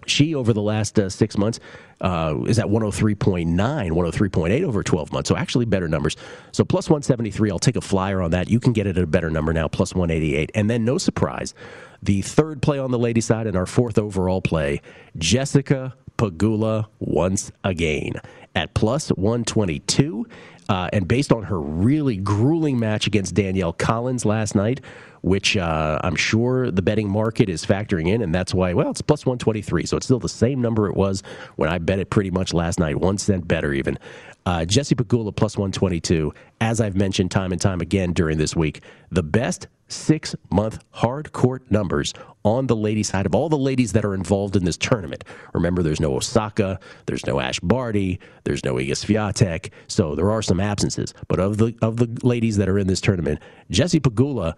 she, 0.07 0.35
over 0.35 0.53
the 0.53 0.63
last 0.63 0.99
uh, 0.99 1.09
six 1.09 1.37
months, 1.37 1.61
uh, 2.01 2.37
is 2.47 2.59
at 2.59 2.67
103.9, 2.67 3.47
103.8 3.47 4.65
over 4.65 4.83
12 4.83 5.13
months. 5.13 5.29
So 5.29 5.37
actually 5.37 5.65
better 5.65 5.89
numbers. 5.89 6.17
So 6.53 6.65
plus 6.65 6.89
173, 6.89 7.51
I'll 7.51 7.59
take 7.59 7.77
a 7.77 7.81
flyer 7.81 8.21
on 8.21 8.33
that. 8.33 8.49
You 8.49 8.61
can 8.61 8.73
get 8.73 8.87
it 8.87 8.97
at 8.97 9.05
a 9.05 9.07
better 9.07 9.31
number 9.31 9.53
now, 9.53 9.69
plus 9.69 9.95
188. 9.95 10.51
And 10.55 10.69
then, 10.69 10.85
no 10.85 10.99
surprise, 10.99 11.55
the 12.03 12.23
third 12.23 12.61
play 12.63 12.79
on 12.79 12.91
the 12.91 12.99
lady 12.99 13.21
side 13.21 13.47
and 13.47 13.57
our 13.57 13.67
fourth 13.67 13.99
overall 13.99 14.43
play, 14.43 14.81
Jessica 15.17 15.95
Pegula 16.19 16.87
once 16.99 17.53
again 17.65 18.15
at 18.55 18.75
plus 18.75 19.09
122. 19.11 20.27
Uh, 20.69 20.89
and 20.93 21.07
based 21.09 21.33
on 21.33 21.43
her 21.45 21.61
really 21.61 22.17
grueling 22.17 22.79
match 22.79 23.07
against 23.07 23.35
Danielle 23.35 23.73
Collins 23.73 24.25
last 24.25 24.55
night, 24.55 24.81
which 25.23 25.57
uh, 25.57 25.99
I'm 26.05 26.16
sure 26.16 26.70
the 26.70 26.83
betting 26.83 27.09
market 27.09 27.49
is 27.49 27.64
factoring 27.64 28.09
in, 28.09 28.23
and 28.23 28.35
that's 28.35 28.53
why, 28.53 28.75
well, 28.75 28.91
it's 28.91 29.03
plus 29.03 29.25
123. 29.25 29.87
So 29.87 29.97
it's 29.97 30.07
still 30.07 30.18
the 30.18 30.29
same 30.29 30.61
number 30.61 30.89
it 30.89 30.97
was 30.97 31.23
when 31.57 31.70
I 31.70 31.79
bet 31.79 31.99
it 31.99 32.11
pretty 32.11 32.31
much 32.31 32.53
last 32.53 32.79
night, 32.79 32.97
one 32.99 33.18
cent 33.18 33.49
better 33.49 33.73
even. 33.73 33.99
Uh, 34.45 34.64
Jesse 34.64 34.95
Pegula 34.95 35.35
plus 35.35 35.57
122. 35.57 36.35
As 36.61 36.81
I've 36.81 36.97
mentioned 36.97 37.31
time 37.31 37.53
and 37.53 37.61
time 37.61 37.81
again 37.81 38.12
during 38.12 38.39
this 38.39 38.57
week, 38.57 38.83
the 39.11 39.23
best 39.23 39.68
six 39.93 40.35
month 40.51 40.83
hard 40.91 41.33
court 41.33 41.70
numbers 41.70 42.12
on 42.45 42.66
the 42.66 42.75
ladies' 42.75 43.09
side 43.09 43.27
of 43.27 43.35
all 43.35 43.49
the 43.49 43.59
ladies 43.59 43.93
that 43.93 44.05
are 44.05 44.14
involved 44.14 44.57
in 44.57 44.64
this 44.64 44.77
tournament. 44.77 45.25
Remember, 45.55 45.83
there's 45.83 46.01
no 46.01 46.16
Osaka, 46.16 46.81
there's 47.07 47.27
no 47.27 47.39
Ash 47.39 47.61
Barty, 47.61 48.18
there's 48.45 48.64
no 48.64 48.75
Iga 48.75 48.93
Swiatek, 48.93 49.70
so 49.87 50.14
there 50.14 50.31
are 50.31 50.43
some 50.43 50.59
absences. 50.59 51.14
But 51.29 51.39
of 51.39 51.59
the 51.59 51.77
of 51.83 51.99
the 51.99 52.09
ladies 52.27 52.57
that 52.57 52.68
are 52.68 52.79
in 52.79 52.89
this 52.89 53.01
tournament, 53.01 53.41
Jessie 53.70 54.01
Pegula 54.01 54.55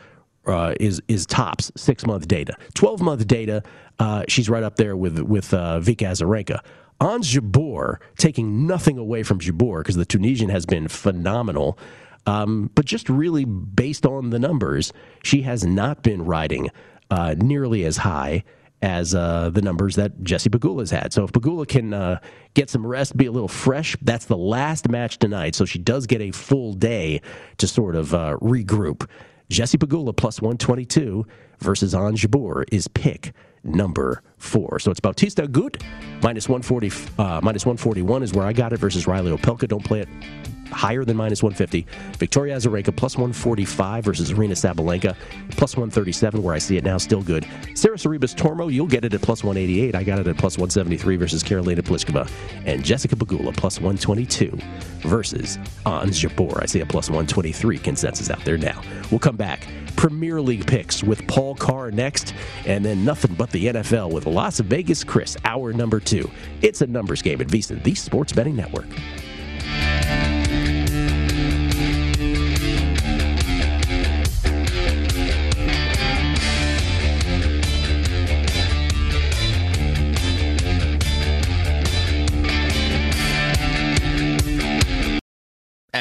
uh, 0.47 0.75
is 0.81 1.01
is 1.09 1.27
tops 1.27 1.73
six 1.77 2.07
month 2.07 2.29
data, 2.29 2.55
twelve 2.75 3.01
month 3.01 3.27
data. 3.27 3.63
Uh, 3.99 4.25
she's 4.29 4.49
right 4.49 4.63
up 4.63 4.77
there 4.77 4.97
with 4.97 5.19
with 5.21 5.53
uh, 5.55 5.81
Vika 5.81 6.09
Azarenka. 6.09 6.61
Ons 7.01 7.35
Jabeur, 7.35 7.99
taking 8.17 8.67
nothing 8.67 8.99
away 8.99 9.23
from 9.23 9.41
Jabeur 9.41 9.81
because 9.81 9.97
the 9.97 10.05
Tunisian 10.05 10.49
has 10.49 10.65
been 10.65 10.89
phenomenal. 10.89 11.79
Um, 12.27 12.71
but 12.75 12.87
just 12.87 13.09
really 13.09 13.45
based 13.45 14.07
on 14.07 14.31
the 14.31 14.39
numbers, 14.39 14.93
she 15.23 15.43
has 15.43 15.65
not 15.65 16.03
been 16.03 16.25
riding 16.25 16.71
uh, 17.11 17.35
nearly 17.37 17.85
as 17.85 17.99
high 17.99 18.45
as 18.85 19.15
uh, 19.15 19.51
the 19.51 19.63
numbers 19.63 19.97
that 19.97 20.23
Jessie 20.23 20.51
Pegula's 20.51 20.91
had. 20.91 21.13
So 21.13 21.25
if 21.25 21.33
Pegula 21.33 21.67
can 21.67 21.95
uh, 21.95 22.21
get 22.53 22.69
some 22.69 22.87
rest, 22.87 23.17
be 23.17 23.27
a 23.27 23.33
little 23.33 23.49
fresh, 23.49 23.97
that's 24.03 24.27
the 24.27 24.37
last 24.37 24.89
match 24.89 25.19
tonight. 25.19 25.55
So 25.55 25.65
she 25.65 25.79
does 25.79 26.07
get 26.07 26.21
a 26.21 26.31
full 26.33 26.75
day 26.75 27.23
to 27.59 27.67
sort 27.67 27.97
of 27.97 28.15
uh, 28.15 28.37
regroup. 28.41 29.09
Jessie 29.55 29.79
Pegula 29.79 30.17
plus 30.17 30.43
122 30.43 31.25
versus 31.61 31.95
Ons 31.95 32.21
Jabeur 32.21 32.65
is 32.73 32.89
pick 32.89 33.33
number 33.63 34.21
four. 34.39 34.79
So 34.79 34.91
it's 34.91 35.01
Bautista 35.01 35.47
Agut 35.47 35.83
minus 36.23 36.49
140, 36.49 36.91
uh, 37.19 37.41
minus 37.43 37.67
141 37.67 38.23
is 38.23 38.33
where 38.33 38.47
I 38.47 38.53
got 38.53 38.73
it 38.73 38.79
versus 38.79 39.07
Riley 39.07 39.37
Opelka. 39.37 39.69
Don't 39.69 39.85
play 39.85 40.01
it 40.01 40.09
higher 40.75 41.05
than 41.05 41.17
minus 41.17 41.43
150. 41.43 41.87
Victoria 42.19 42.57
Azarenka 42.57 42.95
plus 42.95 43.17
145 43.17 44.05
versus 44.05 44.33
Aryna 44.33 44.53
Sabalenka 44.53 45.17
plus 45.51 45.77
137, 45.77 46.43
where 46.43 46.55
I 46.55 46.59
see 46.59 46.77
it 46.77 46.85
now, 46.85 46.99
still 46.99 47.23
good. 47.23 47.47
Sara 47.75 47.97
Sorribes 47.97 48.35
Tormo, 48.35 48.71
you'll 48.73 48.87
get 48.87 49.05
it 49.05 49.15
at 49.15 49.23
plus 49.23 49.43
188. 49.43 49.95
I 49.95 50.03
got 50.03 50.19
it 50.19 50.27
at 50.27 50.37
plus 50.37 50.59
173 50.59 51.17
versus 51.17 51.43
Karolina 51.43 51.81
Pliskova. 51.81 52.31
And 52.67 52.85
Jessica 52.85 53.17
Pegula 53.17 53.57
plus 53.57 53.79
122 53.79 54.59
versus 55.09 55.59
Ons 55.87 56.21
Jabeur. 56.21 56.63
I 56.63 56.67
see 56.67 56.81
a 56.81 56.87
plus 56.87 57.09
123 57.09 57.79
consensus 57.79 58.31
out 58.31 58.45
there 58.45 58.59
now. 58.59 58.83
We'll 59.11 59.21
come 59.21 59.37
back. 59.37 59.67
Premier 59.97 60.41
League 60.41 60.67
picks 60.67 61.03
with 61.03 61.27
Paul 61.29 61.55
Carr 61.55 61.91
next, 61.91 62.35
and 62.67 62.85
then 62.85 63.05
nothing 63.05 63.35
but 63.35 63.51
the 63.51 63.67
NFL 63.67 64.11
with 64.11 64.27
Las 64.35 64.59
Vegas 64.59 65.05
Chris, 65.05 65.37
hour 65.45 65.73
number 65.73 66.01
two. 66.01 66.29
It's 66.61 66.83
a 66.83 66.89
numbers 66.89 67.23
game 67.23 67.41
at 67.41 67.47
VSiN, 67.47 67.85
the 67.85 67.95
Sports 67.95 68.33
Betting 68.33 68.57
Network. 68.57 68.89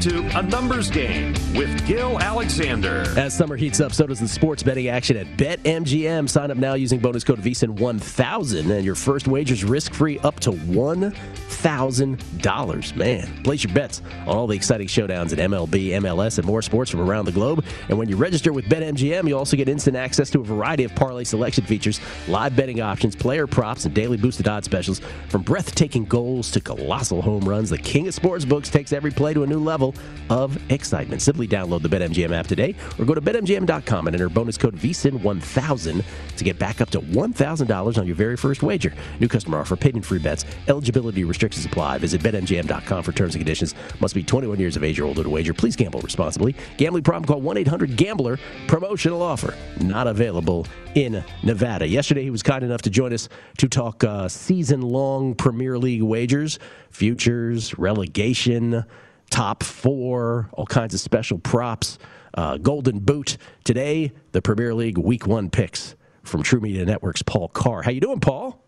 To 0.00 0.38
A 0.38 0.42
Numbers 0.42 0.90
Game 0.90 1.34
with 1.54 1.86
Gill 1.86 2.18
Alexander. 2.20 3.04
As 3.18 3.36
summer 3.36 3.54
heats 3.54 3.80
up, 3.80 3.92
so 3.92 4.06
does 4.06 4.18
the 4.18 4.28
sports 4.28 4.62
betting 4.62 4.88
action 4.88 5.18
at 5.18 5.26
BetMGM. 5.36 6.26
Sign 6.26 6.50
up 6.50 6.56
now 6.56 6.72
using 6.72 7.00
bonus 7.00 7.22
code 7.22 7.40
VSIN1000 7.40 8.74
and 8.74 8.82
your 8.82 8.94
first 8.94 9.28
wager 9.28 9.52
is 9.52 9.62
risk-free 9.62 10.18
up 10.20 10.40
to 10.40 10.52
$1,000. 10.52 12.96
Man, 12.96 13.42
place 13.42 13.62
your 13.62 13.74
bets 13.74 14.00
on 14.26 14.38
all 14.38 14.46
the 14.46 14.56
exciting 14.56 14.86
showdowns 14.86 15.34
at 15.34 15.38
MLB, 15.38 15.90
MLS, 16.00 16.38
and 16.38 16.46
more 16.46 16.62
sports 16.62 16.90
from 16.90 17.00
around 17.00 17.26
the 17.26 17.32
globe. 17.32 17.62
And 17.90 17.98
when 17.98 18.08
you 18.08 18.16
register 18.16 18.54
with 18.54 18.64
BetMGM, 18.70 19.28
you 19.28 19.36
also 19.36 19.58
get 19.58 19.68
instant 19.68 19.98
access 19.98 20.30
to 20.30 20.40
a 20.40 20.44
variety 20.44 20.84
of 20.84 20.94
parlay 20.94 21.24
selection 21.24 21.66
features, 21.66 22.00
live 22.26 22.56
betting 22.56 22.80
options, 22.80 23.14
player 23.14 23.46
props, 23.46 23.84
and 23.84 23.94
daily 23.94 24.16
boosted 24.16 24.48
odds 24.48 24.64
specials. 24.64 25.02
From 25.28 25.42
breathtaking 25.42 26.06
goals 26.06 26.50
to 26.52 26.60
colossal 26.62 27.20
home 27.20 27.46
runs, 27.46 27.68
the 27.68 27.76
king 27.76 28.08
of 28.08 28.14
sports 28.14 28.46
books 28.46 28.70
takes 28.70 28.94
every 28.94 29.10
play 29.10 29.34
to 29.34 29.42
a 29.42 29.46
new 29.46 29.60
level 29.60 29.89
of 30.30 30.58
excitement. 30.70 31.20
Simply 31.22 31.46
download 31.46 31.82
the 31.82 31.88
BetMGM 31.88 32.32
app 32.32 32.46
today 32.46 32.74
or 32.98 33.04
go 33.04 33.14
to 33.14 33.20
BetMGM.com 33.20 34.06
and 34.06 34.16
enter 34.16 34.28
bonus 34.28 34.56
code 34.56 34.76
VSIN1000 34.76 36.04
to 36.36 36.44
get 36.44 36.58
back 36.58 36.80
up 36.80 36.90
to 36.90 37.00
$1,000 37.00 37.98
on 37.98 38.06
your 38.06 38.16
very 38.16 38.36
first 38.36 38.62
wager. 38.62 38.94
New 39.18 39.28
customer 39.28 39.58
offer, 39.58 39.76
in 39.90 40.02
free 40.02 40.18
bets. 40.18 40.44
Eligibility 40.68 41.24
restrictions 41.24 41.66
apply. 41.66 41.98
Visit 41.98 42.20
BetMGM.com 42.22 43.02
for 43.02 43.12
terms 43.12 43.34
and 43.34 43.40
conditions. 43.40 43.74
Must 44.00 44.14
be 44.14 44.22
21 44.22 44.58
years 44.58 44.76
of 44.76 44.84
age 44.84 45.00
or 45.00 45.04
older 45.04 45.22
to 45.22 45.28
wager. 45.28 45.52
Please 45.52 45.76
gamble 45.76 46.00
responsibly. 46.00 46.54
Gambling 46.76 47.02
problem, 47.02 47.26
call 47.26 47.40
1 47.40 47.56
800 47.58 47.96
Gambler. 47.96 48.38
Promotional 48.68 49.22
offer 49.22 49.54
not 49.80 50.06
available 50.06 50.66
in 50.94 51.24
Nevada. 51.42 51.86
Yesterday, 51.86 52.22
he 52.22 52.30
was 52.30 52.42
kind 52.42 52.64
enough 52.64 52.82
to 52.82 52.90
join 52.90 53.12
us 53.12 53.28
to 53.58 53.68
talk 53.68 54.04
uh, 54.04 54.28
season 54.28 54.82
long 54.82 55.34
Premier 55.34 55.78
League 55.78 56.02
wagers, 56.02 56.58
futures, 56.90 57.78
relegation 57.78 58.84
top 59.30 59.62
four, 59.62 60.50
all 60.52 60.66
kinds 60.66 60.92
of 60.94 61.00
special 61.00 61.38
props, 61.38 61.98
uh, 62.34 62.58
Golden 62.58 62.98
Boot. 62.98 63.36
Today, 63.64 64.12
the 64.32 64.42
Premier 64.42 64.74
League 64.74 64.98
Week 64.98 65.26
One 65.26 65.48
picks 65.50 65.94
from 66.22 66.42
True 66.42 66.60
Media 66.60 66.84
Network's 66.84 67.22
Paul 67.22 67.48
Carr. 67.48 67.82
How 67.82 67.90
you 67.90 68.00
doing, 68.00 68.20
Paul? 68.20 68.62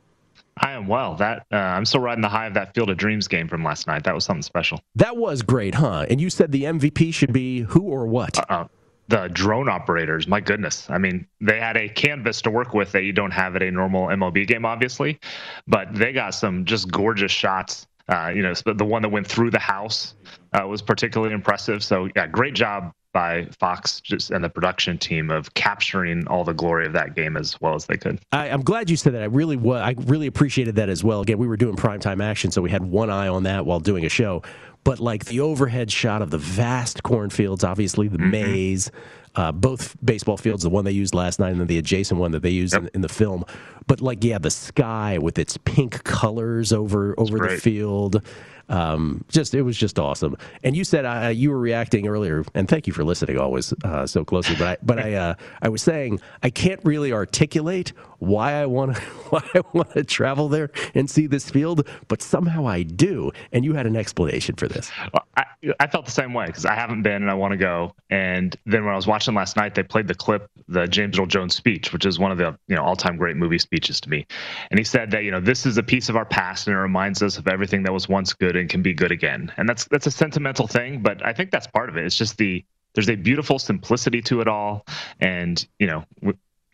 I 0.58 0.72
am 0.72 0.86
well. 0.86 1.14
That 1.16 1.46
uh, 1.50 1.56
I'm 1.56 1.84
still 1.84 2.00
riding 2.00 2.22
the 2.22 2.28
high 2.28 2.46
of 2.46 2.54
that 2.54 2.74
Field 2.74 2.90
of 2.90 2.96
Dreams 2.96 3.26
game 3.26 3.48
from 3.48 3.64
last 3.64 3.86
night. 3.86 4.04
That 4.04 4.14
was 4.14 4.24
something 4.24 4.42
special. 4.42 4.80
That 4.94 5.16
was 5.16 5.42
great, 5.42 5.74
huh? 5.74 6.06
And 6.10 6.20
you 6.20 6.30
said 6.30 6.52
the 6.52 6.64
MVP 6.64 7.14
should 7.14 7.32
be 7.32 7.60
who 7.60 7.82
or 7.82 8.06
what? 8.06 8.38
Uh-uh. 8.38 8.68
The 9.08 9.28
drone 9.28 9.68
operators. 9.68 10.28
My 10.28 10.40
goodness. 10.40 10.88
I 10.88 10.98
mean, 10.98 11.26
they 11.40 11.58
had 11.58 11.76
a 11.76 11.88
canvas 11.88 12.40
to 12.42 12.50
work 12.50 12.72
with 12.72 12.92
that 12.92 13.02
you 13.02 13.12
don't 13.12 13.32
have 13.32 13.56
at 13.56 13.62
a 13.62 13.70
normal 13.70 14.06
MLB 14.06 14.46
game, 14.46 14.64
obviously, 14.64 15.18
but 15.66 15.92
they 15.94 16.12
got 16.12 16.30
some 16.30 16.64
just 16.64 16.90
gorgeous 16.90 17.32
shots. 17.32 17.86
Uh, 18.08 18.32
you 18.34 18.42
know, 18.42 18.52
the 18.52 18.84
one 18.84 19.02
that 19.02 19.10
went 19.10 19.26
through 19.26 19.50
the 19.50 19.58
house 19.58 20.14
uh, 20.52 20.66
was 20.66 20.82
particularly 20.82 21.32
impressive. 21.32 21.82
So, 21.82 22.08
yeah, 22.16 22.26
great 22.26 22.54
job 22.54 22.92
by 23.12 23.46
Fox 23.58 24.00
just 24.00 24.30
and 24.30 24.42
the 24.42 24.48
production 24.48 24.98
team 24.98 25.30
of 25.30 25.52
capturing 25.54 26.26
all 26.28 26.44
the 26.44 26.54
glory 26.54 26.86
of 26.86 26.92
that 26.94 27.14
game 27.14 27.36
as 27.36 27.60
well 27.60 27.74
as 27.74 27.86
they 27.86 27.96
could. 27.96 28.18
I, 28.32 28.48
am 28.48 28.62
glad 28.62 28.90
you 28.90 28.96
said 28.96 29.14
that. 29.14 29.22
I 29.22 29.26
really 29.26 29.56
was. 29.56 29.80
I 29.82 29.94
really 30.04 30.26
appreciated 30.26 30.76
that 30.76 30.88
as 30.88 31.04
well. 31.04 31.20
Again, 31.20 31.38
we 31.38 31.46
were 31.46 31.56
doing 31.56 31.76
primetime 31.76 32.22
action, 32.22 32.50
so 32.50 32.62
we 32.62 32.70
had 32.70 32.82
one 32.82 33.10
eye 33.10 33.28
on 33.28 33.42
that 33.44 33.66
while 33.66 33.80
doing 33.80 34.04
a 34.04 34.08
show. 34.08 34.42
But 34.84 34.98
like 34.98 35.26
the 35.26 35.40
overhead 35.40 35.92
shot 35.92 36.22
of 36.22 36.30
the 36.30 36.38
vast 36.38 37.02
cornfields, 37.02 37.62
obviously 37.62 38.08
the 38.08 38.18
mm-hmm. 38.18 38.30
maze, 38.30 38.90
uh, 39.34 39.52
both 39.52 39.96
baseball 40.04 40.36
fields, 40.36 40.62
the 40.62 40.70
one 40.70 40.84
they 40.84 40.92
used 40.92 41.14
last 41.14 41.38
night 41.38 41.50
and 41.50 41.60
then 41.60 41.66
the 41.66 41.78
adjacent 41.78 42.20
one 42.20 42.32
that 42.32 42.42
they 42.42 42.50
used 42.50 42.74
yep. 42.74 42.82
in, 42.82 42.90
in, 42.94 43.00
the 43.00 43.08
film. 43.08 43.44
But 43.86 44.00
like, 44.00 44.22
yeah, 44.22 44.38
the 44.38 44.50
sky 44.50 45.18
with 45.18 45.38
its 45.38 45.56
pink 45.56 46.04
colors 46.04 46.72
over 46.72 47.14
over 47.18 47.38
the 47.38 47.56
field. 47.56 48.22
Um, 48.68 49.24
just 49.28 49.54
it 49.54 49.62
was 49.62 49.76
just 49.76 49.98
awesome. 49.98 50.36
And 50.62 50.76
you 50.76 50.84
said 50.84 51.04
uh, 51.04 51.28
you 51.28 51.50
were 51.50 51.58
reacting 51.58 52.06
earlier, 52.06 52.44
and 52.54 52.68
thank 52.68 52.86
you 52.86 52.92
for 52.92 53.04
listening 53.04 53.38
always 53.38 53.74
uh, 53.84 54.06
so 54.06 54.24
closely. 54.24 54.56
But 54.56 54.66
I 54.66 54.76
but 54.82 54.98
I 54.98 55.14
uh, 55.14 55.34
I 55.60 55.68
was 55.68 55.82
saying 55.82 56.20
I 56.42 56.50
can't 56.50 56.80
really 56.84 57.12
articulate 57.12 57.92
why 58.18 58.54
I 58.54 58.66
want 58.66 58.96
to 58.96 59.02
why 59.30 59.42
I 59.54 59.62
want 59.72 59.92
to 59.92 60.04
travel 60.04 60.48
there 60.48 60.70
and 60.94 61.10
see 61.10 61.26
this 61.26 61.50
field, 61.50 61.86
but 62.08 62.22
somehow 62.22 62.66
I 62.66 62.82
do. 62.82 63.32
And 63.52 63.64
you 63.64 63.74
had 63.74 63.86
an 63.86 63.96
explanation 63.96 64.54
for 64.54 64.68
this. 64.68 64.90
I, 65.36 65.44
I 65.78 65.86
felt 65.86 66.06
the 66.06 66.12
same 66.12 66.34
way 66.34 66.46
because 66.46 66.64
I 66.64 66.74
haven't 66.74 67.02
been 67.02 67.22
and 67.22 67.30
I 67.30 67.34
want 67.34 67.52
to 67.52 67.58
go. 67.58 67.94
And 68.10 68.56
then 68.66 68.84
when 68.84 68.92
I 68.92 68.96
was 68.96 69.06
watching 69.06 69.21
last 69.28 69.56
night, 69.56 69.74
they 69.74 69.82
played 69.82 70.08
the 70.08 70.14
clip, 70.14 70.50
the 70.68 70.86
James 70.86 71.18
Earl 71.18 71.26
Jones 71.26 71.54
speech, 71.54 71.92
which 71.92 72.06
is 72.06 72.18
one 72.18 72.32
of 72.32 72.38
the 72.38 72.56
you 72.68 72.76
know 72.76 72.82
all 72.82 72.96
time 72.96 73.16
great 73.16 73.36
movie 73.36 73.58
speeches 73.58 74.00
to 74.02 74.10
me. 74.10 74.26
And 74.70 74.78
he 74.78 74.84
said 74.84 75.10
that 75.12 75.24
you 75.24 75.30
know 75.30 75.40
this 75.40 75.66
is 75.66 75.78
a 75.78 75.82
piece 75.82 76.08
of 76.08 76.16
our 76.16 76.24
past 76.24 76.66
and 76.66 76.76
it 76.76 76.80
reminds 76.80 77.22
us 77.22 77.38
of 77.38 77.48
everything 77.48 77.82
that 77.84 77.92
was 77.92 78.08
once 78.08 78.32
good 78.32 78.56
and 78.56 78.68
can 78.68 78.82
be 78.82 78.94
good 78.94 79.12
again. 79.12 79.52
And 79.56 79.68
that's 79.68 79.84
that's 79.86 80.06
a 80.06 80.10
sentimental 80.10 80.66
thing, 80.66 81.02
but 81.02 81.24
I 81.24 81.32
think 81.32 81.50
that's 81.50 81.66
part 81.66 81.88
of 81.88 81.96
it. 81.96 82.04
It's 82.04 82.16
just 82.16 82.38
the 82.38 82.64
there's 82.94 83.08
a 83.08 83.16
beautiful 83.16 83.58
simplicity 83.58 84.20
to 84.22 84.40
it 84.40 84.48
all, 84.48 84.84
and 85.20 85.66
you 85.78 85.86
know 85.86 86.04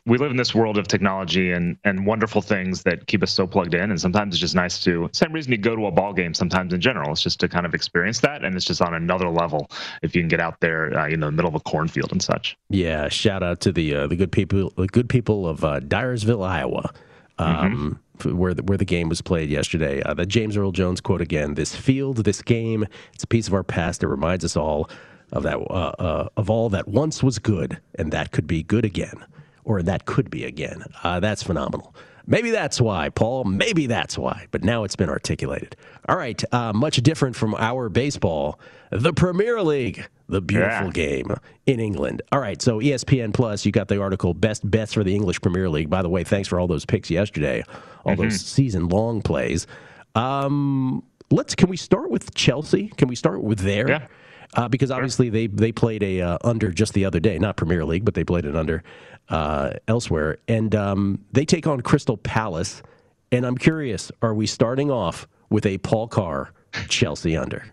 we 0.08 0.18
live 0.18 0.30
in 0.30 0.36
this 0.36 0.54
world 0.54 0.78
of 0.78 0.88
technology 0.88 1.52
and 1.52 1.76
and 1.84 2.06
wonderful 2.06 2.40
things 2.40 2.82
that 2.82 3.06
keep 3.06 3.22
us 3.22 3.30
so 3.30 3.46
plugged 3.46 3.74
in. 3.74 3.90
And 3.90 4.00
sometimes 4.00 4.34
it's 4.34 4.40
just 4.40 4.54
nice 4.54 4.82
to 4.84 5.08
same 5.12 5.32
reason 5.32 5.52
you 5.52 5.58
go 5.58 5.76
to 5.76 5.86
a 5.86 5.90
ball 5.90 6.12
game 6.12 6.34
sometimes 6.34 6.72
in 6.72 6.80
general. 6.80 7.12
It's 7.12 7.22
just 7.22 7.38
to 7.40 7.48
kind 7.48 7.66
of 7.66 7.74
experience 7.74 8.20
that. 8.20 8.44
And 8.44 8.56
it's 8.56 8.64
just 8.64 8.80
on 8.80 8.94
another 8.94 9.28
level 9.28 9.70
if 10.02 10.16
you 10.16 10.22
can 10.22 10.28
get 10.28 10.40
out 10.40 10.60
there 10.60 10.98
uh, 10.98 11.08
in 11.08 11.20
the 11.20 11.30
middle 11.30 11.48
of 11.48 11.54
a 11.54 11.60
cornfield 11.60 12.10
and 12.10 12.22
such. 12.22 12.56
Yeah. 12.70 13.08
Shout 13.08 13.42
out 13.42 13.60
to 13.60 13.72
the 13.72 13.94
uh, 13.94 14.06
the 14.06 14.16
good 14.16 14.32
people 14.32 14.72
the 14.76 14.86
good 14.86 15.08
people 15.08 15.46
of 15.46 15.64
uh, 15.64 15.80
Dyersville 15.80 16.46
Iowa 16.46 16.92
um, 17.38 18.02
mm-hmm. 18.18 18.36
where 18.36 18.54
the, 18.54 18.62
where 18.62 18.78
the 18.78 18.84
game 18.84 19.08
was 19.08 19.20
played 19.20 19.50
yesterday. 19.50 20.02
Uh, 20.02 20.14
the 20.14 20.26
James 20.26 20.56
Earl 20.56 20.72
Jones 20.72 21.00
quote 21.00 21.20
again 21.20 21.54
this 21.54 21.74
field 21.74 22.24
this 22.24 22.42
game 22.42 22.86
it's 23.14 23.24
a 23.24 23.28
piece 23.28 23.46
of 23.46 23.54
our 23.54 23.62
past 23.62 24.02
it 24.02 24.08
reminds 24.08 24.44
us 24.44 24.56
all 24.56 24.88
of 25.32 25.42
that 25.42 25.58
uh, 25.58 25.92
uh, 25.98 26.28
of 26.36 26.48
all 26.48 26.70
that 26.70 26.88
once 26.88 27.22
was 27.22 27.38
good 27.38 27.78
and 27.96 28.12
that 28.12 28.32
could 28.32 28.46
be 28.46 28.62
good 28.62 28.84
again 28.84 29.24
or 29.68 29.82
that 29.82 30.06
could 30.06 30.30
be 30.30 30.44
again. 30.44 30.82
Uh, 31.04 31.20
that's 31.20 31.42
phenomenal. 31.42 31.94
Maybe 32.26 32.50
that's 32.50 32.80
why, 32.80 33.10
Paul. 33.10 33.44
Maybe 33.44 33.86
that's 33.86 34.18
why. 34.18 34.46
But 34.50 34.64
now 34.64 34.84
it's 34.84 34.96
been 34.96 35.08
articulated. 35.08 35.76
All 36.08 36.16
right. 36.16 36.42
Uh, 36.52 36.72
much 36.72 36.96
different 36.98 37.36
from 37.36 37.54
our 37.54 37.88
baseball. 37.88 38.58
The 38.90 39.12
Premier 39.12 39.62
League, 39.62 40.06
the 40.28 40.40
beautiful 40.40 40.86
yeah. 40.86 40.92
game 40.92 41.34
in 41.66 41.80
England. 41.80 42.22
All 42.32 42.40
right. 42.40 42.60
So 42.60 42.80
ESPN 42.80 43.32
Plus, 43.32 43.64
you 43.66 43.72
got 43.72 43.88
the 43.88 44.00
article 44.00 44.34
"Best 44.34 44.68
Bets 44.68 44.94
for 44.94 45.04
the 45.04 45.14
English 45.14 45.40
Premier 45.42 45.68
League." 45.68 45.90
By 45.90 46.02
the 46.02 46.08
way, 46.08 46.24
thanks 46.24 46.48
for 46.48 46.58
all 46.58 46.66
those 46.66 46.84
picks 46.86 47.10
yesterday, 47.10 47.62
all 48.04 48.12
mm-hmm. 48.12 48.22
those 48.22 48.40
season-long 48.40 49.22
plays. 49.22 49.66
Um, 50.14 51.02
let's. 51.30 51.54
Can 51.54 51.68
we 51.68 51.76
start 51.76 52.10
with 52.10 52.34
Chelsea? 52.34 52.88
Can 52.96 53.08
we 53.08 53.16
start 53.16 53.42
with 53.42 53.58
there? 53.60 53.88
Yeah. 53.88 54.06
Uh, 54.54 54.68
because 54.68 54.90
obviously 54.90 55.28
they 55.28 55.46
they 55.46 55.72
played 55.72 56.02
a 56.02 56.22
uh, 56.22 56.38
under 56.42 56.70
just 56.70 56.94
the 56.94 57.04
other 57.04 57.20
day, 57.20 57.38
not 57.38 57.56
Premier 57.56 57.84
League, 57.84 58.04
but 58.04 58.14
they 58.14 58.24
played 58.24 58.46
an 58.46 58.56
under 58.56 58.82
uh, 59.28 59.72
elsewhere, 59.86 60.38
and 60.48 60.74
um, 60.74 61.24
they 61.32 61.44
take 61.44 61.66
on 61.66 61.80
Crystal 61.80 62.16
Palace. 62.16 62.82
And 63.30 63.44
I'm 63.44 63.58
curious, 63.58 64.10
are 64.22 64.32
we 64.32 64.46
starting 64.46 64.90
off 64.90 65.28
with 65.50 65.66
a 65.66 65.78
Paul 65.78 66.08
Carr 66.08 66.52
Chelsea 66.88 67.36
under? 67.36 67.72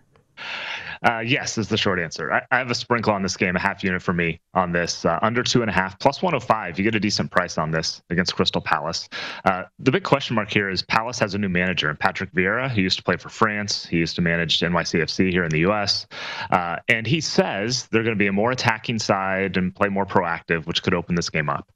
Uh, 1.06 1.20
yes, 1.20 1.56
is 1.56 1.68
the 1.68 1.76
short 1.76 2.00
answer. 2.00 2.32
I, 2.32 2.42
I, 2.50 2.58
have 2.58 2.68
a 2.68 2.74
sprinkle 2.74 3.12
on 3.12 3.22
this 3.22 3.36
game, 3.36 3.54
a 3.54 3.60
half 3.60 3.84
unit 3.84 4.02
for 4.02 4.12
me 4.12 4.40
on 4.54 4.72
this. 4.72 5.04
Uh, 5.04 5.20
under 5.22 5.44
two 5.44 5.60
and 5.60 5.70
a 5.70 5.72
half, 5.72 5.96
plus 6.00 6.20
105. 6.20 6.78
You 6.78 6.84
get 6.84 6.96
a 6.96 7.00
decent 7.00 7.30
price 7.30 7.58
on 7.58 7.70
this 7.70 8.02
against 8.10 8.34
Crystal 8.34 8.60
Palace. 8.60 9.08
Uh, 9.44 9.62
the 9.78 9.92
big 9.92 10.02
question 10.02 10.34
mark 10.34 10.50
here 10.50 10.68
is 10.68 10.82
Palace 10.82 11.20
has 11.20 11.34
a 11.34 11.38
new 11.38 11.48
manager, 11.48 11.94
Patrick 11.94 12.32
Vieira. 12.32 12.68
He 12.68 12.82
used 12.82 12.98
to 12.98 13.04
play 13.04 13.16
for 13.16 13.28
France. 13.28 13.86
He 13.86 13.98
used 13.98 14.16
to 14.16 14.22
manage 14.22 14.58
NYCFC 14.58 15.30
here 15.30 15.44
in 15.44 15.50
the 15.50 15.60
U.S. 15.60 16.08
Uh, 16.50 16.76
and 16.88 17.06
he 17.06 17.20
says 17.20 17.86
they're 17.92 18.02
going 18.02 18.16
to 18.16 18.18
be 18.18 18.26
a 18.26 18.32
more 18.32 18.50
attacking 18.50 18.98
side 18.98 19.56
and 19.56 19.72
play 19.72 19.88
more 19.88 20.06
proactive, 20.06 20.66
which 20.66 20.82
could 20.82 20.94
open 20.94 21.14
this 21.14 21.30
game 21.30 21.48
up. 21.48 21.70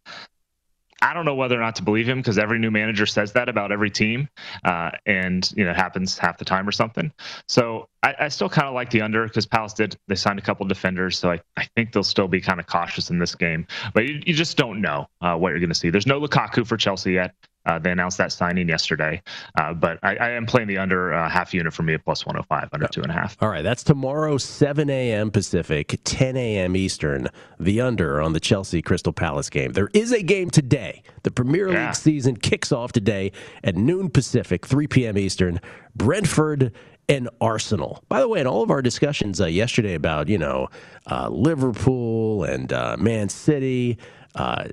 I 1.03 1.15
don't 1.15 1.25
know 1.25 1.35
whether 1.35 1.57
or 1.57 1.61
not 1.61 1.77
to 1.77 1.83
believe 1.83 2.09
him 2.09 2.19
because 2.19 2.39
every 2.39 2.59
new 2.59 2.71
manager 2.71 3.07
says 3.07 3.33
that 3.33 3.49
about 3.49 3.73
every 3.73 3.91
team, 3.91 4.29
uh, 4.65 4.91
and 5.07 5.51
you 5.57 5.65
know 5.65 5.71
it 5.71 5.77
happens 5.77 6.19
half 6.19 6.39
the 6.39 6.45
time 6.45 6.69
or 6.69 6.73
something. 6.73 7.13
So 7.49 7.89
I, 8.03 8.15
I 8.21 8.29
still 8.29 8.49
kind 8.49 8.69
of 8.69 8.75
like 8.75 8.91
the 8.91 9.01
under 9.01 9.25
because 9.25 9.47
Palace 9.47 9.73
did 9.73 9.97
they 10.09 10.15
signed 10.15 10.39
a 10.39 10.43
couple 10.43 10.67
defenders, 10.67 11.19
so 11.19 11.31
I, 11.31 11.41
I 11.57 11.67
think 11.75 11.93
they'll 11.93 12.03
still 12.03 12.29
be 12.29 12.41
kind 12.41 12.61
of 12.61 12.67
cautious 12.67 13.11
in 13.11 13.19
this 13.19 13.35
game. 13.35 13.67
But 13.95 14.07
you, 14.07 14.21
you 14.27 14.35
just 14.35 14.57
don't 14.57 14.81
know 14.81 15.09
uh, 15.21 15.37
what 15.37 15.51
you're 15.51 15.61
going 15.61 15.71
to 15.71 15.75
see. 15.75 15.91
There's 15.91 16.07
no 16.07 16.21
Lukaku 16.21 16.67
for 16.67 16.77
Chelsea 16.77 17.13
yet. 17.13 17.35
Uh, 17.67 17.79
they 17.79 17.91
announced 17.91 18.19
that 18.19 18.33
signing 18.33 18.69
yesterday, 18.69 19.23
uh, 19.59 19.75
but 19.75 19.99
I, 20.03 20.17
I, 20.17 20.31
am 20.31 20.47
playing 20.47 20.69
the 20.69 20.79
under 20.79 21.13
uh, 21.13 21.29
half 21.29 21.53
unit 21.53 21.75
for 21.75 21.83
me 21.83 21.93
at 21.93 22.05
plus 22.05 22.25
105, 22.25 22.71
under 22.73 22.89
two 22.89 23.03
and 23.03 23.11
a 23.11 23.15
half. 23.15 23.37
All 23.41 23.51
right, 23.51 23.63
that's 23.63 23.83
tomorrow, 23.83 24.39
7 24.39 24.89
a.m. 24.89 25.31
Pacific, 25.31 26.01
10 26.05 26.37
a.m. 26.37 26.75
Eastern. 26.75 27.29
The 27.59 27.83
under 27.83 28.23
on 28.23 28.33
the 28.33 28.41
Chelsea 28.41 28.81
Crystal 28.81 29.13
Palace 29.13 29.51
game. 29.51 29.73
There 29.73 29.91
is 29.93 30.11
a 30.11 30.23
game 30.23 30.49
today. 30.49 31.03
The 31.23 31.31
Premier 31.31 31.69
League 31.69 31.77
yeah. 31.77 31.93
season 31.93 32.37
kicks 32.37 32.73
off 32.73 32.93
today 32.93 33.33
at 33.63 33.77
noon 33.77 34.09
Pacific, 34.09 34.67
3 34.67 34.87
p.m. 34.87 35.19
Eastern. 35.19 35.61
Brentford 35.95 36.73
and 37.11 37.29
Arsenal. 37.41 38.05
By 38.09 38.21
the 38.21 38.29
way, 38.29 38.41
in 38.41 38.47
all 38.47 38.63
of 38.63 38.71
our 38.71 38.81
discussions 38.81 39.41
uh, 39.41 39.47
yesterday 39.47 39.95
about 39.95 40.29
you 40.29 40.39
know 40.39 40.69
uh, 41.11 41.29
Liverpool 41.29 42.45
and 42.45 42.73
uh, 42.73 42.97
Man 42.99 43.29
City, 43.29 43.99
uh, 44.37 44.65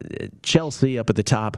Chelsea 0.44 1.00
up 1.00 1.10
at 1.10 1.16
the 1.16 1.24
top, 1.24 1.58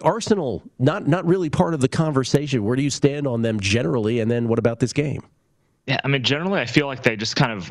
Arsenal 0.00 0.62
not 0.78 1.06
not 1.06 1.26
really 1.26 1.50
part 1.50 1.74
of 1.74 1.80
the 1.80 1.88
conversation. 1.88 2.64
Where 2.64 2.76
do 2.76 2.82
you 2.82 2.90
stand 2.90 3.26
on 3.26 3.42
them 3.42 3.60
generally? 3.60 4.20
And 4.20 4.30
then 4.30 4.48
what 4.48 4.58
about 4.58 4.80
this 4.80 4.92
game? 4.92 5.22
Yeah, 5.86 6.00
I 6.04 6.08
mean, 6.08 6.22
generally, 6.22 6.60
I 6.60 6.66
feel 6.66 6.86
like 6.86 7.02
they 7.02 7.16
just 7.16 7.36
kind 7.36 7.52
of 7.52 7.70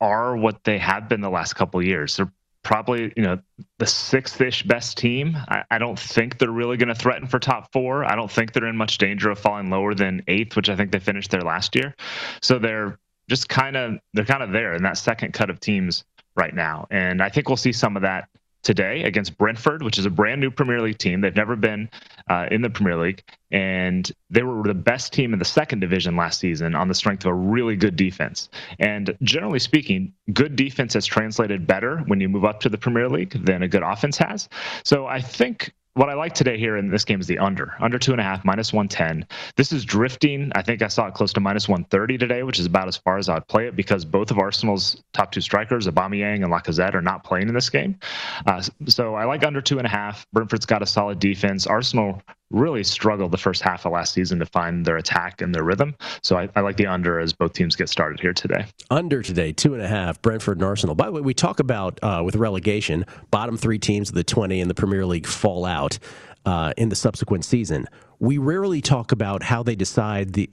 are 0.00 0.36
what 0.36 0.64
they 0.64 0.78
have 0.78 1.08
been 1.08 1.20
the 1.20 1.30
last 1.30 1.54
couple 1.54 1.80
years. 1.82 2.16
They're 2.16 2.32
probably 2.62 3.12
you 3.16 3.22
know 3.22 3.38
the 3.78 3.86
sixth-ish 3.86 4.64
best 4.64 4.98
team. 4.98 5.36
I, 5.48 5.64
I 5.70 5.78
don't 5.78 5.98
think 5.98 6.38
they're 6.38 6.50
really 6.50 6.76
going 6.76 6.88
to 6.88 6.94
threaten 6.94 7.26
for 7.26 7.38
top 7.38 7.72
four. 7.72 8.04
I 8.04 8.14
don't 8.14 8.30
think 8.30 8.52
they're 8.52 8.66
in 8.66 8.76
much 8.76 8.98
danger 8.98 9.30
of 9.30 9.38
falling 9.38 9.70
lower 9.70 9.94
than 9.94 10.22
eighth, 10.28 10.56
which 10.56 10.68
I 10.68 10.76
think 10.76 10.92
they 10.92 10.98
finished 10.98 11.30
there 11.30 11.42
last 11.42 11.74
year. 11.74 11.94
So 12.40 12.58
they're 12.58 12.98
just 13.28 13.48
kind 13.48 13.76
of 13.76 13.98
they're 14.12 14.24
kind 14.24 14.42
of 14.42 14.52
there 14.52 14.74
in 14.74 14.82
that 14.82 14.98
second 14.98 15.32
cut 15.32 15.50
of 15.50 15.60
teams 15.60 16.04
right 16.36 16.54
now, 16.54 16.86
and 16.90 17.22
I 17.22 17.28
think 17.28 17.48
we'll 17.48 17.56
see 17.56 17.72
some 17.72 17.96
of 17.96 18.02
that 18.02 18.28
today 18.62 19.02
against 19.02 19.36
Brentford, 19.38 19.82
which 19.82 19.98
is 19.98 20.06
a 20.06 20.10
brand 20.10 20.40
new 20.40 20.50
Premier 20.50 20.80
League 20.80 20.98
team. 20.98 21.20
They've 21.20 21.34
never 21.34 21.56
been 21.56 21.90
uh, 22.28 22.46
in 22.50 22.62
the 22.62 22.70
Premier 22.70 22.96
League, 22.96 23.22
and 23.50 24.10
they 24.30 24.42
were 24.42 24.62
the 24.62 24.74
best 24.74 25.12
team 25.12 25.32
in 25.32 25.38
the 25.38 25.44
second 25.44 25.80
division 25.80 26.16
last 26.16 26.40
season 26.40 26.74
on 26.74 26.88
the 26.88 26.94
strength 26.94 27.24
of 27.24 27.32
a 27.32 27.34
really 27.34 27.76
good 27.76 27.96
defense. 27.96 28.48
And 28.78 29.16
generally 29.22 29.58
speaking, 29.58 30.12
good 30.32 30.56
defense 30.56 30.94
has 30.94 31.06
translated 31.06 31.66
better 31.66 31.98
when 32.06 32.20
you 32.20 32.28
move 32.28 32.44
up 32.44 32.60
to 32.60 32.68
the 32.68 32.78
Premier 32.78 33.08
League 33.08 33.44
than 33.44 33.62
a 33.62 33.68
good 33.68 33.82
offense 33.82 34.16
has. 34.18 34.48
So 34.84 35.06
I 35.06 35.20
think 35.20 35.72
what 35.94 36.08
I 36.08 36.14
like 36.14 36.32
today 36.34 36.58
here 36.58 36.76
in 36.76 36.90
this 36.90 37.04
game 37.04 37.20
is 37.20 37.26
the 37.26 37.38
under, 37.38 37.74
under 37.78 37.98
two 37.98 38.12
and 38.12 38.20
a 38.20 38.24
half, 38.24 38.44
minus 38.44 38.72
110. 38.72 39.26
This 39.56 39.72
is 39.72 39.84
drifting. 39.84 40.50
I 40.54 40.62
think 40.62 40.80
I 40.80 40.88
saw 40.88 41.06
it 41.06 41.14
close 41.14 41.32
to 41.34 41.40
minus 41.40 41.68
130 41.68 42.16
today, 42.18 42.42
which 42.42 42.58
is 42.58 42.66
about 42.66 42.88
as 42.88 42.96
far 42.96 43.18
as 43.18 43.28
I'd 43.28 43.46
play 43.46 43.66
it 43.66 43.76
because 43.76 44.04
both 44.04 44.30
of 44.30 44.38
Arsenal's 44.38 45.02
top 45.12 45.32
two 45.32 45.42
strikers, 45.42 45.86
Aubameyang 45.86 46.42
and 46.42 46.52
Lacazette, 46.52 46.94
are 46.94 47.02
not 47.02 47.24
playing 47.24 47.48
in 47.48 47.54
this 47.54 47.68
game. 47.68 47.98
Uh, 48.46 48.62
so 48.86 49.14
I 49.14 49.24
like 49.24 49.44
under 49.44 49.60
two 49.60 49.78
and 49.78 49.86
a 49.86 49.90
half. 49.90 50.26
Brentford's 50.32 50.66
got 50.66 50.82
a 50.82 50.86
solid 50.86 51.18
defense. 51.18 51.66
Arsenal 51.66 52.22
really 52.52 52.84
struggled 52.84 53.32
the 53.32 53.38
first 53.38 53.62
half 53.62 53.84
of 53.86 53.92
last 53.92 54.12
season 54.12 54.38
to 54.38 54.46
find 54.46 54.84
their 54.84 54.96
attack 54.96 55.40
and 55.40 55.54
their 55.54 55.64
rhythm. 55.64 55.94
So 56.22 56.36
I, 56.36 56.48
I 56.54 56.60
like 56.60 56.76
the 56.76 56.86
under 56.86 57.18
as 57.18 57.32
both 57.32 57.52
teams 57.52 57.76
get 57.76 57.88
started 57.88 58.20
here 58.20 58.32
today. 58.32 58.66
Under 58.90 59.22
today, 59.22 59.52
two 59.52 59.74
and 59.74 59.82
a 59.82 59.88
half, 59.88 60.20
Brentford 60.22 60.58
and 60.58 60.64
Arsenal. 60.64 60.94
By 60.94 61.06
the 61.06 61.12
way, 61.12 61.20
we 61.20 61.34
talk 61.34 61.60
about 61.60 61.98
uh, 62.02 62.22
with 62.24 62.36
relegation, 62.36 63.06
bottom 63.30 63.56
three 63.56 63.78
teams 63.78 64.10
of 64.10 64.14
the 64.14 64.24
20 64.24 64.60
in 64.60 64.68
the 64.68 64.74
Premier 64.74 65.06
League 65.06 65.26
fall 65.26 65.64
out 65.64 65.98
uh, 66.44 66.72
in 66.76 66.88
the 66.88 66.96
subsequent 66.96 67.44
season. 67.44 67.86
We 68.18 68.38
rarely 68.38 68.80
talk 68.80 69.10
about 69.10 69.42
how 69.42 69.62
they 69.62 69.74
decide 69.74 70.34
the 70.34 70.48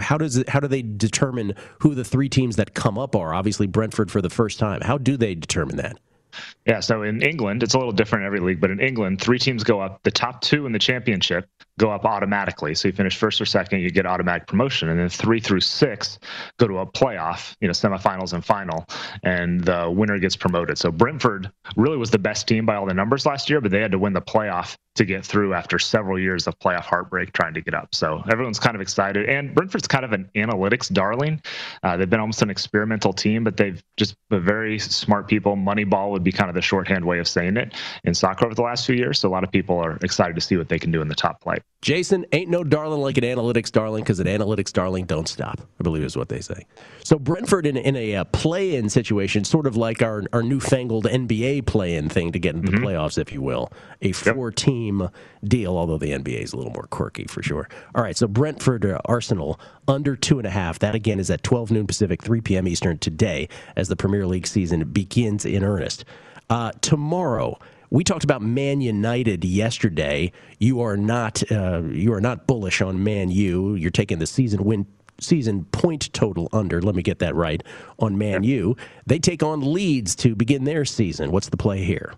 how 0.00 0.18
does 0.18 0.36
it, 0.36 0.48
how 0.48 0.60
do 0.60 0.68
they 0.68 0.82
determine 0.82 1.54
who 1.80 1.94
the 1.94 2.04
three 2.04 2.28
teams 2.28 2.56
that 2.56 2.74
come 2.74 2.98
up 2.98 3.16
are. 3.16 3.32
Obviously, 3.32 3.66
Brentford 3.66 4.10
for 4.10 4.20
the 4.20 4.28
first 4.28 4.58
time. 4.58 4.82
How 4.82 4.98
do 4.98 5.16
they 5.16 5.34
determine 5.34 5.76
that? 5.76 5.98
Yeah, 6.66 6.80
so 6.80 7.02
in 7.02 7.22
England, 7.22 7.62
it's 7.62 7.74
a 7.74 7.78
little 7.78 7.92
different 7.92 8.22
in 8.22 8.26
every 8.26 8.40
league, 8.40 8.60
but 8.60 8.70
in 8.70 8.80
England, 8.80 9.20
three 9.20 9.38
teams 9.38 9.64
go 9.64 9.80
up. 9.80 10.02
The 10.02 10.10
top 10.10 10.40
two 10.40 10.66
in 10.66 10.72
the 10.72 10.78
championship 10.78 11.46
go 11.78 11.90
up 11.90 12.04
automatically. 12.04 12.74
So 12.74 12.88
you 12.88 12.92
finish 12.92 13.16
first 13.16 13.40
or 13.40 13.44
second, 13.44 13.80
you 13.80 13.90
get 13.90 14.06
automatic 14.06 14.46
promotion. 14.46 14.88
And 14.88 14.98
then 14.98 15.08
three 15.08 15.40
through 15.40 15.60
six 15.60 16.18
go 16.58 16.66
to 16.66 16.78
a 16.78 16.86
playoff, 16.86 17.54
you 17.60 17.68
know, 17.68 17.72
semifinals 17.72 18.32
and 18.32 18.44
final, 18.44 18.86
and 19.22 19.60
the 19.64 19.90
winner 19.90 20.18
gets 20.18 20.36
promoted. 20.36 20.78
So 20.78 20.90
Brentford 20.90 21.50
really 21.76 21.96
was 21.96 22.10
the 22.10 22.18
best 22.18 22.48
team 22.48 22.66
by 22.66 22.76
all 22.76 22.86
the 22.86 22.94
numbers 22.94 23.26
last 23.26 23.50
year, 23.50 23.60
but 23.60 23.70
they 23.70 23.80
had 23.80 23.92
to 23.92 23.98
win 23.98 24.12
the 24.12 24.22
playoff 24.22 24.76
to 24.94 25.04
get 25.04 25.24
through 25.24 25.54
after 25.54 25.78
several 25.78 26.18
years 26.18 26.46
of 26.46 26.58
playoff 26.58 26.84
heartbreak 26.84 27.32
trying 27.32 27.54
to 27.54 27.60
get 27.60 27.74
up. 27.74 27.94
So 27.94 28.22
everyone's 28.30 28.60
kind 28.60 28.76
of 28.76 28.80
excited. 28.80 29.28
And 29.28 29.54
Brentford's 29.54 29.88
kind 29.88 30.04
of 30.04 30.12
an 30.12 30.30
analytics 30.36 30.92
darling. 30.92 31.42
Uh, 31.82 31.96
they've 31.96 32.08
been 32.08 32.20
almost 32.20 32.42
an 32.42 32.50
experimental 32.50 33.12
team, 33.12 33.42
but 33.44 33.56
they've 33.56 33.82
just 33.96 34.16
been 34.30 34.44
very 34.44 34.78
smart 34.78 35.26
people. 35.26 35.56
Moneyball 35.56 36.10
would 36.10 36.22
be 36.22 36.32
kind 36.32 36.48
of 36.48 36.54
the 36.54 36.62
shorthand 36.62 37.04
way 37.04 37.18
of 37.18 37.26
saying 37.26 37.56
it 37.56 37.74
in 38.04 38.14
soccer 38.14 38.46
over 38.46 38.54
the 38.54 38.62
last 38.62 38.86
few 38.86 38.94
years. 38.94 39.18
So 39.18 39.28
a 39.28 39.30
lot 39.30 39.44
of 39.44 39.50
people 39.50 39.78
are 39.78 39.96
excited 40.02 40.34
to 40.36 40.40
see 40.40 40.56
what 40.56 40.68
they 40.68 40.78
can 40.78 40.92
do 40.92 41.02
in 41.02 41.08
the 41.08 41.14
top 41.14 41.42
flight. 41.42 41.62
Jason, 41.82 42.24
ain't 42.32 42.48
no 42.48 42.64
darling 42.64 43.00
like 43.00 43.18
an 43.18 43.24
analytics 43.24 43.70
darling 43.70 44.04
because 44.04 44.20
an 44.20 44.26
analytics 44.26 44.72
darling 44.72 45.04
don't 45.04 45.28
stop, 45.28 45.60
I 45.78 45.82
believe 45.82 46.02
is 46.02 46.16
what 46.16 46.28
they 46.28 46.40
say. 46.40 46.64
So 47.02 47.18
Brentford 47.18 47.66
in, 47.66 47.76
in 47.76 47.94
a 47.96 48.16
uh, 48.16 48.24
play 48.24 48.76
in 48.76 48.88
situation, 48.88 49.44
sort 49.44 49.66
of 49.66 49.76
like 49.76 50.00
our, 50.00 50.24
our 50.32 50.42
newfangled 50.42 51.04
NBA 51.04 51.66
play 51.66 51.96
in 51.96 52.08
thing 52.08 52.32
to 52.32 52.38
get 52.38 52.54
into 52.54 52.72
mm-hmm. 52.72 52.84
the 52.84 52.90
playoffs, 52.90 53.18
if 53.18 53.32
you 53.32 53.42
will, 53.42 53.70
a 54.00 54.12
four 54.12 54.50
team 54.84 55.08
deal, 55.42 55.76
although 55.76 55.98
the 55.98 56.10
NBA 56.10 56.42
is 56.42 56.52
a 56.52 56.56
little 56.56 56.72
more 56.72 56.86
quirky 56.88 57.24
for 57.24 57.42
sure. 57.42 57.68
All 57.94 58.02
right, 58.02 58.16
so 58.16 58.26
Brentford 58.26 58.84
uh, 58.84 58.98
Arsenal 59.06 59.58
under 59.88 60.16
two 60.16 60.38
and 60.38 60.46
a 60.46 60.50
half. 60.50 60.78
That 60.78 60.94
again 60.94 61.18
is 61.18 61.30
at 61.30 61.42
12 61.42 61.70
noon 61.70 61.86
Pacific, 61.86 62.22
3 62.22 62.40
p.m. 62.40 62.68
Eastern 62.68 62.98
today 62.98 63.48
as 63.76 63.88
the 63.88 63.96
Premier 63.96 64.26
League 64.26 64.46
season 64.46 64.84
begins 64.84 65.44
in 65.44 65.64
earnest. 65.64 66.04
Uh, 66.50 66.72
tomorrow, 66.80 67.58
we 67.90 68.04
talked 68.04 68.24
about 68.24 68.42
Man 68.42 68.80
United 68.80 69.44
yesterday. 69.44 70.32
You 70.58 70.80
are 70.80 70.96
not 70.96 71.42
uh, 71.50 71.82
you 71.84 72.12
are 72.12 72.20
not 72.20 72.46
bullish 72.46 72.80
on 72.82 73.02
Man 73.02 73.30
U. 73.30 73.74
You're 73.74 73.90
taking 73.90 74.18
the 74.18 74.26
season 74.26 74.64
win 74.64 74.86
season 75.20 75.64
point 75.66 76.12
total 76.12 76.48
under. 76.52 76.82
Let 76.82 76.96
me 76.96 77.02
get 77.02 77.20
that 77.20 77.34
right 77.34 77.62
on 77.98 78.18
Man 78.18 78.42
U. 78.42 78.76
They 79.06 79.18
take 79.18 79.42
on 79.42 79.72
Leeds 79.72 80.14
to 80.16 80.34
begin 80.34 80.64
their 80.64 80.84
season. 80.84 81.30
What's 81.30 81.48
the 81.48 81.56
play 81.56 81.84
here? 81.84 82.14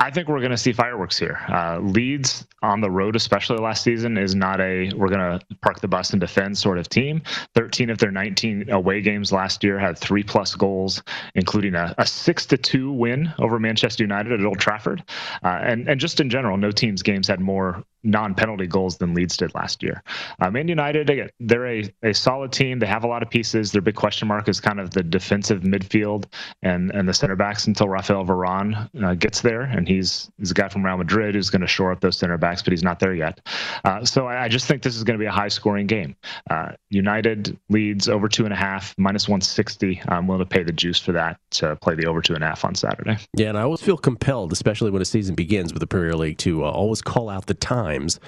I 0.00 0.10
think 0.10 0.28
we're 0.28 0.38
going 0.38 0.50
to 0.50 0.56
see 0.56 0.72
fireworks 0.72 1.18
here. 1.18 1.38
Uh, 1.46 1.78
Leeds 1.78 2.46
on 2.62 2.80
the 2.80 2.90
road, 2.90 3.16
especially 3.16 3.58
last 3.58 3.84
season, 3.84 4.16
is 4.16 4.34
not 4.34 4.58
a 4.58 4.90
we're 4.96 5.08
going 5.08 5.38
to 5.38 5.40
park 5.60 5.80
the 5.80 5.88
bus 5.88 6.12
and 6.12 6.20
defend 6.20 6.56
sort 6.56 6.78
of 6.78 6.88
team. 6.88 7.20
13 7.54 7.90
of 7.90 7.98
their 7.98 8.10
19 8.10 8.70
away 8.70 9.02
games 9.02 9.30
last 9.30 9.62
year 9.62 9.78
had 9.78 9.98
three 9.98 10.22
plus 10.22 10.54
goals, 10.54 11.02
including 11.34 11.74
a, 11.74 11.94
a 11.98 12.06
six 12.06 12.46
to 12.46 12.56
two 12.56 12.90
win 12.90 13.30
over 13.38 13.58
Manchester 13.58 14.02
United 14.02 14.32
at 14.32 14.46
Old 14.46 14.58
Trafford. 14.58 15.04
Uh, 15.44 15.60
and 15.62 15.86
and 15.86 16.00
just 16.00 16.18
in 16.18 16.30
general, 16.30 16.56
no 16.56 16.70
team's 16.70 17.02
games 17.02 17.28
had 17.28 17.40
more 17.40 17.84
non-penalty 18.02 18.66
goals 18.66 18.96
than 18.98 19.14
Leeds 19.14 19.36
did 19.36 19.54
last 19.54 19.82
year. 19.82 20.02
Uh, 20.40 20.50
Man 20.50 20.68
United, 20.68 21.10
again, 21.10 21.30
they're 21.38 21.66
a, 21.66 21.84
a 22.02 22.12
solid 22.12 22.52
team. 22.52 22.78
They 22.78 22.86
have 22.86 23.04
a 23.04 23.06
lot 23.06 23.22
of 23.22 23.30
pieces. 23.30 23.72
Their 23.72 23.82
big 23.82 23.94
question 23.94 24.28
mark 24.28 24.48
is 24.48 24.60
kind 24.60 24.80
of 24.80 24.90
the 24.90 25.02
defensive 25.02 25.62
midfield 25.62 26.26
and 26.62 26.90
and 26.90 27.08
the 27.08 27.14
center 27.14 27.36
backs 27.36 27.66
until 27.66 27.88
Rafael 27.88 28.24
Varane 28.24 28.88
uh, 29.02 29.14
gets 29.14 29.40
there, 29.40 29.62
and 29.62 29.86
he's 29.86 30.30
he's 30.38 30.50
a 30.50 30.54
guy 30.54 30.68
from 30.68 30.84
Real 30.84 30.96
Madrid 30.96 31.34
who's 31.34 31.50
going 31.50 31.60
to 31.60 31.66
shore 31.66 31.92
up 31.92 32.00
those 32.00 32.16
center 32.16 32.38
backs, 32.38 32.62
but 32.62 32.72
he's 32.72 32.82
not 32.82 33.00
there 33.00 33.14
yet. 33.14 33.40
Uh, 33.84 34.04
so 34.04 34.26
I, 34.26 34.44
I, 34.44 34.48
just 34.48 34.66
think 34.66 34.82
this 34.82 34.96
is 34.96 35.04
going 35.04 35.18
to 35.18 35.22
be 35.22 35.26
a 35.26 35.32
high-scoring 35.32 35.86
game. 35.86 36.16
Uh, 36.50 36.72
United 36.90 37.58
Leeds 37.68 38.08
over 38.08 38.28
two 38.28 38.44
and 38.44 38.52
a 38.52 38.56
half, 38.56 38.94
minus 38.98 39.28
160. 39.28 40.02
I'm 40.08 40.26
willing 40.26 40.44
to 40.44 40.48
pay 40.48 40.62
the 40.62 40.72
juice 40.72 40.98
for 40.98 41.12
that 41.12 41.38
to 41.52 41.76
play 41.76 41.94
the 41.94 42.06
over 42.06 42.20
two 42.20 42.34
and 42.34 42.42
a 42.42 42.46
half 42.46 42.64
on 42.64 42.74
Saturday. 42.74 43.18
Yeah, 43.34 43.50
and 43.50 43.58
I 43.58 43.62
always 43.62 43.80
feel 43.80 43.96
compelled, 43.96 44.52
especially 44.52 44.90
when 44.90 45.02
a 45.02 45.06
season 45.06 45.34
begins 45.34 45.72
with 45.72 45.80
the 45.80 45.86
Premier 45.86 46.14
League, 46.14 46.38
to 46.38 46.64
uh, 46.64 46.70
always 46.70 47.02
call 47.02 47.28
out 47.28 47.46
the 47.46 47.54
time 47.54 47.89
times. 47.90 48.20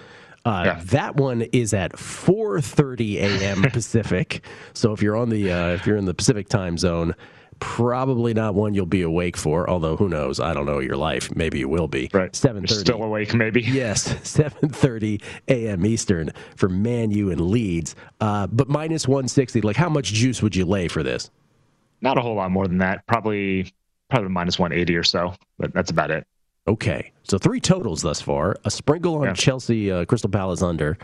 Uh, 0.45 0.63
yeah. 0.67 0.81
That 0.87 1.17
one 1.17 1.43
is 1.43 1.73
at 1.73 1.93
4:30 1.93 3.17
a.m. 3.17 3.63
Pacific. 3.73 4.45
So 4.75 4.93
if 4.93 5.01
you're 5.01 5.17
on 5.17 5.29
the 5.29 5.53
uh, 5.53 5.69
if 5.69 5.87
you're 5.87 5.97
in 5.97 6.05
the 6.05 6.15
Pacific 6.15 6.49
time 6.49 6.77
zone, 6.77 7.15
probably 7.61 8.35
not 8.35 8.57
one 8.57 8.75
you'll 8.75 8.87
be 8.87 9.03
awake 9.03 9.37
for. 9.37 9.71
Although 9.71 9.97
who 9.97 10.09
knows? 10.09 10.41
I 10.41 10.53
don't 10.53 10.67
know 10.67 10.81
your 10.81 10.97
life. 10.97 11.33
Maybe 11.37 11.61
you 11.61 11.69
will 11.69 11.87
be. 11.87 12.11
Right. 12.13 12.33
7:30. 12.33 12.69
Still 12.69 13.03
awake, 13.05 13.35
maybe. 13.35 13.63
Yes, 13.73 14.09
7:30 14.09 15.23
a.m. 15.47 15.87
Eastern 15.87 16.33
for 16.57 16.69
Man 16.69 17.13
U 17.13 17.31
and 17.31 17.41
Leeds. 17.41 17.95
Uh, 18.21 18.49
but 18.49 18.69
minus 18.69 19.07
160. 19.07 19.61
Like, 19.61 19.77
how 19.77 19.89
much 19.89 20.13
juice 20.13 20.43
would 20.43 20.57
you 20.57 20.65
lay 20.65 20.89
for 20.89 21.05
this? 21.05 21.31
Not 22.01 22.19
a 22.19 22.21
whole 22.21 22.35
lot 22.35 22.51
more 22.51 22.67
than 22.67 22.79
that. 22.79 23.07
Probably 23.07 23.73
probably 24.11 24.29
minus 24.31 24.59
180 24.59 24.97
or 24.97 25.05
so. 25.05 25.35
But 25.57 25.73
that's 25.73 25.93
about 25.93 26.11
it. 26.11 26.27
Okay, 26.69 27.13
so 27.25 27.39
three 27.39 27.61
totals 27.61 28.03
thus 28.03 28.21
far: 28.21 28.57
a 28.65 28.71
sprinkle 28.71 29.17
on 29.17 29.25
yeah. 29.25 29.33
Chelsea, 29.33 29.91
uh, 29.91 30.05
Crystal 30.05 30.31
Palace 30.31 30.63
under. 30.63 30.97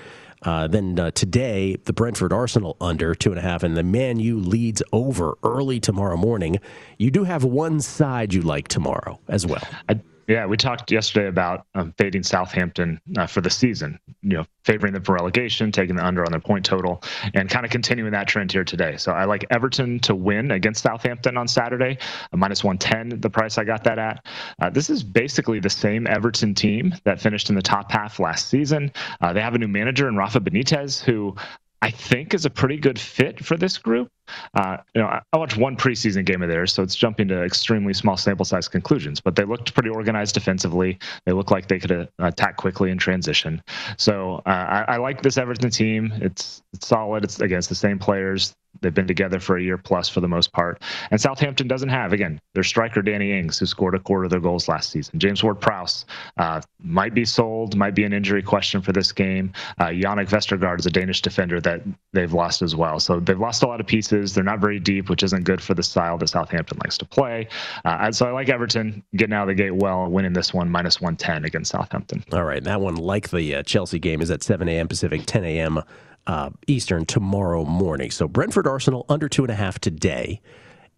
Uh, 0.42 0.68
then 0.68 0.98
uh, 1.00 1.10
today, 1.10 1.76
the 1.84 1.92
Brentford 1.92 2.32
Arsenal 2.32 2.76
under 2.80 3.12
two 3.12 3.30
and 3.30 3.38
a 3.40 3.42
half, 3.42 3.64
and 3.64 3.76
the 3.76 3.82
Man 3.82 4.20
U 4.20 4.38
Leeds 4.38 4.84
over 4.92 5.36
early 5.42 5.80
tomorrow 5.80 6.16
morning. 6.16 6.58
You 6.96 7.10
do 7.10 7.24
have 7.24 7.42
one 7.42 7.80
side 7.80 8.32
you 8.32 8.42
like 8.42 8.68
tomorrow 8.68 9.18
as 9.28 9.46
well. 9.46 9.66
I- 9.88 10.00
yeah, 10.28 10.44
we 10.44 10.58
talked 10.58 10.90
yesterday 10.92 11.26
about 11.26 11.66
um, 11.74 11.94
fading 11.96 12.22
Southampton 12.22 13.00
uh, 13.16 13.26
for 13.26 13.40
the 13.40 13.48
season. 13.48 13.98
You 14.20 14.38
know, 14.38 14.46
favoring 14.62 14.92
them 14.92 15.02
for 15.02 15.14
relegation, 15.14 15.72
taking 15.72 15.96
the 15.96 16.04
under 16.04 16.22
on 16.22 16.30
their 16.30 16.40
point 16.40 16.66
total, 16.66 17.02
and 17.32 17.48
kind 17.48 17.64
of 17.64 17.72
continuing 17.72 18.12
that 18.12 18.28
trend 18.28 18.52
here 18.52 18.62
today. 18.62 18.98
So 18.98 19.12
I 19.12 19.24
like 19.24 19.46
Everton 19.50 20.00
to 20.00 20.14
win 20.14 20.50
against 20.50 20.82
Southampton 20.82 21.38
on 21.38 21.48
Saturday, 21.48 21.96
minus 22.30 22.62
110. 22.62 23.20
The 23.20 23.30
price 23.30 23.56
I 23.56 23.64
got 23.64 23.84
that 23.84 23.98
at. 23.98 24.26
Uh, 24.60 24.68
this 24.68 24.90
is 24.90 25.02
basically 25.02 25.60
the 25.60 25.70
same 25.70 26.06
Everton 26.06 26.54
team 26.54 26.94
that 27.04 27.22
finished 27.22 27.48
in 27.48 27.56
the 27.56 27.62
top 27.62 27.90
half 27.90 28.20
last 28.20 28.50
season. 28.50 28.92
Uh, 29.22 29.32
they 29.32 29.40
have 29.40 29.54
a 29.54 29.58
new 29.58 29.68
manager 29.68 30.08
in 30.08 30.16
Rafa 30.16 30.40
Benitez, 30.40 31.02
who 31.02 31.36
I 31.80 31.90
think 31.90 32.34
is 32.34 32.44
a 32.44 32.50
pretty 32.50 32.76
good 32.76 32.98
fit 32.98 33.42
for 33.42 33.56
this 33.56 33.78
group. 33.78 34.10
Uh, 34.54 34.78
you 34.94 35.02
know, 35.02 35.08
I 35.08 35.36
watched 35.36 35.56
one 35.56 35.76
preseason 35.76 36.24
game 36.24 36.42
of 36.42 36.48
theirs, 36.48 36.72
so 36.72 36.82
it's 36.82 36.96
jumping 36.96 37.28
to 37.28 37.42
extremely 37.42 37.94
small 37.94 38.16
sample 38.16 38.44
size 38.44 38.68
conclusions. 38.68 39.20
But 39.20 39.36
they 39.36 39.44
looked 39.44 39.74
pretty 39.74 39.90
organized 39.90 40.34
defensively. 40.34 40.98
They 41.24 41.32
look 41.32 41.50
like 41.50 41.68
they 41.68 41.78
could 41.78 41.92
uh, 41.92 42.06
attack 42.18 42.56
quickly 42.56 42.90
in 42.90 42.98
transition. 42.98 43.62
So 43.96 44.42
uh, 44.46 44.48
I, 44.48 44.84
I, 44.88 44.96
like 44.96 45.22
this 45.22 45.38
Everton 45.38 45.70
team. 45.70 46.12
It's, 46.20 46.62
it's 46.72 46.86
solid. 46.86 47.24
It's 47.24 47.40
against 47.40 47.68
the 47.68 47.74
same 47.74 47.98
players. 47.98 48.54
They've 48.80 48.94
been 48.94 49.06
together 49.06 49.40
for 49.40 49.56
a 49.56 49.62
year 49.62 49.76
plus 49.76 50.08
for 50.08 50.20
the 50.20 50.28
most 50.28 50.52
part. 50.52 50.82
And 51.10 51.20
Southampton 51.20 51.66
doesn't 51.66 51.88
have, 51.88 52.12
again, 52.12 52.40
their 52.54 52.62
striker, 52.62 53.02
Danny 53.02 53.36
Ings, 53.36 53.58
who 53.58 53.66
scored 53.66 53.94
a 53.94 53.98
quarter 53.98 54.24
of 54.24 54.30
their 54.30 54.40
goals 54.40 54.68
last 54.68 54.90
season. 54.90 55.18
James 55.18 55.42
Ward 55.42 55.60
Prowse 55.60 56.04
uh, 56.36 56.60
might 56.80 57.14
be 57.14 57.24
sold, 57.24 57.76
might 57.76 57.94
be 57.94 58.04
an 58.04 58.12
injury 58.12 58.42
question 58.42 58.80
for 58.80 58.92
this 58.92 59.10
game. 59.10 59.52
Uh, 59.78 59.86
Jannik 59.86 60.28
Vestergaard 60.28 60.78
is 60.78 60.86
a 60.86 60.90
Danish 60.90 61.22
defender 61.22 61.60
that 61.60 61.82
they've 62.12 62.32
lost 62.32 62.62
as 62.62 62.76
well. 62.76 63.00
So 63.00 63.18
they've 63.18 63.38
lost 63.38 63.62
a 63.62 63.66
lot 63.66 63.80
of 63.80 63.86
pieces. 63.86 64.17
They're 64.26 64.44
not 64.44 64.60
very 64.60 64.78
deep, 64.78 65.08
which 65.08 65.22
isn't 65.22 65.44
good 65.44 65.60
for 65.60 65.74
the 65.74 65.82
style 65.82 66.18
that 66.18 66.28
Southampton 66.28 66.78
likes 66.84 66.98
to 66.98 67.04
play. 67.04 67.48
Uh, 67.84 67.98
and 68.02 68.16
so 68.16 68.26
I 68.26 68.32
like 68.32 68.48
Everton 68.48 69.02
getting 69.16 69.34
out 69.34 69.42
of 69.42 69.48
the 69.48 69.54
gate 69.54 69.74
well, 69.74 70.06
winning 70.08 70.32
this 70.32 70.52
one 70.52 70.70
minus 70.70 71.00
110 71.00 71.44
against 71.44 71.70
Southampton. 71.70 72.24
All 72.32 72.44
right. 72.44 72.62
That 72.62 72.80
one, 72.80 72.96
like 72.96 73.30
the 73.30 73.56
uh, 73.56 73.62
Chelsea 73.62 73.98
game, 73.98 74.20
is 74.20 74.30
at 74.30 74.42
7 74.42 74.68
a.m. 74.68 74.88
Pacific, 74.88 75.22
10 75.26 75.44
a.m 75.44 75.82
uh, 76.28 76.50
Eastern 76.66 77.06
tomorrow 77.06 77.64
morning. 77.64 78.10
So 78.10 78.28
Brentford 78.28 78.66
Arsenal 78.66 79.06
under 79.08 79.28
two 79.28 79.42
and 79.42 79.50
a 79.50 79.56
half 79.56 79.80
today. 79.80 80.40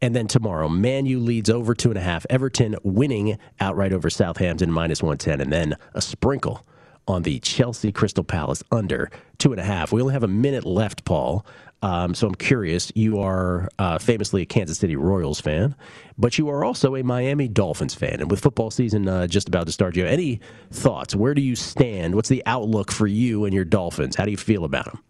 And 0.02 0.16
then 0.16 0.26
tomorrow, 0.26 0.68
Man 0.68 1.06
U 1.06 1.20
Leeds 1.20 1.48
over 1.48 1.74
two 1.74 1.90
and 1.90 1.98
a 1.98 2.02
half. 2.02 2.26
Everton 2.28 2.76
winning 2.82 3.38
outright 3.60 3.92
over 3.92 4.10
Southampton 4.10 4.72
minus 4.72 5.02
110. 5.02 5.40
And 5.40 5.52
then 5.52 5.76
a 5.94 6.00
sprinkle 6.00 6.66
on 7.06 7.22
the 7.22 7.38
Chelsea 7.40 7.92
Crystal 7.92 8.24
Palace 8.24 8.62
under 8.72 9.10
two 9.38 9.52
and 9.52 9.60
a 9.60 9.64
half. 9.64 9.92
We 9.92 10.00
only 10.00 10.14
have 10.14 10.22
a 10.22 10.28
minute 10.28 10.64
left, 10.64 11.04
Paul. 11.04 11.46
Um, 11.82 12.14
so 12.14 12.26
I'm 12.26 12.34
curious. 12.34 12.92
You 12.94 13.20
are 13.20 13.68
uh, 13.78 13.98
famously 13.98 14.42
a 14.42 14.46
Kansas 14.46 14.78
City 14.78 14.96
Royals 14.96 15.40
fan, 15.40 15.74
but 16.18 16.36
you 16.38 16.48
are 16.48 16.64
also 16.64 16.94
a 16.96 17.02
Miami 17.02 17.48
Dolphins 17.48 17.94
fan. 17.94 18.20
And 18.20 18.30
with 18.30 18.40
football 18.40 18.70
season 18.70 19.08
uh, 19.08 19.26
just 19.26 19.48
about 19.48 19.66
to 19.66 19.72
start, 19.72 19.96
have 19.96 20.06
any 20.06 20.40
thoughts? 20.70 21.14
Where 21.14 21.34
do 21.34 21.42
you 21.42 21.56
stand? 21.56 22.14
What's 22.14 22.28
the 22.28 22.42
outlook 22.46 22.92
for 22.92 23.06
you 23.06 23.44
and 23.44 23.54
your 23.54 23.64
Dolphins? 23.64 24.16
How 24.16 24.24
do 24.24 24.30
you 24.30 24.36
feel 24.36 24.64
about 24.64 24.86
them? 24.86 25.02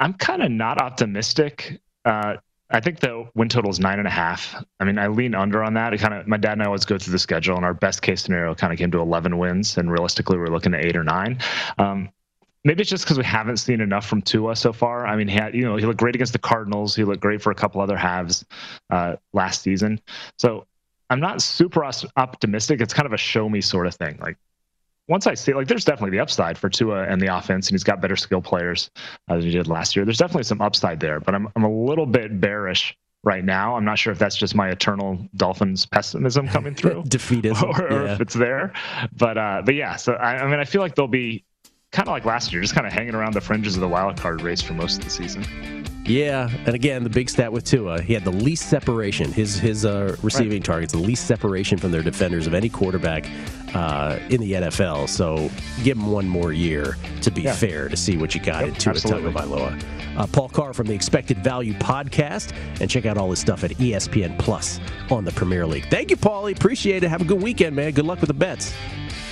I'm 0.00 0.14
kind 0.14 0.42
of 0.42 0.50
not 0.50 0.80
optimistic. 0.80 1.80
Uh, 2.04 2.34
I 2.72 2.80
think 2.80 3.00
the 3.00 3.28
win 3.34 3.48
total 3.48 3.70
is 3.70 3.78
nine 3.78 3.98
and 3.98 4.08
a 4.08 4.10
half. 4.10 4.54
I 4.80 4.84
mean, 4.84 4.98
I 4.98 5.06
lean 5.06 5.34
under 5.34 5.62
on 5.62 5.74
that. 5.74 5.92
It 5.92 6.00
kind 6.00 6.14
of 6.14 6.26
my 6.26 6.38
dad 6.38 6.54
and 6.54 6.62
I 6.62 6.66
always 6.66 6.84
go 6.84 6.98
through 6.98 7.12
the 7.12 7.18
schedule, 7.18 7.54
and 7.54 7.64
our 7.64 7.74
best 7.74 8.02
case 8.02 8.22
scenario 8.22 8.54
kind 8.54 8.72
of 8.72 8.78
came 8.78 8.90
to 8.92 8.98
11 8.98 9.36
wins, 9.38 9.76
and 9.76 9.92
realistically, 9.92 10.38
we're 10.38 10.46
looking 10.46 10.74
at 10.74 10.84
eight 10.84 10.96
or 10.96 11.04
nine. 11.04 11.38
Um, 11.78 12.08
maybe 12.64 12.80
it's 12.80 12.90
just 12.90 13.04
because 13.04 13.18
we 13.18 13.24
haven't 13.24 13.56
seen 13.58 13.80
enough 13.80 14.06
from 14.06 14.22
Tua 14.22 14.56
so 14.56 14.72
far. 14.72 15.06
I 15.06 15.16
mean, 15.16 15.28
he 15.28 15.34
had, 15.34 15.54
you 15.54 15.64
know, 15.64 15.76
he 15.76 15.86
looked 15.86 16.00
great 16.00 16.14
against 16.14 16.32
the 16.32 16.38
Cardinals. 16.38 16.94
He 16.94 17.04
looked 17.04 17.20
great 17.20 17.42
for 17.42 17.50
a 17.50 17.54
couple 17.54 17.80
other 17.80 17.96
halves 17.96 18.44
uh, 18.90 19.16
last 19.32 19.62
season. 19.62 20.00
So 20.38 20.66
I'm 21.10 21.20
not 21.20 21.42
super 21.42 21.84
optimistic. 22.16 22.80
It's 22.80 22.94
kind 22.94 23.06
of 23.06 23.12
a 23.12 23.18
show 23.18 23.48
me 23.48 23.60
sort 23.60 23.86
of 23.86 23.94
thing. 23.94 24.18
Like 24.20 24.36
once 25.08 25.26
I 25.26 25.34
see, 25.34 25.52
like, 25.52 25.66
there's 25.66 25.84
definitely 25.84 26.16
the 26.16 26.20
upside 26.20 26.56
for 26.56 26.68
Tua 26.68 27.04
and 27.04 27.20
the 27.20 27.36
offense, 27.36 27.68
and 27.68 27.74
he's 27.74 27.84
got 27.84 28.00
better 28.00 28.16
skill 28.16 28.40
players 28.40 28.90
uh, 29.28 29.34
than 29.34 29.42
he 29.42 29.50
did 29.50 29.68
last 29.68 29.96
year. 29.96 30.04
There's 30.04 30.18
definitely 30.18 30.44
some 30.44 30.60
upside 30.60 31.00
there, 31.00 31.20
but 31.20 31.34
I'm 31.34 31.48
I'm 31.56 31.64
a 31.64 31.70
little 31.70 32.06
bit 32.06 32.40
bearish 32.40 32.96
right 33.24 33.44
now. 33.44 33.76
I'm 33.76 33.84
not 33.84 33.98
sure 33.98 34.12
if 34.12 34.18
that's 34.18 34.36
just 34.36 34.54
my 34.54 34.68
eternal 34.68 35.18
Dolphins 35.36 35.86
pessimism 35.86 36.48
coming 36.48 36.74
through, 36.76 37.02
defeatism, 37.02 37.62
or, 37.78 37.86
or 37.88 38.06
yeah. 38.06 38.14
if 38.14 38.20
it's 38.20 38.34
there. 38.34 38.72
But 39.16 39.36
uh, 39.36 39.62
but 39.64 39.74
yeah, 39.74 39.96
so 39.96 40.14
I, 40.14 40.38
I 40.38 40.48
mean, 40.48 40.60
I 40.60 40.64
feel 40.64 40.80
like 40.80 40.94
they'll 40.94 41.08
be 41.08 41.44
kind 41.92 42.08
of 42.08 42.12
like 42.12 42.24
last 42.24 42.52
year, 42.52 42.62
just 42.62 42.74
kind 42.74 42.86
of 42.86 42.92
hanging 42.92 43.14
around 43.14 43.34
the 43.34 43.40
fringes 43.40 43.76
of 43.76 43.82
the 43.82 43.88
wild 43.88 44.16
card 44.16 44.40
race 44.40 44.62
for 44.62 44.72
most 44.72 44.98
of 44.98 45.04
the 45.04 45.10
season. 45.10 45.44
Yeah, 46.04 46.50
and 46.66 46.74
again, 46.74 47.04
the 47.04 47.10
big 47.10 47.30
stat 47.30 47.52
with 47.52 47.64
Tua, 47.64 48.02
he 48.02 48.12
had 48.12 48.24
the 48.24 48.32
least 48.32 48.68
separation. 48.68 49.30
His 49.30 49.56
his 49.56 49.84
uh, 49.84 50.16
receiving 50.22 50.58
right. 50.58 50.64
targets, 50.64 50.92
the 50.92 50.98
least 50.98 51.28
separation 51.28 51.78
from 51.78 51.92
their 51.92 52.02
defenders 52.02 52.48
of 52.48 52.54
any 52.54 52.68
quarterback 52.68 53.26
uh, 53.72 54.18
in 54.28 54.40
the 54.40 54.52
NFL. 54.52 55.08
So 55.08 55.48
give 55.84 55.96
him 55.96 56.10
one 56.10 56.26
more 56.26 56.52
year 56.52 56.96
to 57.20 57.30
be 57.30 57.42
yeah. 57.42 57.54
fair 57.54 57.88
to 57.88 57.96
see 57.96 58.16
what 58.16 58.34
you 58.34 58.40
got 58.40 58.64
yep, 58.64 58.70
in 58.70 58.74
Tua 58.74 58.94
Tagovailoa. 58.94 59.84
Uh, 60.16 60.26
Paul 60.26 60.48
Carr 60.48 60.72
from 60.72 60.88
the 60.88 60.94
Expected 60.94 61.38
Value 61.44 61.74
podcast, 61.74 62.52
and 62.80 62.90
check 62.90 63.06
out 63.06 63.16
all 63.16 63.30
his 63.30 63.38
stuff 63.38 63.62
at 63.62 63.70
ESPN 63.72 64.36
Plus 64.38 64.80
on 65.10 65.24
the 65.24 65.32
Premier 65.32 65.66
League. 65.66 65.88
Thank 65.88 66.10
you, 66.10 66.16
Paulie. 66.16 66.56
Appreciate 66.56 67.04
it. 67.04 67.10
Have 67.10 67.20
a 67.20 67.26
good 67.26 67.40
weekend, 67.40 67.76
man. 67.76 67.92
Good 67.92 68.06
luck 68.06 68.20
with 68.20 68.28
the 68.28 68.34
bets. 68.34 68.74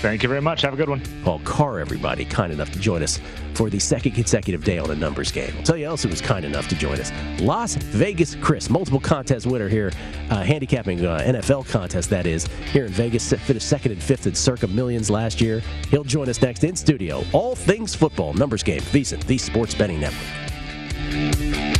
Thank 0.01 0.23
you 0.23 0.31
very 0.31 0.41
much. 0.41 0.63
Have 0.63 0.73
a 0.73 0.79
good 0.79 0.89
one. 0.89 1.03
Paul 1.25 1.41
Carr, 1.41 1.79
everybody, 1.79 2.25
kind 2.25 2.51
enough 2.55 2.71
to 2.71 2.79
join 2.79 3.03
us 3.03 3.21
for 3.53 3.69
the 3.69 3.79
second 3.79 4.13
consecutive 4.13 4.65
day 4.65 4.79
on 4.79 4.91
a 4.91 4.95
numbers 4.95 5.31
game. 5.31 5.53
I'll 5.59 5.63
tell 5.63 5.77
you 5.77 5.85
else 5.85 6.03
who 6.03 6.09
was 6.09 6.23
kind 6.23 6.47
enough 6.47 6.69
to 6.69 6.75
join 6.75 6.99
us. 6.99 7.13
Las 7.39 7.75
Vegas 7.75 8.35
Chris, 8.37 8.71
multiple 8.71 8.99
contest 8.99 9.45
winner 9.47 9.69
here, 9.69 9.93
uh, 10.31 10.43
handicapping 10.43 11.05
uh, 11.05 11.19
NFL 11.19 11.69
contest, 11.69 12.09
that 12.09 12.27
is, 12.27 12.47
here 12.73 12.87
in 12.87 12.93
Vegas. 12.93 13.31
Finished 13.31 13.69
second 13.69 13.93
and 13.93 14.03
fifth 14.03 14.27
in 14.27 14.35
Circa 14.35 14.69
Millions 14.69 15.11
last 15.11 15.39
year. 15.39 15.61
He'll 15.91 16.03
join 16.03 16.31
us 16.31 16.41
next 16.41 16.65
in 16.65 16.77
studio. 16.77 17.23
All 17.35 17.55
things 17.55 17.95
football, 17.95 18.33
numbers 18.33 18.63
game, 18.63 18.81
VSiN, 18.81 19.23
the 19.27 19.37
Sports 19.37 19.75
Betting 19.75 20.01
Network. 20.01 21.80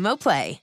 Xumo 0.01 0.17
Play. 0.17 0.61